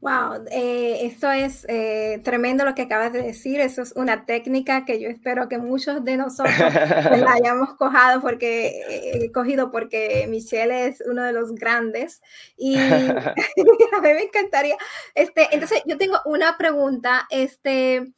Wow, 0.00 0.44
eh, 0.52 1.06
esto 1.06 1.28
es 1.32 1.66
eh, 1.68 2.20
tremendo 2.22 2.64
lo 2.64 2.76
que 2.76 2.82
acabas 2.82 3.12
de 3.12 3.20
decir. 3.20 3.58
Eso 3.58 3.82
es 3.82 3.92
una 3.96 4.26
técnica 4.26 4.84
que 4.84 5.00
yo 5.00 5.08
espero 5.08 5.48
que 5.48 5.58
muchos 5.58 6.04
de 6.04 6.16
nosotros 6.16 6.54
la 7.26 7.32
hayamos 7.32 7.74
cojado 7.74 8.20
porque, 8.20 8.80
eh, 8.88 9.32
cogido 9.32 9.72
porque 9.72 10.24
Michelle 10.28 10.86
es 10.86 11.02
uno 11.04 11.24
de 11.24 11.32
los 11.32 11.52
grandes. 11.52 12.22
Y 12.56 12.76
a 12.78 14.00
mí 14.00 14.12
me 14.14 14.22
encantaría. 14.22 14.76
Este, 15.16 15.48
entonces, 15.50 15.82
yo 15.84 15.98
tengo 15.98 16.20
una 16.26 16.56
pregunta. 16.56 17.26
Este, 17.28 18.12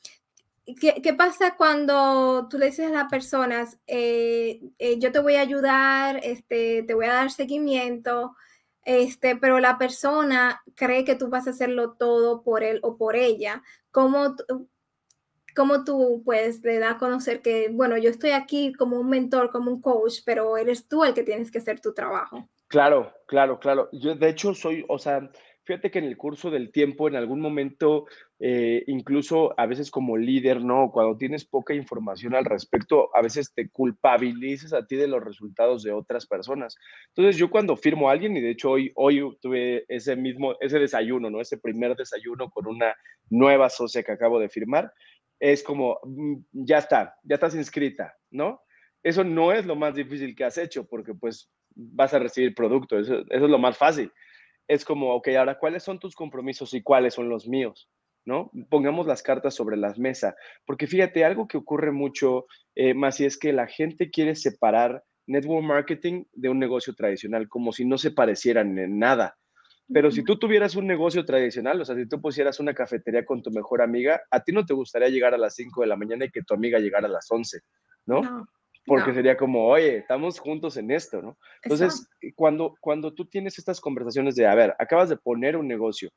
¿qué, 0.79 1.01
¿qué, 1.03 1.15
pasa 1.15 1.57
cuando 1.57 2.47
tú 2.51 2.59
le 2.59 2.67
dices 2.67 2.89
a 2.89 2.95
las 2.95 3.11
personas, 3.11 3.79
yo 3.89 5.13
te 5.13 5.19
voy 5.19 5.37
a 5.37 5.41
ayudar, 5.41 6.21
este, 6.23 6.83
te 6.83 6.93
voy 6.93 7.07
a 7.07 7.15
dar 7.15 7.31
seguimiento? 7.31 8.35
Este, 8.85 9.37
pero 9.37 9.61
la 9.61 9.79
persona 9.79 10.63
cree 10.75 11.05
que 11.05 11.15
tú 11.15 11.29
vas 11.29 11.47
a 11.47 11.51
hacerlo 11.51 11.93
todo 11.93 12.43
por 12.43 12.63
él 12.63 12.81
o 12.83 12.97
por 12.97 13.17
ella. 13.17 13.63
¿Cómo, 13.91 14.37
cómo 15.55 15.85
tú 15.85 16.23
pues 16.25 16.63
le 16.63 16.79
das 16.79 16.95
a 16.95 16.99
conocer 16.99 17.43
que, 17.43 17.69
bueno, 17.71 17.97
yo 17.99 18.11
estoy 18.11 18.31
aquí 18.31 18.73
como 18.73 18.99
un 18.99 19.09
mentor, 19.09 19.51
como 19.51 19.71
un 19.71 19.81
coach, 19.81 20.21
pero 20.25 20.57
eres 20.57 20.89
tú 20.89 21.05
el 21.05 21.15
que 21.15 21.23
tienes 21.23 21.51
que 21.51 21.59
hacer 21.59 21.81
tu 21.81 21.93
trabajo? 21.93 22.49
Claro, 22.69 23.13
claro, 23.27 23.59
claro. 23.59 23.89
Yo 23.93 24.15
de 24.15 24.29
hecho 24.29 24.55
soy, 24.55 24.85
o 24.89 24.99
sea, 24.99 25.31
Fíjate 25.71 25.93
que 25.93 26.01
en 26.01 26.07
el 26.07 26.17
curso 26.17 26.51
del 26.51 26.73
tiempo, 26.73 27.07
en 27.07 27.15
algún 27.15 27.41
momento, 27.41 28.07
eh, 28.43 28.85
incluso 28.87 29.53
a 29.61 29.67
veces 29.67 29.91
como 29.91 30.17
líder, 30.17 30.65
¿no? 30.65 30.91
Cuando 30.91 31.19
tienes 31.19 31.45
poca 31.45 31.75
información 31.75 32.35
al 32.35 32.47
respecto, 32.47 33.15
a 33.15 33.21
veces 33.21 33.53
te 33.55 33.69
culpabilizas 33.69 34.73
a 34.73 34.87
ti 34.87 34.97
de 34.97 35.09
los 35.09 35.23
resultados 35.23 35.83
de 35.83 35.93
otras 35.93 36.27
personas. 36.27 36.75
Entonces, 37.09 37.37
yo 37.37 37.51
cuando 37.51 37.77
firmo 37.77 38.09
a 38.09 38.13
alguien, 38.13 38.35
y 38.35 38.41
de 38.41 38.53
hecho 38.53 38.71
hoy, 38.71 38.93
hoy 38.95 39.37
tuve 39.43 39.85
ese 39.89 40.17
mismo, 40.17 40.55
ese 40.61 40.79
desayuno, 40.79 41.29
¿no? 41.29 41.43
Ese 41.43 41.59
primer 41.59 41.95
desayuno 41.95 42.49
con 42.49 42.67
una 42.67 42.97
nueva 43.29 43.69
socia 43.69 44.03
que 44.03 44.13
acabo 44.13 44.41
de 44.41 44.49
firmar, 44.49 44.91
es 45.39 45.63
como, 45.63 46.01
mm, 46.05 46.37
ya 46.53 46.79
está, 46.79 47.15
ya 47.23 47.35
estás 47.35 47.55
inscrita, 47.55 48.15
¿no? 48.31 48.63
Eso 49.03 49.23
no 49.23 49.53
es 49.53 49.67
lo 49.67 49.77
más 49.77 49.95
difícil 49.95 50.35
que 50.35 50.45
has 50.45 50.57
hecho, 50.57 50.87
porque 50.87 51.13
pues 51.15 51.51
vas 51.75 52.15
a 52.15 52.19
recibir 52.19 52.55
producto, 52.55 52.99
eso, 52.99 53.21
eso 53.21 53.45
es 53.45 53.51
lo 53.51 53.59
más 53.59 53.77
fácil 53.77 54.11
es 54.71 54.85
como, 54.85 55.13
ok, 55.17 55.27
ahora, 55.37 55.59
¿cuáles 55.59 55.83
son 55.83 55.99
tus 55.99 56.15
compromisos 56.15 56.75
y 56.75 56.81
cuáles 56.81 57.15
son 57.15 57.29
los 57.29 57.49
míos? 57.49 57.91
¿No? 58.31 58.53
Pongamos 58.69 59.09
las 59.09 59.25
cartas 59.25 59.57
sobre 59.57 59.77
la 59.77 59.93
mesa, 59.97 60.37
porque 60.65 60.87
fíjate, 60.87 61.25
algo 61.25 61.49
que 61.49 61.57
ocurre 61.57 61.91
mucho, 61.91 62.47
eh, 62.77 62.95
más 62.95 63.19
y 63.19 63.25
es 63.25 63.37
que 63.37 63.53
la 63.53 63.67
gente 63.67 64.09
quiere 64.09 64.37
separar 64.37 65.03
network 65.27 65.65
marketing 65.65 66.27
de 66.33 66.49
un 66.49 66.61
negocio 66.61 66.95
tradicional, 66.95 67.49
como 67.49 67.73
si 67.73 67.85
no 67.85 67.99
se 67.99 68.13
parecieran 68.13 68.79
en 68.79 69.01
nada. 69.01 69.37
Pero 69.93 70.13
si 70.13 70.23
tú 70.23 70.39
tuvieras 70.39 70.77
un 70.77 70.87
negocio 70.87 71.25
tradicional, 71.25 71.81
o 71.81 71.85
sea, 71.85 71.97
si 71.97 72.07
tú 72.07 72.21
pusieras 72.21 72.61
una 72.61 72.73
cafetería 72.73 73.25
con 73.25 73.43
tu 73.43 73.51
mejor 73.51 73.83
amiga, 73.83 74.23
a 74.31 74.45
ti 74.45 74.53
no 74.53 74.65
te 74.65 74.75
gustaría 74.75 75.09
llegar 75.09 75.35
a 75.35 75.39
las 75.39 75.57
5 75.57 75.81
de 75.81 75.89
la 75.89 75.97
mañana 75.97 76.27
y 76.27 76.31
que 76.31 76.45
tu 76.45 76.55
amiga 76.55 76.79
llegara 76.79 77.09
a 77.09 77.11
las 77.11 77.29
11, 77.29 77.59
¿no? 78.07 78.23
no 78.23 78.47
porque 78.87 79.15
sería 79.15 79.37
como, 79.37 79.69
oye, 79.69 79.99
estamos 79.99 80.39
juntos 80.39 80.77
en 80.77 80.91
esto, 80.91 81.23
¿no? 81.23 81.39
Entonces, 81.63 82.09
cuando, 82.35 82.75
cuando 82.81 83.13
tú 83.15 83.25
tienes 83.27 83.59
estas 83.59 83.81
conversaciones 83.81 84.35
de, 84.35 84.47
a 84.47 84.55
ver, 84.55 84.75
acabas 84.79 85.09
de 85.09 85.17
poner 85.17 85.57
un 85.57 85.69
negocio 85.69 86.11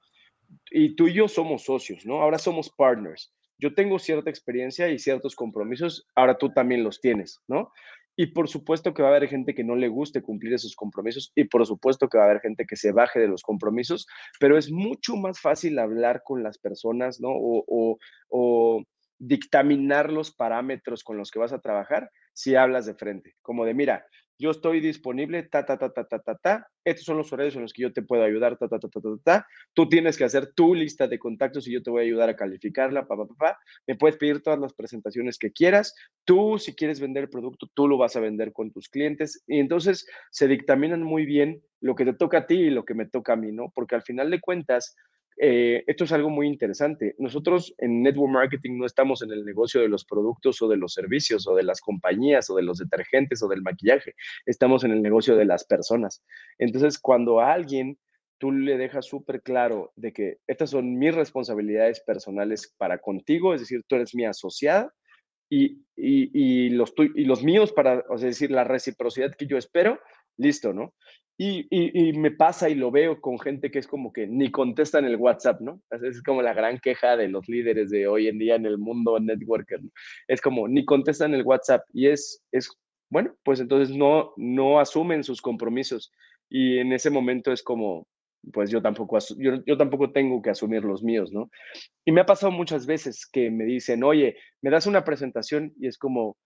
y 0.72 0.96
tú 0.96 1.08
y 1.08 1.14
yo 1.14 1.28
somos 1.28 1.64
socios, 1.64 2.06
¿no? 2.06 2.22
Ahora 2.22 2.38
somos 2.38 2.70
partners. 2.70 3.34
Yo 3.58 3.74
tengo 3.74 4.00
cierta 4.00 4.30
experiencia 4.30 4.90
y 4.90 5.00
ciertos 5.00 5.36
compromisos, 5.36 6.08
ahora 6.16 6.38
tú 6.38 6.52
también 6.52 6.84
los 6.84 7.00
tienes, 7.00 7.42
¿no? 7.48 7.72
Y 8.16 8.28
por 8.28 8.48
supuesto 8.48 8.94
que 8.94 9.02
va 9.02 9.10
a 9.10 9.16
haber 9.16 9.28
gente 9.28 9.56
que 9.56 9.64
no 9.64 9.76
le 9.76 9.88
guste 9.88 10.22
cumplir 10.22 10.54
esos 10.54 10.76
compromisos 10.76 11.32
y 11.36 11.46
por 11.46 11.66
supuesto 11.66 12.08
que 12.08 12.18
va 12.18 12.26
a 12.26 12.28
haber 12.30 12.42
gente 12.42 12.66
que 12.66 12.76
se 12.76 12.92
baje 12.92 13.20
de 13.20 13.28
los 13.28 13.42
compromisos, 13.42 14.06
pero 14.40 14.58
es 14.58 14.72
mucho 14.72 15.16
más 15.16 15.40
fácil 15.40 15.80
hablar 15.80 16.22
con 16.24 16.44
las 16.44 16.60
personas, 16.60 17.20
¿no? 17.20 17.30
O, 17.32 17.98
dictaminar 19.20 20.12
los 20.12 20.34
parámetros 20.34 21.02
con 21.04 21.18
los 21.18 21.32
que 21.32 21.40
vas 21.40 21.54
a 21.54 21.62
trabajar 21.62 22.10
si 22.34 22.56
hablas 22.56 22.86
de 22.86 22.96
frente, 22.96 23.36
como 23.42 23.64
de, 23.64 23.74
mira, 23.74 24.06
yo 24.38 24.52
estoy 24.52 24.80
disponible, 24.80 25.44
ta, 25.44 25.66
ta, 25.66 25.78
ta, 25.78 25.92
ta, 25.92 26.04
ta, 26.06 26.20
ta, 26.20 26.36
ta, 26.36 26.68
estos 26.84 27.06
son 27.06 27.18
los 27.18 27.32
horarios 27.32 27.56
en 27.56 27.62
los 27.62 27.74
que 27.74 27.84
yo 27.84 27.94
te 27.94 28.02
puedo 28.02 28.24
ayudar, 28.24 28.58
ta, 28.58 28.68
ta, 28.68 28.80
ta, 28.80 28.90
ta, 28.90 29.00
ta, 29.00 29.10
ta, 29.24 29.48
tú 29.74 29.88
tienes 29.88 30.18
que 30.18 30.24
hacer 30.24 30.54
tu 30.54 30.76
lista 30.76 31.08
de 31.08 31.20
contactos 31.20 31.68
y 31.68 31.74
yo 31.74 31.84
te 31.84 31.92
voy 31.92 32.02
a 32.02 32.06
ayudar 32.06 32.30
a 32.30 32.36
calificarla, 32.36 33.08
pa, 33.08 33.16
pa, 33.16 33.26
pa, 33.38 33.60
me 33.88 33.96
puedes 33.96 34.18
pedir 34.18 34.42
todas 34.42 34.60
las 34.60 34.74
presentaciones 34.74 35.38
que 35.38 35.52
quieras, 35.52 35.96
tú 36.26 36.58
si 36.58 36.76
quieres 36.76 37.00
vender 37.00 37.24
el 37.24 37.30
producto, 37.30 37.68
tú 37.74 37.88
lo 37.88 37.98
vas 37.98 38.16
a 38.16 38.20
vender 38.20 38.54
con 38.54 38.72
tus 38.72 38.90
clientes 38.90 39.44
y 39.48 39.60
entonces 39.60 40.08
se 40.32 40.48
dictaminan 40.48 41.04
muy 41.04 41.26
bien 41.26 41.62
lo 41.82 41.96
que 41.96 42.06
te 42.06 42.14
toca 42.14 42.40
a 42.40 42.48
ti 42.48 42.56
y 42.56 42.70
lo 42.70 42.86
que 42.86 42.94
me 42.94 43.06
toca 43.06 43.34
a 43.34 43.36
mí, 43.36 43.52
¿no? 43.52 43.72
Porque 43.76 43.96
al 43.96 44.04
final 44.04 44.32
de 44.32 44.40
cuentas, 44.40 44.96
eh, 45.38 45.84
esto 45.88 46.04
es 46.04 46.12
algo 46.12 46.30
muy 46.30 46.48
interesante. 46.48 47.16
Nosotros 47.18 47.74
en 47.78 48.04
Network 48.04 48.32
Marketing 48.32 48.78
no 48.78 48.86
estamos 48.86 49.22
en 49.22 49.32
el 49.32 49.46
negocio 49.46 49.82
de 49.82 49.88
los 49.88 50.06
productos 50.06 50.62
o 50.62 50.68
de 50.68 50.78
los 50.78 50.94
servicios 50.94 51.48
o 51.48 51.56
de 51.56 51.64
las 51.64 51.82
compañías 51.82 52.50
o 52.50 52.56
de 52.56 52.64
los 52.64 52.78
detergentes 52.78 53.42
o 53.44 53.48
del 53.48 53.62
maquillaje. 53.62 54.14
Estamos 54.46 54.84
en 54.84 54.92
el 54.92 55.02
negocio 55.02 55.36
de 55.36 55.46
las 55.46 55.66
personas. 55.66 56.24
Entonces, 56.58 57.00
cuando 57.00 57.40
a 57.40 57.54
alguien 57.54 57.98
tú 58.38 58.52
le 58.52 58.78
dejas 58.78 59.06
súper 59.06 59.42
claro 59.42 59.94
de 59.96 60.12
que 60.12 60.38
estas 60.48 60.72
son 60.72 60.98
mis 60.98 61.16
responsabilidades 61.16 62.02
personales 62.02 62.74
para 62.78 62.98
contigo, 62.98 63.54
es 63.54 63.62
decir, 63.62 63.84
tú 63.88 63.96
eres 63.96 64.14
mi 64.16 64.26
asociada 64.26 64.94
y, 65.50 65.86
y, 65.96 66.70
los, 66.70 66.94
y 67.16 67.26
los 67.26 67.44
míos 67.44 67.72
para, 67.72 68.04
o 68.10 68.18
sea, 68.18 68.28
decir, 68.28 68.52
la 68.52 68.64
reciprocidad 68.64 69.34
que 69.36 69.46
yo 69.46 69.58
espero, 69.58 70.00
listo, 70.36 70.74
¿no? 70.74 70.94
Y, 71.36 72.14
me 72.14 72.32
pasa 72.32 72.70
y 72.70 72.76
lo 72.76 72.92
veo 72.92 73.20
con 73.20 73.40
gente 73.40 73.72
que 73.72 73.80
es 73.80 73.88
como 73.88 74.14
que 74.14 74.28
ni 74.28 74.52
contesta 74.52 75.00
en 75.00 75.06
el 75.06 75.16
WhatsApp, 75.16 75.62
¿no? 75.62 75.82
Es 75.90 76.22
como 76.22 76.42
la 76.42 76.54
gran 76.54 76.80
queja 76.80 77.18
de 77.18 77.28
los 77.28 77.50
líderes 77.50 77.90
de 77.90 78.08
hoy 78.08 78.28
en 78.28 78.38
día 78.38 78.56
en 78.56 78.66
el 78.66 78.78
mundo 78.78 79.20
networker. 79.20 79.84
¿no? 79.84 79.90
Es 80.28 80.42
como 80.42 80.68
ni 80.68 80.86
contestan 80.86 81.34
el 81.34 81.44
WhatsApp 81.44 81.84
y 81.92 82.08
es, 82.08 82.44
es, 82.52 82.70
bueno, 83.10 83.36
pues 83.44 83.60
entonces 83.60 83.96
no, 83.96 84.34
no 84.38 84.80
asumen 84.80 85.24
sus 85.24 85.42
compromisos. 85.42 86.12
Y 86.50 86.78
en 86.78 86.94
ese 86.94 87.10
momento 87.10 87.52
es 87.52 87.64
como, 87.64 88.08
pues 88.52 88.70
yo 88.70 88.82
tampoco, 88.82 89.18
yo, 89.38 89.64
yo 89.66 89.78
tampoco 89.78 90.12
tengo 90.12 90.42
que 90.42 90.52
asumir 90.52 90.84
los 90.84 91.04
míos, 91.04 91.32
¿no? 91.32 91.50
Y 92.06 92.12
me 92.12 92.22
ha 92.22 92.26
pasado 92.28 92.52
muchas 92.52 92.86
veces 92.86 93.26
que 93.26 93.50
me 93.50 93.66
dicen, 93.66 94.04
oye, 94.04 94.38
me 94.62 94.70
das 94.70 94.86
una 94.86 95.04
presentación 95.04 95.74
y 95.80 95.88
es 95.88 95.98
como, 95.98 96.38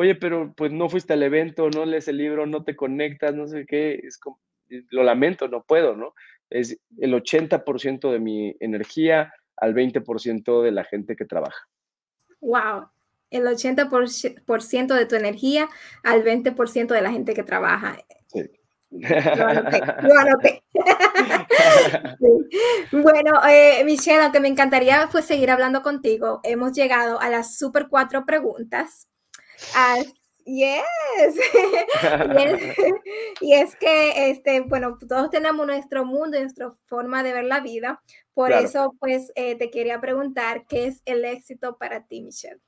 oye, 0.00 0.14
pero 0.14 0.54
pues 0.56 0.72
no 0.72 0.88
fuiste 0.88 1.12
al 1.12 1.22
evento, 1.22 1.68
no 1.68 1.84
lees 1.84 2.08
el 2.08 2.16
libro, 2.16 2.46
no 2.46 2.64
te 2.64 2.74
conectas, 2.74 3.34
no 3.34 3.46
sé 3.46 3.66
qué, 3.66 4.00
es 4.02 4.16
como, 4.16 4.40
lo 4.88 5.02
lamento, 5.02 5.46
no 5.46 5.62
puedo, 5.62 5.94
¿no? 5.94 6.14
Es 6.48 6.80
el 6.98 7.12
80% 7.12 8.10
de 8.10 8.18
mi 8.18 8.56
energía 8.60 9.34
al 9.58 9.74
20% 9.74 10.62
de 10.62 10.70
la 10.70 10.84
gente 10.84 11.16
que 11.16 11.26
trabaja. 11.26 11.68
Wow, 12.40 12.88
el 13.28 13.44
80% 13.44 14.94
de 14.94 15.04
tu 15.04 15.16
energía 15.16 15.68
al 16.02 16.24
20% 16.24 16.86
de 16.86 17.02
la 17.02 17.12
gente 17.12 17.34
que 17.34 17.42
trabaja. 17.42 17.98
Sí. 18.28 18.50
Lo 18.90 20.18
anoté. 20.18 20.62
Bueno, 22.90 23.32
eh, 23.48 23.84
Michelle, 23.84 24.22
aunque 24.22 24.40
me 24.40 24.48
encantaría 24.48 25.08
pues, 25.12 25.26
seguir 25.26 25.50
hablando 25.50 25.82
contigo, 25.82 26.40
hemos 26.42 26.72
llegado 26.72 27.20
a 27.20 27.28
las 27.28 27.58
super 27.58 27.88
cuatro 27.88 28.24
preguntas. 28.24 29.09
Yes. 30.44 31.34
y, 33.40 33.52
es, 33.54 33.76
que, 33.76 34.30
este, 34.30 34.60
bueno, 34.60 34.98
todos 35.08 35.30
tenemos 35.30 35.66
nuestro 35.66 36.04
mundo 36.04 36.36
y 36.36 36.40
nuestra 36.40 36.72
forma 36.86 37.22
de 37.22 37.32
ver 37.32 37.44
la 37.44 37.60
vida. 37.60 38.02
Por 38.34 38.52
eso, 38.52 38.94
pues, 38.98 39.32
eh, 39.34 39.56
te 39.56 39.70
quería 39.70 40.00
preguntar, 40.00 40.64
¿qué 40.68 40.86
es 40.86 41.02
el 41.04 41.24
éxito 41.24 41.76
para 41.78 42.06
ti, 42.06 42.22
Michelle? 42.22 42.60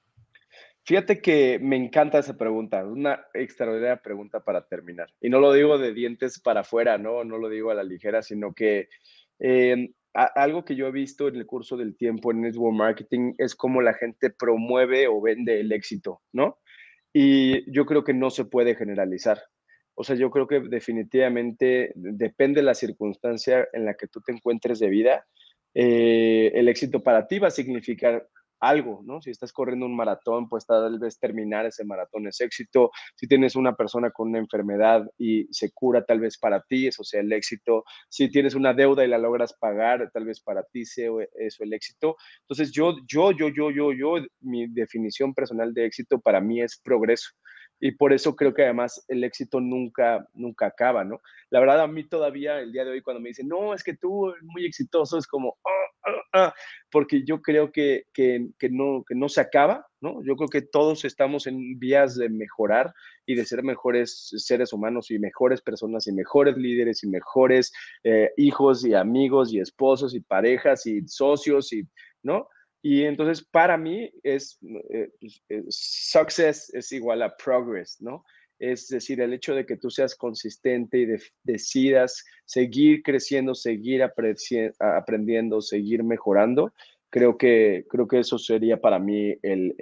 Fíjate 0.84 1.20
que 1.20 1.61
me 1.61 1.76
encanta 1.76 2.18
esa 2.18 2.36
pregunta, 2.36 2.84
una 2.84 3.24
extraordinaria 3.34 4.03
pregunta 4.03 4.40
para 4.40 4.66
terminar. 4.66 5.09
Y 5.20 5.30
no 5.30 5.38
lo 5.38 5.53
digo 5.53 5.78
de 5.78 5.95
dientes 5.95 6.40
para 6.40 6.62
afuera, 6.62 6.99
¿no? 6.99 7.22
No 7.22 7.38
lo 7.38 7.49
digo 7.49 7.70
a 7.70 7.74
la 7.74 7.84
ligera, 7.84 8.20
sino 8.22 8.53
que 8.53 8.88
eh, 9.38 9.93
algo 10.12 10.64
que 10.64 10.74
yo 10.74 10.88
he 10.88 10.93
visto 10.93 11.28
en 11.28 11.36
el 11.36 11.47
curso 11.47 11.76
del 11.76 11.97
tiempo 11.97 12.32
en 12.32 12.43
Network 12.43 12.74
Marketing 12.74 13.34
es 13.38 13.55
cómo 13.55 13.80
la 13.80 13.95
gente 13.95 14.30
promueve 14.30 15.07
o 15.07 15.20
vende 15.20 15.61
el 15.61 15.70
éxito, 15.70 16.20
¿no? 16.32 16.59
Y 17.12 17.70
yo 17.70 17.84
creo 17.86 18.04
que 18.04 18.14
no 18.14 18.30
se 18.30 18.44
puede 18.44 18.74
generalizar. 18.74 19.42
O 19.94 20.04
sea, 20.04 20.16
yo 20.16 20.30
creo 20.30 20.46
que 20.46 20.60
definitivamente 20.60 21.92
depende 21.94 22.60
de 22.60 22.66
la 22.66 22.74
circunstancia 22.74 23.68
en 23.72 23.84
la 23.84 23.94
que 23.94 24.08
tú 24.08 24.20
te 24.20 24.32
encuentres 24.32 24.78
de 24.78 24.88
vida. 24.88 25.26
Eh, 25.74 26.50
el 26.54 26.68
éxito 26.68 27.02
para 27.02 27.26
ti 27.26 27.38
va 27.38 27.48
a 27.48 27.52
significar 27.52 28.26
algo, 28.62 29.02
¿no? 29.04 29.20
Si 29.20 29.30
estás 29.30 29.52
corriendo 29.52 29.86
un 29.86 29.96
maratón, 29.96 30.48
pues 30.48 30.64
tal 30.64 30.98
vez 31.00 31.18
terminar 31.18 31.66
ese 31.66 31.84
maratón 31.84 32.28
es 32.28 32.40
éxito. 32.40 32.92
Si 33.16 33.26
tienes 33.26 33.56
una 33.56 33.74
persona 33.74 34.12
con 34.12 34.28
una 34.28 34.38
enfermedad 34.38 35.04
y 35.18 35.48
se 35.52 35.72
cura, 35.72 36.04
tal 36.04 36.20
vez 36.20 36.38
para 36.38 36.62
ti 36.62 36.86
eso 36.86 37.02
sea 37.02 37.20
el 37.22 37.32
éxito. 37.32 37.84
Si 38.08 38.30
tienes 38.30 38.54
una 38.54 38.72
deuda 38.72 39.04
y 39.04 39.08
la 39.08 39.18
logras 39.18 39.52
pagar, 39.54 40.10
tal 40.12 40.26
vez 40.26 40.40
para 40.40 40.62
ti 40.62 40.84
sea 40.84 41.10
eso 41.34 41.64
el 41.64 41.72
éxito. 41.72 42.16
Entonces 42.42 42.70
yo, 42.72 42.94
yo, 43.08 43.32
yo, 43.32 43.48
yo, 43.48 43.70
yo, 43.72 43.92
yo, 43.92 44.14
mi 44.40 44.68
definición 44.68 45.34
personal 45.34 45.74
de 45.74 45.86
éxito 45.86 46.20
para 46.20 46.40
mí 46.40 46.60
es 46.60 46.80
progreso 46.80 47.30
y 47.80 47.90
por 47.90 48.12
eso 48.12 48.36
creo 48.36 48.54
que 48.54 48.62
además 48.62 49.04
el 49.08 49.24
éxito 49.24 49.60
nunca, 49.60 50.24
nunca 50.34 50.66
acaba, 50.66 51.02
¿no? 51.02 51.20
La 51.50 51.58
verdad, 51.58 51.80
a 51.80 51.88
mí 51.88 52.08
todavía 52.08 52.60
el 52.60 52.70
día 52.70 52.84
de 52.84 52.92
hoy 52.92 53.02
cuando 53.02 53.20
me 53.20 53.30
dicen, 53.30 53.48
no, 53.48 53.74
es 53.74 53.82
que 53.82 53.96
tú 53.96 54.32
muy 54.42 54.64
exitoso, 54.64 55.18
es 55.18 55.26
como, 55.26 55.58
ah", 55.66 55.82
porque 56.90 57.24
yo 57.24 57.40
creo 57.40 57.72
que, 57.72 58.05
que, 58.12 58.48
que, 58.59 58.68
no, 58.70 59.05
que 59.07 59.14
no 59.14 59.28
se 59.28 59.40
acaba, 59.40 59.86
¿no? 60.00 60.22
Yo 60.24 60.36
creo 60.36 60.48
que 60.48 60.62
todos 60.62 61.05
estamos 61.05 61.46
en 61.46 61.78
vías 61.78 62.16
de 62.16 62.28
mejorar 62.28 62.92
y 63.26 63.34
de 63.34 63.44
ser 63.44 63.62
mejores 63.62 64.30
seres 64.36 64.72
humanos 64.72 65.11
y 65.11 65.18
mejores 65.18 65.61
personas 65.61 66.07
y 66.07 66.12
mejores 66.12 66.57
líderes 66.57 67.03
y 67.05 67.09
mejores 67.09 67.72
eh, 68.05 68.30
hijos 68.36 68.84
y 68.84 68.94
amigos 68.94 69.53
y 69.53 69.61
esposos 69.61 70.14
y 70.14 70.20
parejas 70.20 70.86
y 70.86 71.07
socios 71.07 71.72
y, 71.72 71.86
¿no? 72.22 72.48
Y 72.82 73.05
entonces 73.05 73.46
para 73.48 73.78
mí 73.78 74.11
es, 74.24 74.59
eh, 74.90 75.09
pues, 75.20 75.42
eh, 75.48 75.62
success 75.68 76.72
es 76.74 76.90
igual 76.90 77.22
a 77.22 77.36
progress, 77.36 77.98
¿no? 78.00 78.24
Es 78.62 78.86
decir, 78.86 79.20
el 79.20 79.32
hecho 79.32 79.56
de 79.56 79.66
que 79.66 79.76
tú 79.76 79.90
seas 79.90 80.14
consistente 80.14 80.98
y 80.98 81.06
decidas 81.42 82.24
seguir 82.44 83.02
creciendo, 83.02 83.56
seguir 83.56 84.04
aprendiendo, 84.04 85.60
seguir 85.60 86.04
mejorando, 86.04 86.72
creo 87.10 87.36
que, 87.36 87.84
creo 87.90 88.06
que 88.06 88.20
eso 88.20 88.38
sería 88.38 88.80
para 88.80 89.00
mí 89.00 89.36
el, 89.42 89.74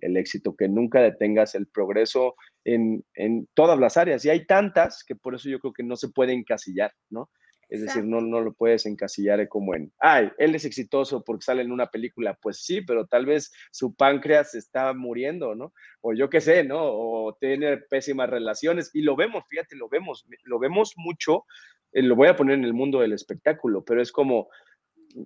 el, 0.00 0.16
éxito, 0.16 0.56
que 0.56 0.68
nunca 0.68 1.00
detengas 1.00 1.54
el 1.54 1.68
progreso 1.68 2.34
en, 2.64 3.04
en, 3.14 3.46
todas 3.54 3.78
las 3.78 3.96
áreas. 3.96 4.24
Y 4.24 4.30
hay 4.30 4.46
tantas 4.46 5.04
que 5.04 5.14
por 5.14 5.36
eso 5.36 5.48
yo 5.48 5.60
creo 5.60 5.72
que 5.72 5.84
no 5.84 5.94
se 5.94 6.08
puede 6.08 6.32
encasillar, 6.32 6.92
¿no? 7.10 7.30
Es 7.74 7.80
decir, 7.80 8.04
no, 8.04 8.20
no 8.20 8.40
lo 8.40 8.52
puedes 8.52 8.86
encasillar 8.86 9.48
como 9.48 9.74
en, 9.74 9.92
ay, 9.98 10.30
él 10.38 10.54
es 10.54 10.64
exitoso 10.64 11.24
porque 11.24 11.42
sale 11.42 11.62
en 11.62 11.72
una 11.72 11.88
película. 11.88 12.38
Pues 12.40 12.58
sí, 12.58 12.82
pero 12.82 13.04
tal 13.06 13.26
vez 13.26 13.52
su 13.72 13.96
páncreas 13.96 14.54
está 14.54 14.92
muriendo, 14.92 15.56
¿no? 15.56 15.72
O 16.00 16.12
yo 16.14 16.30
qué 16.30 16.40
sé, 16.40 16.62
¿no? 16.62 16.78
O 16.80 17.34
tiene 17.34 17.78
pésimas 17.78 18.30
relaciones. 18.30 18.92
Y 18.94 19.02
lo 19.02 19.16
vemos, 19.16 19.42
fíjate, 19.48 19.74
lo 19.74 19.88
vemos, 19.88 20.24
lo 20.44 20.60
vemos 20.60 20.92
mucho. 20.96 21.46
Eh, 21.92 22.02
lo 22.02 22.14
voy 22.14 22.28
a 22.28 22.36
poner 22.36 22.58
en 22.58 22.64
el 22.64 22.74
mundo 22.74 23.00
del 23.00 23.12
espectáculo, 23.12 23.84
pero 23.84 24.00
es 24.00 24.12
como, 24.12 24.50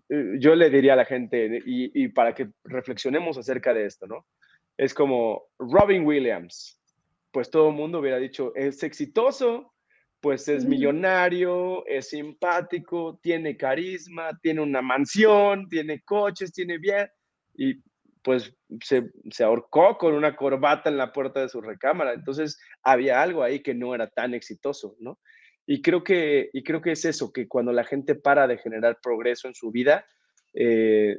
eh, 0.09 0.37
yo 0.39 0.55
le 0.55 0.71
diría 0.71 0.95
a 0.95 0.97
la 0.97 1.05
gente, 1.05 1.61
y, 1.67 2.03
y 2.03 2.09
para 2.09 2.35
que 2.35 2.49
reflexionemos 2.65 3.37
acerca 3.37 3.75
de 3.75 3.85
esto, 3.85 4.07
¿no? 4.07 4.25
Es 4.79 4.95
como 4.95 5.49
Robin 5.59 6.07
Williams. 6.07 6.81
Pues 7.31 7.51
todo 7.51 7.69
el 7.69 7.75
mundo 7.75 7.99
hubiera 7.99 8.17
dicho, 8.17 8.55
es 8.55 8.83
exitoso, 8.83 9.75
pues 10.21 10.49
es 10.49 10.65
millonario, 10.65 11.87
es 11.87 12.09
simpático, 12.11 13.19
tiene 13.23 13.57
carisma, 13.57 14.37
tiene 14.43 14.61
una 14.61 14.83
mansión, 14.83 15.69
tiene 15.69 16.03
coches, 16.03 16.53
tiene 16.53 16.79
bien, 16.79 17.09
y 17.55 17.75
pues 18.23 18.53
se, 18.83 19.11
se, 19.31 19.45
ahorcó 19.45 19.97
con 19.97 20.15
una 20.15 20.37
corbata 20.37 20.91
en 20.91 20.97
la 20.97 21.13
puerta 21.13 21.41
de 21.41 21.49
su 21.49 21.61
recámara. 21.61 22.13
Entonces 22.13 22.61
había 22.83 23.23
algo 23.23 23.43
ahí 23.43 23.61
que 23.61 23.75
no 23.75 23.95
era 23.95 24.09
tan 24.09 24.35
exitoso, 24.35 24.97
¿no? 24.99 25.19
Y 25.67 25.83
creo 25.83 26.03
que, 26.03 26.51
y 26.53 26.63
creo 26.63 26.81
que 26.81 26.93
es 26.93 27.05
eso, 27.05 27.33
que 27.33 27.47
cuando 27.47 27.73
la 27.73 27.85
gente 27.85 28.15
para 28.15 28.47
de 28.47 28.59
generar 28.59 28.99
progreso 29.03 29.49
en 29.49 29.55
su 29.55 29.71
vida, 29.71 30.07
eh, 30.61 31.17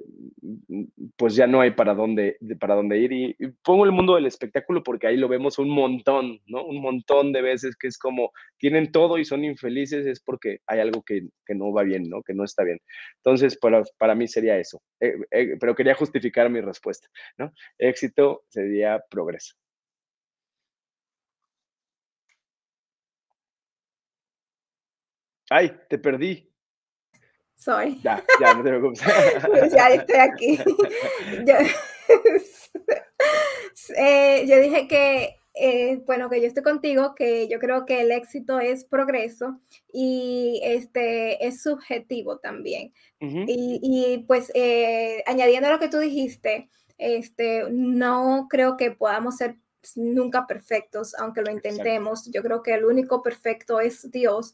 pues 1.16 1.34
ya 1.36 1.48
no 1.48 1.62
hay 1.62 1.72
para 1.72 1.94
dónde, 1.94 2.38
para 2.60 2.76
dónde 2.76 3.00
ir. 3.00 3.14
Y, 3.14 3.36
pongo 3.64 3.86
el 3.86 3.94
mundo 3.94 4.16
del 4.16 4.26
espectáculo 4.26 4.84
porque 4.84 5.08
ahí 5.08 5.16
lo 5.16 5.30
vemos 5.30 5.60
un 5.60 5.70
montón, 5.70 6.42
¿no? 6.46 6.66
Un 6.66 6.82
montón 6.82 7.32
de 7.32 7.42
veces 7.42 7.78
que 7.78 7.88
es 7.88 7.98
como 7.98 8.32
tienen 8.58 8.92
todo 8.92 9.18
y 9.18 9.24
son 9.24 9.46
infelices, 9.46 10.06
es 10.06 10.20
porque 10.20 10.60
hay 10.68 10.82
algo 10.82 11.04
que, 11.04 11.30
que 11.46 11.56
no 11.56 11.72
va 11.72 11.84
bien, 11.84 12.10
¿no? 12.10 12.22
Que 12.22 12.34
no 12.34 12.44
está 12.44 12.64
bien. 12.64 12.80
Entonces, 13.24 13.58
para, 13.58 13.84
para 13.98 14.14
mí 14.14 14.28
sería 14.28 14.58
eso. 14.58 14.82
Eh, 15.00 15.16
eh, 15.32 15.56
pero 15.60 15.74
quería 15.74 15.96
justificar 15.96 16.50
mi 16.50 16.60
respuesta, 16.60 17.08
¿no? 17.38 17.54
Éxito 17.78 18.44
sería 18.50 19.02
progreso. 19.10 19.56
Ay, 25.50 25.72
te 25.90 25.98
perdí. 25.98 26.49
Sorry. 27.60 28.00
Ya, 28.02 28.24
ya, 28.40 28.54
no 28.54 28.64
te 28.64 28.70
preocupes. 28.70 29.02
ya 29.76 29.90
estoy 29.90 30.16
aquí. 30.16 30.58
yo, 31.46 31.56
eh, 33.98 34.46
yo 34.48 34.62
dije 34.62 34.88
que, 34.88 35.36
eh, 35.56 36.02
bueno, 36.06 36.30
que 36.30 36.40
yo 36.40 36.48
estoy 36.48 36.64
contigo, 36.64 37.16
que 37.16 37.50
yo 37.50 37.60
creo 37.60 37.86
que 37.86 38.00
el 38.00 38.14
éxito 38.14 38.62
es 38.62 38.86
progreso 38.86 39.60
y 39.92 40.62
este 40.64 41.46
es 41.46 41.62
subjetivo 41.62 42.38
también. 42.38 42.94
y, 43.20 43.82
y, 43.84 44.20
pues 44.20 44.54
eh, 44.56 45.22
añadiendo 45.28 45.68
a 45.68 45.74
lo 45.74 45.80
que 45.80 45.90
tú 45.90 46.00
dijiste, 46.00 46.70
este, 46.98 47.66
no 47.70 48.48
creo 48.50 48.78
que 48.78 48.92
podamos 48.92 49.36
ser 49.36 49.58
nunca 49.98 50.48
perfectos, 50.48 51.14
aunque 51.16 51.42
lo 51.42 51.52
intentemos. 51.52 52.32
Yo 52.32 52.42
creo 52.42 52.64
que 52.64 52.74
el 52.74 52.86
único 52.86 53.22
perfecto 53.22 53.82
es 53.82 54.10
Dios 54.12 54.54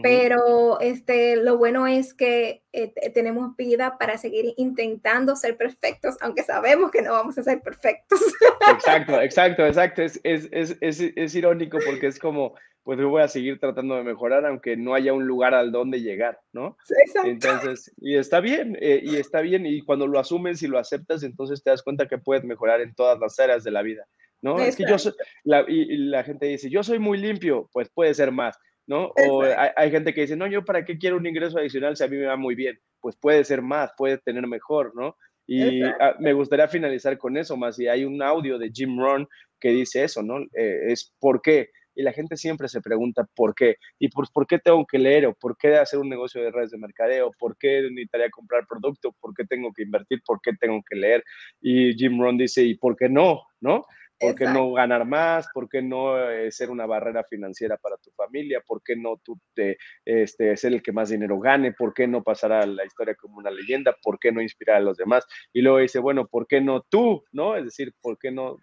pero 0.00 0.80
este, 0.80 1.36
lo 1.36 1.58
bueno 1.58 1.86
es 1.86 2.14
que 2.14 2.62
eh, 2.72 2.94
tenemos 3.12 3.54
vida 3.56 3.98
para 3.98 4.16
seguir 4.16 4.54
intentando 4.56 5.36
ser 5.36 5.58
perfectos, 5.58 6.16
aunque 6.22 6.42
sabemos 6.42 6.90
que 6.90 7.02
no 7.02 7.12
vamos 7.12 7.36
a 7.36 7.42
ser 7.42 7.60
perfectos. 7.60 8.18
Exacto, 8.72 9.20
exacto, 9.20 9.66
exacto. 9.66 10.02
Es, 10.02 10.20
es, 10.24 10.48
es, 10.52 10.78
es, 10.80 11.34
irónico 11.34 11.78
porque 11.84 12.06
es 12.06 12.18
como, 12.18 12.54
pues 12.84 12.98
yo 12.98 13.08
voy 13.08 13.22
a 13.22 13.28
seguir 13.28 13.58
tratando 13.58 13.96
de 13.96 14.04
mejorar 14.04 14.46
aunque 14.46 14.76
no 14.76 14.94
haya 14.94 15.12
un 15.12 15.26
lugar 15.26 15.52
al 15.52 15.72
donde 15.72 16.00
llegar, 16.00 16.40
¿no? 16.52 16.76
Exacto. 17.04 17.28
Entonces, 17.28 17.92
y 17.98 18.16
está 18.16 18.40
bien, 18.40 18.78
eh, 18.80 19.00
y 19.02 19.16
está 19.16 19.40
bien, 19.40 19.66
y 19.66 19.82
cuando 19.82 20.06
lo 20.06 20.18
asumes 20.18 20.62
y 20.62 20.68
lo 20.68 20.78
aceptas, 20.78 21.22
entonces 21.22 21.62
te 21.62 21.70
das 21.70 21.82
cuenta 21.82 22.08
que 22.08 22.18
puedes 22.18 22.44
mejorar 22.44 22.80
en 22.80 22.94
todas 22.94 23.18
las 23.18 23.38
áreas 23.38 23.64
de 23.64 23.72
la 23.72 23.82
vida, 23.82 24.06
¿no? 24.40 24.58
Es 24.58 24.76
que 24.76 24.84
yo 24.88 24.98
soy, 24.98 25.12
la, 25.44 25.64
y 25.68 25.96
la 25.96 26.22
gente 26.24 26.46
dice, 26.46 26.70
yo 26.70 26.82
soy 26.82 26.98
muy 26.98 27.18
limpio, 27.18 27.68
pues 27.72 27.90
puede 27.90 28.14
ser 28.14 28.32
más 28.32 28.58
¿no? 28.86 29.12
O 29.28 29.42
hay, 29.42 29.90
gente 29.90 30.12
que 30.12 30.22
dice, 30.22 30.36
no, 30.36 30.46
yo 30.46 30.64
para 30.64 30.84
qué 30.84 30.98
quiero 30.98 31.16
un 31.16 31.26
ingreso 31.26 31.58
adicional 31.58 31.96
si 31.96 32.04
a 32.04 32.08
mí 32.08 32.16
me 32.16 32.26
va 32.26 32.36
muy 32.36 32.54
bien. 32.54 32.78
Pues 33.00 33.16
puede 33.16 33.44
ser 33.44 33.62
más, 33.62 33.92
puede 33.96 34.18
tener 34.18 34.46
mejor, 34.46 34.92
¿no? 34.94 35.16
Y 35.46 35.82
ah, 35.82 36.16
me 36.20 36.32
gustaría 36.32 36.68
finalizar 36.68 37.18
con 37.18 37.36
eso, 37.36 37.56
más 37.56 37.78
y 37.78 37.88
hay 37.88 38.04
un 38.04 38.22
audio 38.22 38.58
de 38.58 38.70
Jim 38.72 38.98
Rohn 38.98 39.28
que 39.60 39.70
dice 39.70 40.04
eso, 40.04 40.22
¿no? 40.22 40.38
Eh, 40.54 40.80
es 40.88 41.12
por 41.18 41.42
qué. 41.42 41.70
Y 41.94 42.02
la 42.02 42.12
gente 42.12 42.36
siempre 42.36 42.68
se 42.68 42.80
pregunta 42.80 43.28
por 43.34 43.54
qué. 43.54 43.76
¿Y 43.98 44.08
por, 44.08 44.30
por 44.32 44.46
qué 44.46 44.58
tengo 44.58 44.86
que 44.86 44.98
leer? 44.98 45.26
¿O 45.26 45.34
por 45.34 45.56
qué 45.58 45.76
hacer 45.76 45.98
un 45.98 46.08
negocio 46.08 46.42
de 46.42 46.50
redes 46.50 46.70
de 46.70 46.78
mercadeo? 46.78 47.32
¿Por 47.38 47.56
qué 47.58 47.82
necesitaría 47.82 48.30
comprar 48.30 48.66
producto? 48.66 49.14
¿Por 49.20 49.34
qué 49.34 49.44
tengo 49.44 49.72
que 49.72 49.82
invertir? 49.82 50.22
¿Por 50.24 50.40
qué 50.40 50.52
tengo 50.58 50.82
que 50.88 50.96
leer? 50.96 51.22
Y 51.60 51.92
Jim 51.94 52.18
Rohn 52.18 52.38
dice, 52.38 52.62
¿y 52.62 52.76
por 52.76 52.96
qué 52.96 53.08
no? 53.10 53.42
¿No? 53.60 53.84
¿Por 54.22 54.34
qué 54.36 54.44
no 54.44 54.72
ganar 54.72 55.04
más? 55.04 55.48
¿Por 55.52 55.68
qué 55.68 55.82
no 55.82 56.30
eh, 56.30 56.50
ser 56.52 56.70
una 56.70 56.86
barrera 56.86 57.24
financiera 57.24 57.76
para 57.76 57.96
tu 57.96 58.10
familia? 58.12 58.62
¿Por 58.64 58.82
qué 58.82 58.94
no 58.94 59.20
tú 59.22 59.38
te, 59.52 59.76
este, 60.04 60.56
ser 60.56 60.72
el 60.72 60.82
que 60.82 60.92
más 60.92 61.08
dinero 61.08 61.38
gane? 61.40 61.72
¿Por 61.72 61.92
qué 61.92 62.06
no 62.06 62.22
pasar 62.22 62.52
a 62.52 62.64
la 62.64 62.84
historia 62.84 63.14
como 63.16 63.38
una 63.38 63.50
leyenda? 63.50 63.96
¿Por 64.02 64.18
qué 64.18 64.30
no 64.30 64.40
inspirar 64.40 64.76
a 64.76 64.80
los 64.80 64.96
demás? 64.96 65.26
Y 65.52 65.60
luego 65.60 65.78
dice, 65.78 65.98
bueno, 65.98 66.28
¿por 66.28 66.46
qué 66.46 66.60
no 66.60 66.82
tú? 66.82 67.24
¿No? 67.32 67.56
Es 67.56 67.64
decir, 67.64 67.92
¿por 68.00 68.18
qué 68.18 68.30
no 68.30 68.58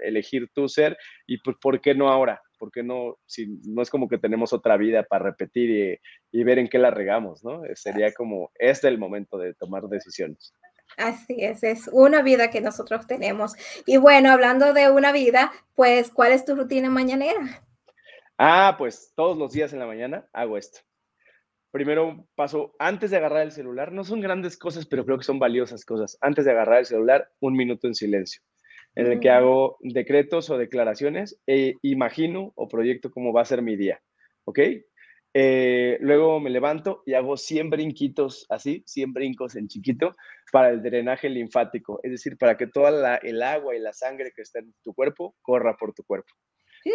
elegir 0.00 0.48
tu 0.54 0.68
ser? 0.68 0.96
Y 1.26 1.38
pues, 1.38 1.56
¿por 1.60 1.80
qué 1.80 1.94
no 1.94 2.08
ahora? 2.08 2.40
¿Por 2.58 2.70
qué 2.70 2.82
no? 2.82 3.18
Si 3.26 3.60
no 3.66 3.82
es 3.82 3.90
como 3.90 4.08
que 4.08 4.18
tenemos 4.18 4.52
otra 4.52 4.76
vida 4.76 5.02
para 5.02 5.24
repetir 5.24 6.00
y, 6.32 6.38
y 6.38 6.44
ver 6.44 6.58
en 6.58 6.68
qué 6.68 6.78
la 6.78 6.90
regamos, 6.90 7.42
¿no? 7.44 7.62
Sería 7.74 8.12
como, 8.12 8.52
este 8.54 8.88
el 8.88 8.98
momento 8.98 9.38
de 9.38 9.54
tomar 9.54 9.82
decisiones. 9.88 10.54
Así 10.96 11.36
es, 11.38 11.62
es 11.62 11.88
una 11.92 12.22
vida 12.22 12.50
que 12.50 12.60
nosotros 12.60 13.06
tenemos. 13.06 13.54
Y 13.86 13.96
bueno, 13.96 14.30
hablando 14.30 14.72
de 14.72 14.90
una 14.90 15.12
vida, 15.12 15.52
pues, 15.74 16.10
¿cuál 16.10 16.32
es 16.32 16.44
tu 16.44 16.54
rutina 16.54 16.90
mañanera? 16.90 17.64
Ah, 18.38 18.74
pues 18.78 19.12
todos 19.14 19.36
los 19.36 19.52
días 19.52 19.72
en 19.72 19.78
la 19.78 19.86
mañana 19.86 20.28
hago 20.32 20.56
esto. 20.56 20.80
Primero 21.70 22.28
paso, 22.36 22.74
antes 22.78 23.10
de 23.10 23.16
agarrar 23.16 23.42
el 23.42 23.52
celular, 23.52 23.90
no 23.90 24.04
son 24.04 24.20
grandes 24.20 24.56
cosas, 24.56 24.86
pero 24.86 25.04
creo 25.04 25.18
que 25.18 25.24
son 25.24 25.40
valiosas 25.40 25.84
cosas. 25.84 26.16
Antes 26.20 26.44
de 26.44 26.52
agarrar 26.52 26.80
el 26.80 26.86
celular, 26.86 27.30
un 27.40 27.54
minuto 27.54 27.86
en 27.86 27.94
silencio. 27.94 28.42
en 28.96 29.10
el 29.10 29.18
que 29.18 29.28
hago 29.28 29.76
decretos 29.80 30.50
o 30.50 30.58
declaraciones 30.58 31.40
e 31.48 31.74
imagino 31.82 32.52
o 32.54 32.68
proyecto 32.68 33.10
cómo 33.10 33.32
va 33.32 33.42
a 33.42 33.44
ser 33.44 33.60
mi 33.60 33.74
día, 33.74 34.00
¿ok? 34.44 34.60
Eh, 35.36 35.98
luego 36.00 36.38
me 36.38 36.48
levanto 36.48 37.02
y 37.04 37.14
hago 37.14 37.36
100 37.36 37.68
brinquitos 37.68 38.46
así, 38.48 38.84
100 38.86 39.12
brincos 39.12 39.56
en 39.56 39.66
chiquito 39.66 40.14
para 40.52 40.70
el 40.70 40.80
drenaje 40.80 41.28
linfático, 41.28 41.98
es 42.04 42.12
decir, 42.12 42.38
para 42.38 42.56
que 42.56 42.68
toda 42.68 43.16
el 43.16 43.42
agua 43.42 43.74
y 43.74 43.80
la 43.80 43.92
sangre 43.92 44.30
que 44.34 44.42
está 44.42 44.60
en 44.60 44.72
tu 44.84 44.94
cuerpo 44.94 45.34
corra 45.42 45.76
por 45.76 45.92
tu 45.92 46.04
cuerpo. 46.04 46.32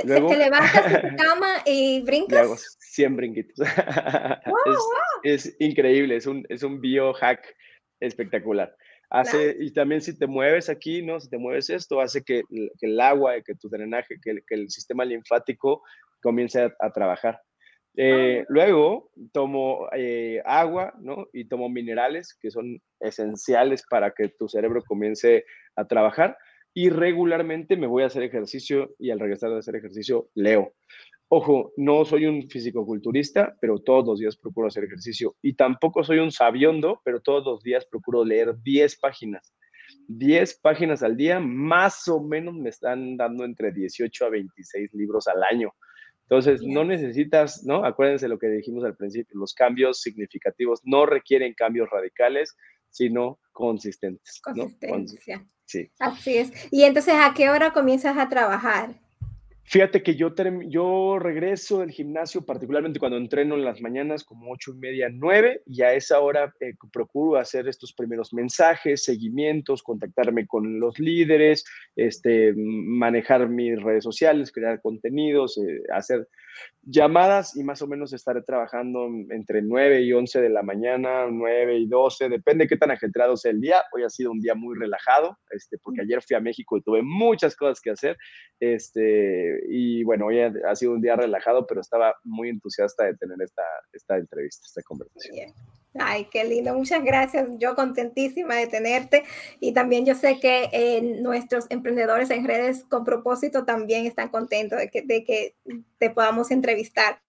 Luego, 0.05 0.29
te 0.29 0.37
levantas 0.37 0.91
de 0.91 1.09
tu 1.09 1.15
cama 1.17 1.47
y 1.65 2.01
brincas. 2.05 2.39
Y 2.39 2.41
hago 2.41 2.55
100 2.57 3.15
brinquitos. 3.17 3.59
es, 5.23 5.55
increíble, 5.59 6.15
es 6.15 6.25
un, 6.25 6.45
es 6.47 6.63
un 6.63 6.79
biohack 6.79 7.55
espectacular. 7.99 8.73
Hace, 9.11 9.57
Y 9.59 9.73
también 9.73 10.01
si 10.01 10.17
te 10.17 10.27
mueves 10.27 10.69
aquí, 10.69 11.01
¿no? 11.01 11.19
Si 11.19 11.29
te 11.29 11.39
mueves 11.39 11.71
esto, 11.71 11.99
hace 11.99 12.23
que, 12.23 12.43
que 12.49 12.85
el 12.85 12.99
agua, 13.01 13.41
que 13.43 13.55
tu 13.55 13.67
drenaje, 13.67 14.17
que, 14.21 14.41
que 14.47 14.55
el 14.55 14.69
sistema 14.69 15.03
linfático 15.03 15.81
comience 16.21 16.71
a, 16.79 16.91
trabajar. 16.91 17.41
Eh, 17.95 18.45
luego 18.47 19.11
tomo 19.31 19.89
eh, 19.93 20.41
agua, 20.45 20.93
¿no? 21.01 21.27
Y 21.33 21.45
tomo 21.45 21.69
minerales 21.69 22.37
que 22.39 22.51
son 22.51 22.81
esenciales 22.99 23.83
para 23.89 24.11
que 24.11 24.29
tu 24.29 24.47
cerebro 24.47 24.83
comience 24.83 25.45
a 25.75 25.85
trabajar. 25.87 26.37
Y 26.73 26.89
regularmente 26.89 27.75
me 27.75 27.87
voy 27.87 28.03
a 28.03 28.07
hacer 28.07 28.23
ejercicio 28.23 28.95
y 28.99 29.09
al 29.11 29.19
regresar 29.19 29.49
de 29.49 29.57
hacer 29.57 29.75
ejercicio 29.75 30.29
leo. 30.35 30.73
Ojo, 31.31 31.73
no 31.77 32.05
soy 32.05 32.25
un 32.25 32.49
fisicoculturista, 32.49 33.55
pero 33.61 33.79
todos 33.79 34.05
los 34.05 34.19
días 34.19 34.35
procuro 34.35 34.67
hacer 34.67 34.85
ejercicio. 34.85 35.35
Y 35.43 35.53
tampoco 35.53 36.03
soy 36.03 36.17
un 36.19 36.31
sabiondo, 36.31 37.01
pero 37.05 37.21
todos 37.21 37.45
los 37.45 37.61
días 37.61 37.85
procuro 37.85 38.25
leer 38.25 38.55
10 38.63 38.97
páginas. 38.99 39.53
10 40.07 40.59
páginas 40.61 41.03
al 41.03 41.15
día, 41.17 41.39
más 41.39 42.07
o 42.07 42.21
menos 42.21 42.55
me 42.55 42.69
están 42.69 43.15
dando 43.15 43.45
entre 43.45 43.71
18 43.71 44.25
a 44.25 44.29
26 44.29 44.93
libros 44.93 45.27
al 45.27 45.43
año. 45.43 45.71
Entonces, 46.29 46.61
no 46.61 46.83
necesitas, 46.83 47.63
¿no? 47.65 47.83
Acuérdense 47.83 48.27
lo 48.27 48.37
que 48.37 48.49
dijimos 48.49 48.83
al 48.83 48.95
principio, 48.95 49.39
los 49.39 49.55
cambios 49.55 49.99
significativos 50.01 50.79
no 50.83 51.07
requieren 51.07 51.55
cambios 51.55 51.89
radicales, 51.89 52.55
sino 52.91 53.39
consistentes. 53.51 54.39
Consistencia. 54.41 55.43
Sí. 55.65 55.91
Así 55.97 56.37
es. 56.37 56.51
Y 56.71 56.83
entonces, 56.83 57.15
¿a 57.17 57.33
qué 57.33 57.49
hora 57.49 57.73
comienzas 57.73 58.15
a 58.17 58.29
trabajar? 58.29 59.01
Fíjate 59.71 60.01
que 60.01 60.15
yo, 60.15 60.33
yo 60.67 61.19
regreso 61.19 61.81
del 61.81 61.91
gimnasio, 61.91 62.43
particularmente 62.43 62.97
cuando 62.97 63.17
entreno 63.17 63.53
en 63.53 63.63
las 63.63 63.81
mañanas, 63.81 64.23
como 64.23 64.51
ocho 64.51 64.71
y 64.71 64.79
media, 64.79 65.09
nueve, 65.13 65.61
y 65.67 65.83
a 65.83 65.93
esa 65.93 66.21
hora 66.21 66.51
eh, 66.59 66.73
procuro 66.91 67.39
hacer 67.39 67.67
estos 67.67 67.93
primeros 67.93 68.33
mensajes, 68.33 69.03
seguimientos, 69.03 69.83
contactarme 69.83 70.47
con 70.47 70.79
los 70.79 70.97
líderes, 70.97 71.65
este, 71.95 72.55
manejar 72.55 73.47
mis 73.47 73.79
redes 73.79 74.03
sociales, 74.03 74.51
crear 74.51 74.81
contenidos, 74.81 75.59
eh, 75.59 75.83
hacer 75.93 76.27
llamadas 76.81 77.55
y 77.55 77.63
más 77.63 77.81
o 77.81 77.87
menos 77.87 78.13
estaré 78.13 78.41
trabajando 78.41 79.05
entre 79.29 79.61
9 79.61 80.01
y 80.01 80.13
11 80.13 80.41
de 80.41 80.49
la 80.49 80.63
mañana, 80.63 81.27
9 81.29 81.77
y 81.77 81.87
12, 81.87 82.29
depende 82.29 82.63
de 82.63 82.69
qué 82.69 82.77
tan 82.77 82.91
ajetreado 82.91 83.37
sea 83.37 83.51
el 83.51 83.61
día. 83.61 83.83
Hoy 83.93 84.03
ha 84.03 84.09
sido 84.09 84.31
un 84.31 84.39
día 84.39 84.55
muy 84.55 84.77
relajado, 84.77 85.37
este, 85.51 85.77
porque 85.77 86.01
ayer 86.01 86.21
fui 86.23 86.35
a 86.35 86.39
México 86.39 86.77
y 86.77 86.81
tuve 86.81 87.01
muchas 87.03 87.55
cosas 87.55 87.79
que 87.81 87.91
hacer. 87.91 88.17
Este, 88.59 89.58
y 89.67 90.03
bueno, 90.03 90.27
hoy 90.27 90.39
ha, 90.39 90.75
sido 90.75 90.93
un 90.93 91.01
día 91.01 91.15
relajado, 91.15 91.65
pero 91.65 91.81
estaba 91.81 92.15
muy 92.23 92.49
entusiasta 92.49 93.05
de 93.05 93.15
tener 93.15 93.41
esta, 93.41 93.63
esta 93.93 94.17
entrevista, 94.17 94.65
esta 94.65 94.81
conversación. 94.83 95.53
Ay, 95.95 96.25
qué 96.25 96.43
lindo, 96.43 96.73
muchas 96.73 97.03
gracias. 97.03 97.49
Yo 97.57 97.75
contentísima 97.75 98.55
de 98.55 98.67
tenerte 98.67 99.23
y 99.59 99.73
también 99.73 100.05
yo 100.05 100.13
sé 100.15 100.39
que 100.39 100.69
eh, 100.71 101.01
nuestros 101.01 101.65
emprendedores 101.69 102.29
en 102.29 102.45
redes 102.45 102.83
con 102.85 103.03
propósito 103.03 103.65
también 103.65 104.05
están 104.05 104.29
contentos 104.29 104.79
de 104.79 104.89
que, 104.89 105.01
de 105.01 105.23
que 105.23 105.55
te 105.97 106.09
podamos 106.11 106.51
entrevistar. 106.51 107.21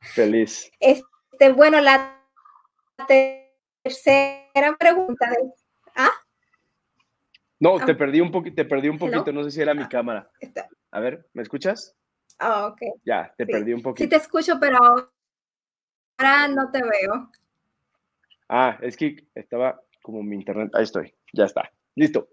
Feliz. 0.00 0.70
Este, 0.78 1.52
bueno, 1.52 1.80
la 1.80 2.22
tercera 3.08 4.76
pregunta. 4.78 5.30
¿Ah? 5.94 6.10
No, 7.58 7.78
te 7.84 7.92
ah. 7.92 7.96
perdí 7.96 8.20
un 8.20 8.30
poquito, 8.30 8.56
te 8.56 8.64
perdí 8.64 8.88
un 8.88 8.98
poquito, 8.98 9.32
no 9.32 9.42
sé 9.44 9.50
si 9.50 9.60
era 9.60 9.74
mi 9.74 9.84
ah, 9.84 9.88
cámara. 9.88 10.30
A 10.90 11.00
ver, 11.00 11.26
¿me 11.32 11.42
escuchas? 11.42 11.96
Ah, 12.38 12.66
ok. 12.66 12.80
Ya, 13.04 13.32
te 13.36 13.46
perdí 13.46 13.72
un 13.72 13.82
poquito. 13.82 14.04
Sí 14.04 14.08
te 14.08 14.16
escucho, 14.16 14.58
pero 14.60 14.78
ahora 16.18 16.48
no 16.48 16.70
te 16.70 16.82
veo. 16.82 17.30
Ah, 18.48 18.78
es 18.82 18.96
que 18.96 19.26
estaba 19.34 19.80
como 20.02 20.22
mi 20.22 20.36
internet. 20.36 20.70
Ahí 20.74 20.84
estoy. 20.84 21.14
Ya 21.32 21.44
está. 21.44 21.70
Listo. 21.94 22.28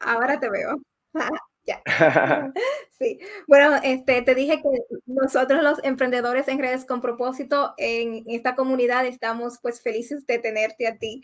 Ahora 0.00 0.38
te 0.38 0.48
veo. 0.48 0.76
ya. 1.66 1.82
sí. 2.98 3.18
Bueno, 3.46 3.76
este, 3.82 4.22
te 4.22 4.34
dije 4.34 4.60
que 4.62 4.98
nosotros 5.06 5.62
los 5.62 5.82
emprendedores 5.84 6.48
en 6.48 6.58
redes 6.58 6.84
con 6.84 7.00
propósito 7.00 7.74
en 7.78 8.24
esta 8.26 8.54
comunidad 8.54 9.06
estamos 9.06 9.58
pues 9.62 9.80
felices 9.80 10.26
de 10.26 10.38
tenerte 10.38 10.86
a 10.86 10.98
ti. 10.98 11.22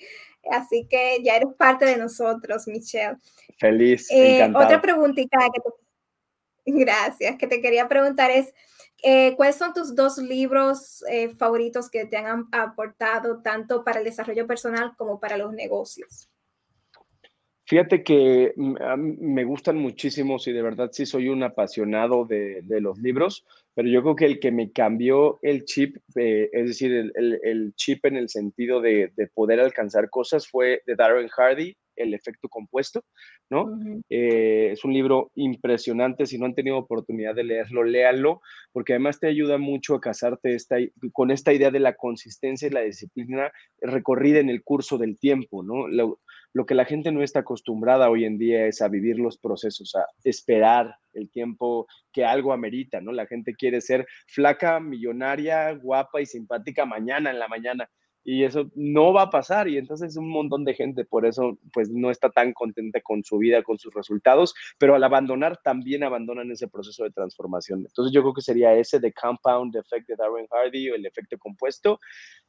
Así 0.50 0.86
que 0.88 1.18
ya 1.22 1.36
eres 1.36 1.54
parte 1.56 1.84
de 1.84 1.96
nosotros, 1.96 2.66
Michelle. 2.66 3.16
Feliz. 3.58 4.10
Eh, 4.10 4.50
otra 4.54 4.80
preguntita 4.80 5.38
que 5.52 5.60
te, 5.60 6.84
gracias, 6.84 7.36
que 7.36 7.46
te 7.46 7.60
quería 7.60 7.88
preguntar 7.88 8.30
es, 8.30 8.52
eh, 9.06 9.34
¿Cuáles 9.36 9.56
son 9.56 9.74
tus 9.74 9.94
dos 9.94 10.16
libros 10.16 11.04
eh, 11.10 11.28
favoritos 11.36 11.90
que 11.90 12.06
te 12.06 12.16
han 12.16 12.48
aportado 12.52 13.42
tanto 13.42 13.84
para 13.84 13.98
el 13.98 14.04
desarrollo 14.06 14.46
personal 14.46 14.94
como 14.96 15.20
para 15.20 15.36
los 15.36 15.52
negocios? 15.52 16.30
Fíjate 17.74 18.04
que 18.04 18.52
mm, 18.54 18.76
me 19.18 19.42
gustan 19.42 19.78
muchísimo 19.78 20.36
y 20.46 20.52
de 20.52 20.62
verdad 20.62 20.90
sí 20.92 21.06
soy 21.06 21.28
un 21.28 21.42
apasionado 21.42 22.24
de, 22.24 22.62
los 22.68 23.00
libros, 23.00 23.44
pero 23.74 23.88
yo 23.88 24.00
creo 24.02 24.14
que 24.14 24.26
el 24.26 24.38
que 24.38 24.52
me 24.52 24.70
cambió 24.70 25.40
el 25.42 25.64
chip, 25.64 25.96
eh, 26.14 26.50
es 26.52 26.68
decir, 26.68 27.10
el, 27.16 27.74
chip 27.74 28.06
en 28.06 28.16
el 28.16 28.28
sentido 28.28 28.80
de, 28.80 29.10
de, 29.16 29.26
poder 29.26 29.58
alcanzar 29.58 30.08
cosas 30.08 30.46
fue 30.46 30.82
de 30.86 30.94
Darren 30.94 31.26
Hardy 31.26 31.74
el 31.96 32.14
efecto 32.14 32.48
compuesto, 32.48 33.04
¿no? 33.50 33.78
Eh, 34.08 34.70
es 34.72 34.84
un 34.84 34.92
libro 34.92 35.30
impresionante, 35.34 36.26
si 36.26 36.38
no 36.38 36.46
han 36.46 36.54
tenido 36.54 36.78
oportunidad 36.78 37.34
de 37.34 37.44
leerlo, 37.44 37.84
léanlo, 37.84 38.40
porque 38.72 38.94
además 38.94 39.20
te 39.20 39.28
ayuda 39.28 39.58
mucho 39.58 39.94
a 39.94 40.00
casarte 40.00 40.54
esta, 40.54 40.76
con 41.12 41.30
esta 41.30 41.52
idea 41.52 41.70
de 41.70 41.80
la 41.80 41.94
consistencia 41.94 42.68
y 42.68 42.72
la 42.72 42.80
disciplina 42.82 43.52
recorrida 43.80 44.40
en 44.40 44.50
el 44.50 44.62
curso 44.62 44.98
del 44.98 45.18
tiempo, 45.18 45.62
¿no? 45.62 45.88
Lo, 45.88 46.20
lo 46.54 46.66
que 46.66 46.74
la 46.74 46.84
gente 46.84 47.10
no 47.10 47.22
está 47.22 47.40
acostumbrada 47.40 48.08
hoy 48.08 48.24
en 48.24 48.38
día 48.38 48.66
es 48.66 48.80
a 48.80 48.88
vivir 48.88 49.18
los 49.18 49.38
procesos, 49.38 49.94
a 49.96 50.06
esperar 50.22 50.96
el 51.12 51.28
tiempo 51.28 51.86
que 52.12 52.24
algo 52.24 52.52
amerita, 52.52 53.00
¿no? 53.00 53.10
La 53.12 53.26
gente 53.26 53.54
quiere 53.54 53.80
ser 53.80 54.06
flaca, 54.28 54.78
millonaria, 54.78 55.72
guapa 55.72 56.20
y 56.20 56.26
simpática 56.26 56.86
mañana 56.86 57.30
en 57.30 57.40
la 57.40 57.48
mañana 57.48 57.90
y 58.24 58.44
eso 58.44 58.70
no 58.74 59.12
va 59.12 59.22
a 59.22 59.30
pasar 59.30 59.68
y 59.68 59.76
entonces 59.76 60.16
un 60.16 60.30
montón 60.30 60.64
de 60.64 60.74
gente 60.74 61.04
por 61.04 61.26
eso 61.26 61.58
pues 61.72 61.90
no 61.90 62.10
está 62.10 62.30
tan 62.30 62.54
contenta 62.54 63.00
con 63.02 63.22
su 63.22 63.36
vida, 63.38 63.62
con 63.62 63.78
sus 63.78 63.92
resultados, 63.92 64.54
pero 64.78 64.94
al 64.94 65.04
abandonar 65.04 65.60
también 65.62 66.02
abandonan 66.02 66.50
ese 66.50 66.68
proceso 66.68 67.04
de 67.04 67.10
transformación. 67.10 67.80
Entonces 67.80 68.12
yo 68.14 68.22
creo 68.22 68.34
que 68.34 68.40
sería 68.40 68.74
ese 68.74 68.98
de 68.98 69.12
Compound 69.12 69.76
Effect 69.76 70.08
de 70.08 70.16
Darren 70.16 70.46
Hardy 70.50 70.90
o 70.90 70.94
el 70.94 71.04
efecto 71.04 71.36
compuesto 71.38 72.00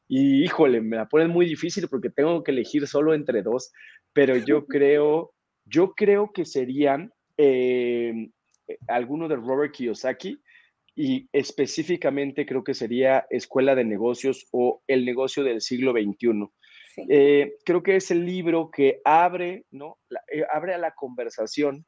y 0.08 0.44
híjole, 0.44 0.82
me 0.82 0.96
la 0.96 1.08
ponen 1.08 1.30
muy 1.30 1.46
difícil 1.46 1.88
porque 1.90 2.10
tengo 2.10 2.44
que 2.44 2.52
elegir 2.52 2.88
solo 2.88 3.14
entre 3.14 3.42
dos, 3.42 3.72
pero 4.14 4.38
yo 4.38 4.66
creo, 4.68 5.34
yo 5.66 5.94
creo 5.94 6.32
que 6.32 6.46
serían 6.46 7.12
eh, 7.38 8.30
alguno 8.88 9.28
de 9.28 9.36
Robert 9.36 9.74
Kiyosaki, 9.74 10.40
y 10.96 11.28
específicamente 11.34 12.46
creo 12.46 12.64
que 12.64 12.74
sería 12.74 13.26
Escuela 13.30 13.76
de 13.76 13.84
Negocios 13.84 14.48
o 14.52 14.82
El 14.88 15.06
negocio 15.06 15.44
del 15.44 15.62
siglo 15.62 15.92
XXI. 15.92 16.48
Eh, 17.10 17.56
creo 17.66 17.84
que 17.84 17.98
es 17.98 18.10
el 18.12 18.26
libro 18.26 18.72
que 18.72 19.02
abre, 19.04 19.66
¿no? 19.72 19.98
Eh, 20.32 20.46
abre 20.52 20.74
a 20.74 20.78
la 20.78 20.92
conversación 20.92 21.86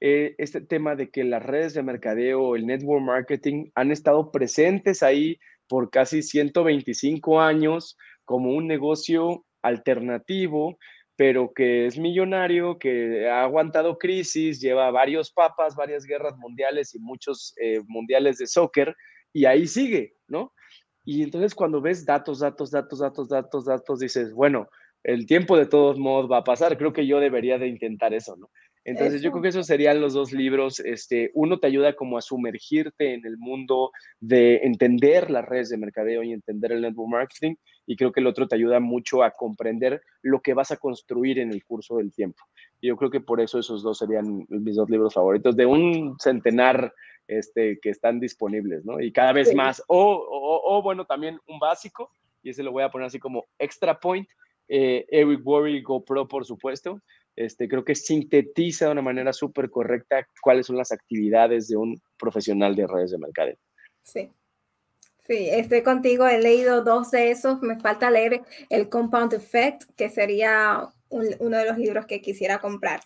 eh, 0.00 0.34
este 0.36 0.60
tema 0.60 0.96
de 0.96 1.10
que 1.10 1.24
las 1.24 1.42
redes 1.42 1.72
de 1.72 1.82
mercadeo, 1.82 2.56
el 2.56 2.66
network 2.66 3.02
marketing 3.02 3.70
han 3.74 3.90
estado 3.90 4.30
presentes 4.30 5.02
ahí 5.02 5.38
por 5.66 5.90
casi 5.90 6.22
125 6.22 7.40
años 7.40 7.96
como 8.24 8.52
un 8.52 8.66
negocio 8.66 9.46
alternativo 9.62 10.78
pero 11.20 11.52
que 11.52 11.84
es 11.84 11.98
millonario, 11.98 12.78
que 12.78 13.28
ha 13.28 13.42
aguantado 13.42 13.98
crisis, 13.98 14.58
lleva 14.58 14.90
varios 14.90 15.30
papas, 15.30 15.76
varias 15.76 16.06
guerras 16.06 16.34
mundiales 16.38 16.94
y 16.94 16.98
muchos 16.98 17.52
eh, 17.60 17.82
mundiales 17.86 18.38
de 18.38 18.46
soccer, 18.46 18.96
y 19.30 19.44
ahí 19.44 19.66
sigue, 19.66 20.14
¿no? 20.28 20.54
Y 21.04 21.22
entonces 21.22 21.54
cuando 21.54 21.82
ves 21.82 22.06
datos, 22.06 22.38
datos, 22.38 22.70
datos, 22.70 23.00
datos, 23.00 23.28
datos, 23.28 23.66
datos, 23.66 24.00
dices, 24.00 24.32
bueno, 24.32 24.70
el 25.04 25.26
tiempo 25.26 25.58
de 25.58 25.66
todos 25.66 25.98
modos 25.98 26.26
va 26.32 26.38
a 26.38 26.44
pasar, 26.44 26.78
creo 26.78 26.94
que 26.94 27.06
yo 27.06 27.20
debería 27.20 27.58
de 27.58 27.68
intentar 27.68 28.14
eso, 28.14 28.34
¿no? 28.38 28.48
Entonces 28.82 29.20
yo 29.20 29.30
creo 29.30 29.42
que 29.42 29.48
esos 29.50 29.66
serían 29.66 30.00
los 30.00 30.14
dos 30.14 30.32
libros. 30.32 30.80
Este, 30.80 31.30
uno 31.34 31.58
te 31.58 31.66
ayuda 31.66 31.94
como 31.94 32.16
a 32.16 32.22
sumergirte 32.22 33.12
en 33.12 33.26
el 33.26 33.36
mundo 33.36 33.90
de 34.20 34.56
entender 34.62 35.30
las 35.30 35.44
redes 35.44 35.68
de 35.68 35.76
mercadeo 35.76 36.22
y 36.22 36.32
entender 36.32 36.72
el 36.72 36.80
network 36.80 37.10
marketing 37.10 37.56
y 37.90 37.96
creo 37.96 38.12
que 38.12 38.20
el 38.20 38.28
otro 38.28 38.46
te 38.46 38.54
ayuda 38.54 38.78
mucho 38.78 39.24
a 39.24 39.32
comprender 39.32 40.00
lo 40.22 40.40
que 40.42 40.54
vas 40.54 40.70
a 40.70 40.76
construir 40.76 41.40
en 41.40 41.50
el 41.50 41.64
curso 41.64 41.96
del 41.96 42.12
tiempo. 42.12 42.40
Y 42.80 42.86
yo 42.86 42.96
creo 42.96 43.10
que 43.10 43.18
por 43.18 43.40
eso 43.40 43.58
esos 43.58 43.82
dos 43.82 43.98
serían 43.98 44.46
mis 44.48 44.76
dos 44.76 44.88
libros 44.88 45.12
favoritos 45.12 45.56
de 45.56 45.66
un 45.66 46.16
centenar 46.20 46.94
este, 47.26 47.80
que 47.82 47.90
están 47.90 48.20
disponibles, 48.20 48.84
¿no? 48.84 49.00
Y 49.00 49.10
cada 49.10 49.32
vez 49.32 49.52
más. 49.56 49.82
O, 49.88 50.24
o, 50.28 50.80
bueno, 50.82 51.04
también 51.04 51.40
un 51.48 51.58
básico, 51.58 52.12
y 52.44 52.50
ese 52.50 52.62
lo 52.62 52.70
voy 52.70 52.84
a 52.84 52.90
poner 52.90 53.08
así 53.08 53.18
como 53.18 53.46
extra 53.58 53.98
point, 53.98 54.28
eh, 54.68 55.04
Eric 55.10 55.44
Worry 55.44 55.82
GoPro, 55.82 56.28
por 56.28 56.44
supuesto, 56.44 57.02
este, 57.34 57.66
creo 57.66 57.84
que 57.84 57.96
sintetiza 57.96 58.84
de 58.84 58.92
una 58.92 59.02
manera 59.02 59.32
súper 59.32 59.68
correcta 59.68 60.24
cuáles 60.40 60.66
son 60.66 60.76
las 60.76 60.92
actividades 60.92 61.66
de 61.66 61.76
un 61.76 62.00
profesional 62.16 62.76
de 62.76 62.86
redes 62.86 63.10
de 63.10 63.18
mercadeo. 63.18 63.56
Sí. 64.04 64.30
Sí, 65.30 65.48
estoy 65.48 65.84
contigo, 65.84 66.26
he 66.26 66.40
leído 66.40 66.82
dos 66.82 67.12
de 67.12 67.30
esos, 67.30 67.62
me 67.62 67.78
falta 67.78 68.10
leer 68.10 68.42
el 68.68 68.88
Compound 68.88 69.32
Effect, 69.32 69.84
que 69.94 70.08
sería 70.08 70.88
uno 71.08 71.56
de 71.56 71.66
los 71.66 71.78
libros 71.78 72.06
que 72.06 72.20
quisiera 72.20 72.58
comprar. 72.58 72.98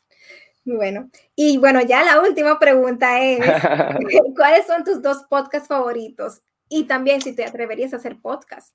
Bueno, 0.65 1.11
y 1.37 1.59
bueno, 1.59 1.83
ya 1.83 2.03
la 2.03 2.23
última 2.23 2.59
pregunta 2.59 3.21
es, 3.21 3.41
¿cuáles 4.37 4.67
son 4.67 4.85
tus 4.85 5.03
dos 5.03 5.25
podcasts 5.29 5.69
favoritos? 5.69 6.41
Y 6.71 6.85
también 6.85 7.21
si 7.21 7.35
te 7.35 7.45
atreverías 7.45 7.93
a 7.93 7.97
hacer 7.97 8.19
podcast. 8.19 8.75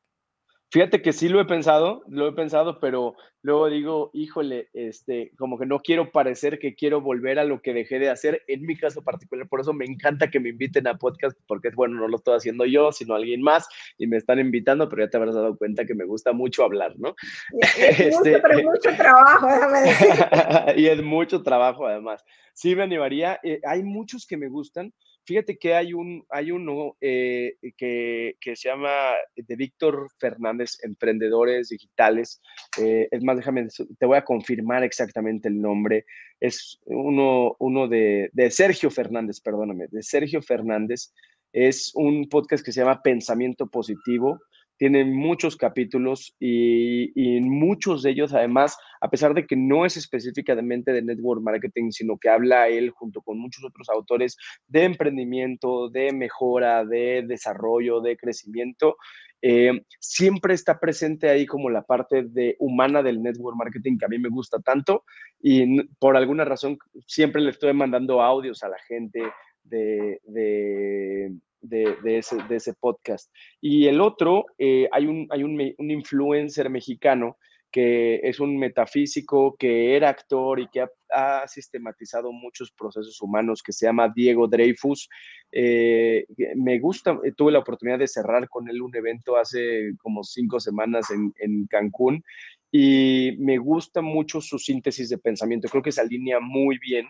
Fíjate 0.71 1.01
que 1.01 1.13
sí 1.13 1.29
lo 1.29 1.41
he 1.41 1.45
pensado, 1.45 2.03
lo 2.07 2.27
he 2.27 2.33
pensado, 2.33 2.79
pero 2.79 3.15
luego 3.41 3.69
digo, 3.69 4.11
híjole, 4.13 4.69
este, 4.73 5.31
como 5.35 5.57
que 5.57 5.65
no 5.65 5.79
quiero 5.79 6.11
parecer 6.11 6.59
que 6.59 6.75
quiero 6.75 7.01
volver 7.01 7.39
a 7.39 7.43
lo 7.43 7.59
que 7.61 7.73
dejé 7.73 7.97
de 7.97 8.11
hacer 8.11 8.43
en 8.47 8.63
mi 8.67 8.77
caso 8.77 9.03
particular. 9.03 9.47
Por 9.47 9.61
eso 9.61 9.73
me 9.73 9.85
encanta 9.85 10.29
que 10.29 10.39
me 10.39 10.49
inviten 10.49 10.85
a 10.87 10.99
podcast, 10.99 11.35
porque 11.47 11.69
es 11.69 11.75
bueno, 11.75 11.95
no 11.99 12.07
lo 12.07 12.17
estoy 12.17 12.35
haciendo 12.35 12.65
yo, 12.65 12.91
sino 12.91 13.15
alguien 13.15 13.41
más, 13.41 13.67
y 13.97 14.05
me 14.05 14.17
están 14.17 14.37
invitando, 14.37 14.87
pero 14.89 15.05
ya 15.05 15.09
te 15.09 15.17
habrás 15.17 15.33
dado 15.33 15.57
cuenta 15.57 15.85
que 15.85 15.95
me 15.95 16.05
gusta 16.05 16.33
mucho 16.33 16.63
hablar, 16.63 16.93
¿no? 16.97 17.15
Es 17.79 18.15
mucho, 18.15 18.29
este, 18.29 18.39
pero 18.39 18.63
mucho 18.69 18.95
trabajo, 18.95 19.47
déjame 19.47 19.81
decir. 19.81 20.09
y 20.77 20.85
es 20.85 21.01
mucho 21.01 21.41
trabajo 21.41 21.87
además. 21.87 22.23
Sí 22.53 22.75
me 22.75 22.83
animaría. 22.83 23.39
Eh, 23.41 23.59
hay 23.65 23.81
muchos 23.81 24.27
que 24.27 24.37
me 24.37 24.49
gustan. 24.49 24.93
Fíjate 25.29 25.59
que 25.59 25.75
hay, 25.75 25.93
un, 25.93 26.25
hay 26.31 26.49
uno 26.49 26.97
eh, 26.99 27.53
que, 27.77 28.35
que, 28.41 28.55
se 28.55 28.69
llama 28.69 28.89
de 29.35 29.55
Víctor 29.55 30.07
Fernández, 30.17 30.79
Emprendedores 30.81 31.69
Digitales. 31.69 32.41
Eh, 32.79 33.07
es 33.11 33.23
más, 33.23 33.37
déjame, 33.37 33.67
te 33.99 34.05
voy 34.07 34.17
a 34.17 34.25
confirmar 34.25 34.83
exactamente 34.83 35.47
el 35.47 35.61
nombre. 35.61 36.05
Es 36.39 36.79
uno, 36.85 37.55
uno 37.59 37.87
de, 37.87 38.31
de 38.33 38.49
Sergio 38.49 38.89
Fernández, 38.89 39.39
perdóname, 39.39 39.85
de 39.91 40.01
Sergio 40.01 40.41
Fernández. 40.41 41.13
Es 41.53 41.91
un 41.93 42.27
podcast 42.27 42.65
que 42.65 42.71
se 42.71 42.81
llama 42.81 43.03
Pensamiento 43.03 43.67
Positivo 43.67 44.39
tiene 44.79 45.03
muchos 45.03 45.57
capítulos 45.57 46.33
y, 46.39 47.11
muchos 47.41 48.01
de 48.01 48.11
ellos, 48.11 48.33
además, 48.33 48.77
a 49.01 49.09
pesar 49.09 49.33
de 49.33 49.45
que 49.45 49.57
no 49.57 49.85
es 49.85 49.97
específicamente 49.97 50.93
de 50.93 51.01
network 51.01 51.41
marketing, 51.41 51.91
sino 51.91 52.17
que 52.17 52.29
habla 52.29 52.69
él 52.69 52.91
junto 52.91 53.21
con 53.21 53.37
muchos 53.37 53.65
otros 53.65 53.89
autores 53.89 54.37
de 54.67 54.85
emprendimiento, 54.85 55.89
de 55.89 56.13
mejora, 56.13 56.85
de 56.85 57.25
desarrollo, 57.27 57.99
de 57.99 58.15
crecimiento, 58.15 58.95
eh, 59.41 59.83
siempre 59.99 60.53
está 60.53 60.79
presente 60.79 61.29
ahí 61.29 61.45
como 61.45 61.69
la 61.69 61.81
parte 61.81 62.23
de 62.23 62.55
humana 62.59 63.03
del 63.03 63.21
network 63.21 63.57
marketing 63.57 63.97
que 63.97 64.05
a 64.05 64.09
mí 64.09 64.17
me 64.17 64.27
gusta 64.27 64.59
tanto 64.59 65.05
y 65.41 65.81
por 65.97 66.17
alguna 66.17 66.43
razón 66.43 66.77
siempre 67.07 67.41
le 67.41 67.51
estoy 67.51 67.73
mandando 67.73 68.21
audios 68.21 68.63
a 68.63 68.69
la 68.69 68.77
gente 68.79 69.21
de, 69.63 70.19
de 70.25 71.31
de, 71.61 72.17
ese, 72.49 72.73
podcast. 72.73 73.31
Y 73.61 73.87
el 73.87 74.01
otro, 74.01 74.45
eh, 74.57 74.87
hay, 74.91 75.05
un, 75.07 75.27
hay 75.29 75.43
un, 75.43 75.91
influencer 75.91 76.69
mexicano 76.69 77.37
que 77.71 78.19
es 78.23 78.39
un 78.39 78.57
metafísico, 78.57 79.55
que 79.55 79.95
era 79.95 80.09
actor 80.09 80.59
y 80.59 80.67
que 80.69 80.85
ha, 81.11 81.47
sistematizado 81.47 82.31
muchos 82.31 82.71
procesos 82.71 83.21
humanos, 83.21 83.61
que 83.61 83.73
se 83.73 83.85
llama 83.85 84.11
Diego 84.13 84.47
Dreyfus. 84.47 85.07
Eh, 85.51 86.25
me 86.55 86.79
gusta, 86.79 87.19
eh, 87.23 87.31
tuve 87.35 87.51
la 87.51 87.59
oportunidad 87.59 87.99
de 87.99 88.07
cerrar 88.07 88.49
con 88.49 88.69
él 88.69 88.81
un 88.81 88.95
evento 88.95 89.37
hace 89.37 89.91
como 89.99 90.23
cinco 90.23 90.59
semanas 90.59 91.11
en, 91.11 91.33
en 91.39 91.67
Cancún 91.67 92.23
y 92.71 93.35
me 93.39 93.57
gusta 93.57 94.01
mucho 94.01 94.41
su 94.41 94.57
síntesis 94.57 95.09
de 95.09 95.17
pensamiento. 95.17 95.67
Creo 95.69 95.83
que 95.83 95.91
se 95.91 96.01
alinea 96.01 96.39
muy 96.39 96.77
bien 96.79 97.07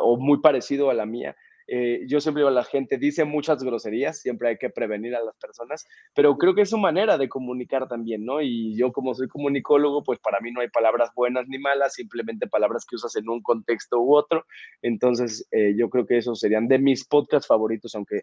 o 0.00 0.16
muy 0.16 0.40
parecido 0.40 0.90
a 0.90 0.94
la 0.94 1.06
mía 1.06 1.36
eh, 1.66 2.04
yo 2.06 2.20
siempre 2.20 2.40
digo 2.40 2.48
a 2.48 2.52
la 2.52 2.64
gente, 2.64 2.98
dice 2.98 3.24
muchas 3.24 3.62
groserías, 3.62 4.20
siempre 4.20 4.48
hay 4.48 4.58
que 4.58 4.70
prevenir 4.70 5.14
a 5.14 5.22
las 5.22 5.36
personas, 5.36 5.86
pero 6.14 6.36
creo 6.36 6.54
que 6.54 6.62
es 6.62 6.70
su 6.70 6.78
manera 6.78 7.16
de 7.16 7.28
comunicar 7.28 7.88
también, 7.88 8.24
¿no? 8.24 8.42
Y 8.42 8.76
yo 8.76 8.92
como 8.92 9.14
soy 9.14 9.28
comunicólogo, 9.28 10.04
pues 10.04 10.18
para 10.18 10.40
mí 10.40 10.52
no 10.52 10.60
hay 10.60 10.68
palabras 10.68 11.10
buenas 11.14 11.48
ni 11.48 11.58
malas, 11.58 11.94
simplemente 11.94 12.46
palabras 12.46 12.84
que 12.88 12.96
usas 12.96 13.16
en 13.16 13.28
un 13.28 13.42
contexto 13.42 14.00
u 14.00 14.14
otro. 14.14 14.44
Entonces, 14.82 15.46
eh, 15.52 15.74
yo 15.76 15.88
creo 15.88 16.06
que 16.06 16.18
esos 16.18 16.40
serían 16.40 16.68
de 16.68 16.78
mis 16.78 17.06
podcasts 17.06 17.46
favoritos, 17.46 17.94
aunque 17.94 18.22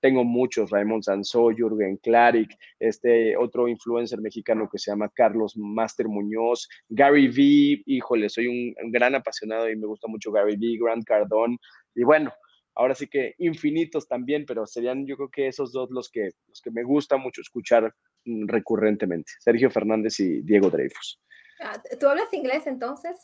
tengo 0.00 0.24
muchos, 0.24 0.70
Raymond 0.70 1.02
Sanzó, 1.02 1.50
Jürgen 1.50 1.96
Klarik, 1.98 2.56
este 2.78 3.36
otro 3.36 3.68
influencer 3.68 4.20
mexicano 4.20 4.68
que 4.70 4.78
se 4.78 4.90
llama 4.90 5.10
Carlos 5.14 5.56
Master 5.56 6.08
Muñoz, 6.08 6.68
Gary 6.88 7.28
V, 7.28 7.82
híjole, 7.86 8.28
soy 8.28 8.46
un 8.46 8.92
gran 8.92 9.14
apasionado 9.14 9.68
y 9.68 9.76
me 9.76 9.86
gusta 9.86 10.08
mucho 10.08 10.30
Gary 10.30 10.54
V, 10.54 10.78
Grant 10.84 11.04
Cardone, 11.04 11.56
y 11.94 12.04
bueno, 12.04 12.32
ahora 12.74 12.94
sí 12.94 13.08
que 13.08 13.34
infinitos 13.38 14.08
también, 14.08 14.44
pero 14.46 14.66
serían 14.66 15.06
yo 15.06 15.16
creo 15.16 15.30
que 15.30 15.48
esos 15.48 15.72
dos 15.72 15.90
los 15.90 16.10
que, 16.10 16.30
los 16.48 16.60
que 16.60 16.70
me 16.70 16.82
gusta 16.82 17.16
mucho 17.16 17.40
escuchar 17.40 17.94
mm, 18.24 18.48
recurrentemente, 18.48 19.32
Sergio 19.40 19.70
Fernández 19.70 20.20
y 20.20 20.42
Diego 20.42 20.70
Dreyfus. 20.70 21.20
Ah, 21.60 21.80
¿Tú 21.98 22.08
hablas 22.08 22.32
inglés 22.32 22.66
entonces? 22.66 23.16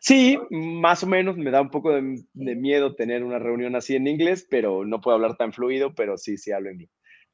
Sí, 0.00 0.38
más 0.50 1.02
o 1.02 1.06
menos, 1.06 1.36
me 1.36 1.50
da 1.50 1.60
un 1.60 1.70
poco 1.70 1.92
de, 1.92 2.22
de, 2.34 2.54
miedo 2.54 2.94
tener 2.94 3.24
una 3.24 3.38
reunión 3.38 3.76
así 3.76 3.96
en 3.96 4.06
inglés, 4.06 4.46
pero 4.50 4.84
no 4.84 5.00
puedo 5.00 5.16
hablar 5.16 5.36
tan 5.36 5.52
fluido, 5.52 5.94
pero 5.94 6.18
sí, 6.18 6.36
sí 6.36 6.52
hablo 6.52 6.70
inglés. 6.70 6.90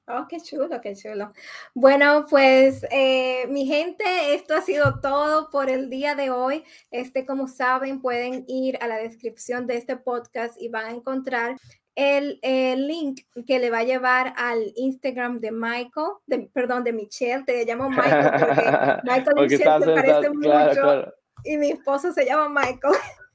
Oh, 0.09 0.27
qué 0.29 0.41
chulo, 0.41 0.81
qué 0.81 0.97
chulo. 0.97 1.33
Bueno, 1.75 2.27
pues 2.29 2.85
eh, 2.91 3.47
mi 3.49 3.67
gente, 3.67 4.35
esto 4.35 4.55
ha 4.55 4.61
sido 4.61 5.01
todo 5.01 5.49
por 5.51 5.71
el 5.71 5.91
día 5.91 6.17
de 6.17 6.31
hoy. 6.31 6.65
Este, 6.91 7.25
como 7.25 7.47
saben, 7.47 8.01
pueden 8.01 8.45
ir 8.49 8.79
a 8.81 8.89
la 8.89 8.97
descripción 8.97 9.67
de 9.67 9.77
este 9.77 9.97
podcast 9.97 10.61
y 10.61 10.69
van 10.69 10.87
a 10.87 10.91
encontrar 10.91 11.57
el, 11.95 12.41
link 12.87 13.21
que 13.47 13.61
le 13.61 13.71
va 13.71 13.79
a 13.79 13.85
llevar 13.85 14.35
al 14.37 14.73
Instagram 14.75 15.39
de 15.39 15.53
Michael, 15.53 16.51
perdón, 16.53 16.83
de 16.83 16.93
Michelle. 16.93 17.45
Te 17.45 17.65
llamo 17.65 17.89
Michael 17.89 18.31
porque 18.39 19.01
Michael 19.05 19.37
y 19.37 19.41
Michelle 19.43 19.85
se 19.85 19.95
parecen 19.95 20.39
mucho. 20.39 21.13
Y 21.45 21.57
mi 21.59 21.71
esposo 21.71 22.13
se 22.13 22.25
llama 22.25 22.49
Michael. 22.49 22.95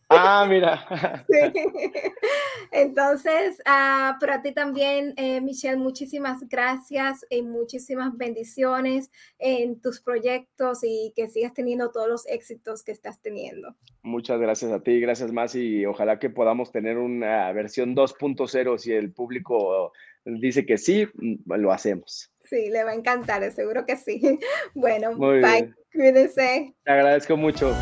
Ah, 0.10 0.46
mira. 0.48 0.86
Entonces, 2.72 3.60
uh, 3.60 4.20
para 4.20 4.42
ti 4.42 4.54
también, 4.54 5.14
eh, 5.18 5.42
Michelle, 5.42 5.78
muchísimas 5.78 6.48
gracias 6.48 7.26
y 7.30 7.42
muchísimas 7.42 8.16
bendiciones 8.16 9.12
en 9.40 9.82
tus 9.82 10.02
proyectos 10.02 10.80
y 10.84 11.14
que 11.16 11.28
sigas 11.28 11.54
teniendo 11.54 11.92
todos 11.92 12.08
los 12.08 12.28
éxitos 12.28 12.84
que 12.84 12.92
estás 12.92 13.22
teniendo. 13.22 13.76
Muchas 14.02 14.40
gracias 14.40 14.72
a 14.72 14.82
ti, 14.82 15.00
gracias 15.00 15.32
más 15.32 15.56
y 15.56 15.86
ojalá 15.86 16.20
que 16.20 16.30
podamos 16.30 16.72
tener 16.72 16.98
una 16.98 17.52
versión 17.52 17.96
2.0 17.96 18.78
si 18.78 18.94
el 18.94 19.12
público 19.12 19.92
dice 20.26 20.66
que 20.66 20.78
sí, 20.78 21.08
mm, 21.14 21.54
lo 21.54 21.72
hacemos. 21.72 22.32
Sí, 22.44 22.70
le 22.70 22.84
va 22.84 22.92
a 22.92 22.96
encantar, 22.96 23.50
seguro 23.52 23.86
que 23.86 23.98
sí. 23.98 24.22
Bueno, 24.74 25.18
bye, 25.18 25.74
cuídense. 25.92 26.74
Te 26.84 26.92
agradezco 26.92 27.36
mucho. 27.36 27.76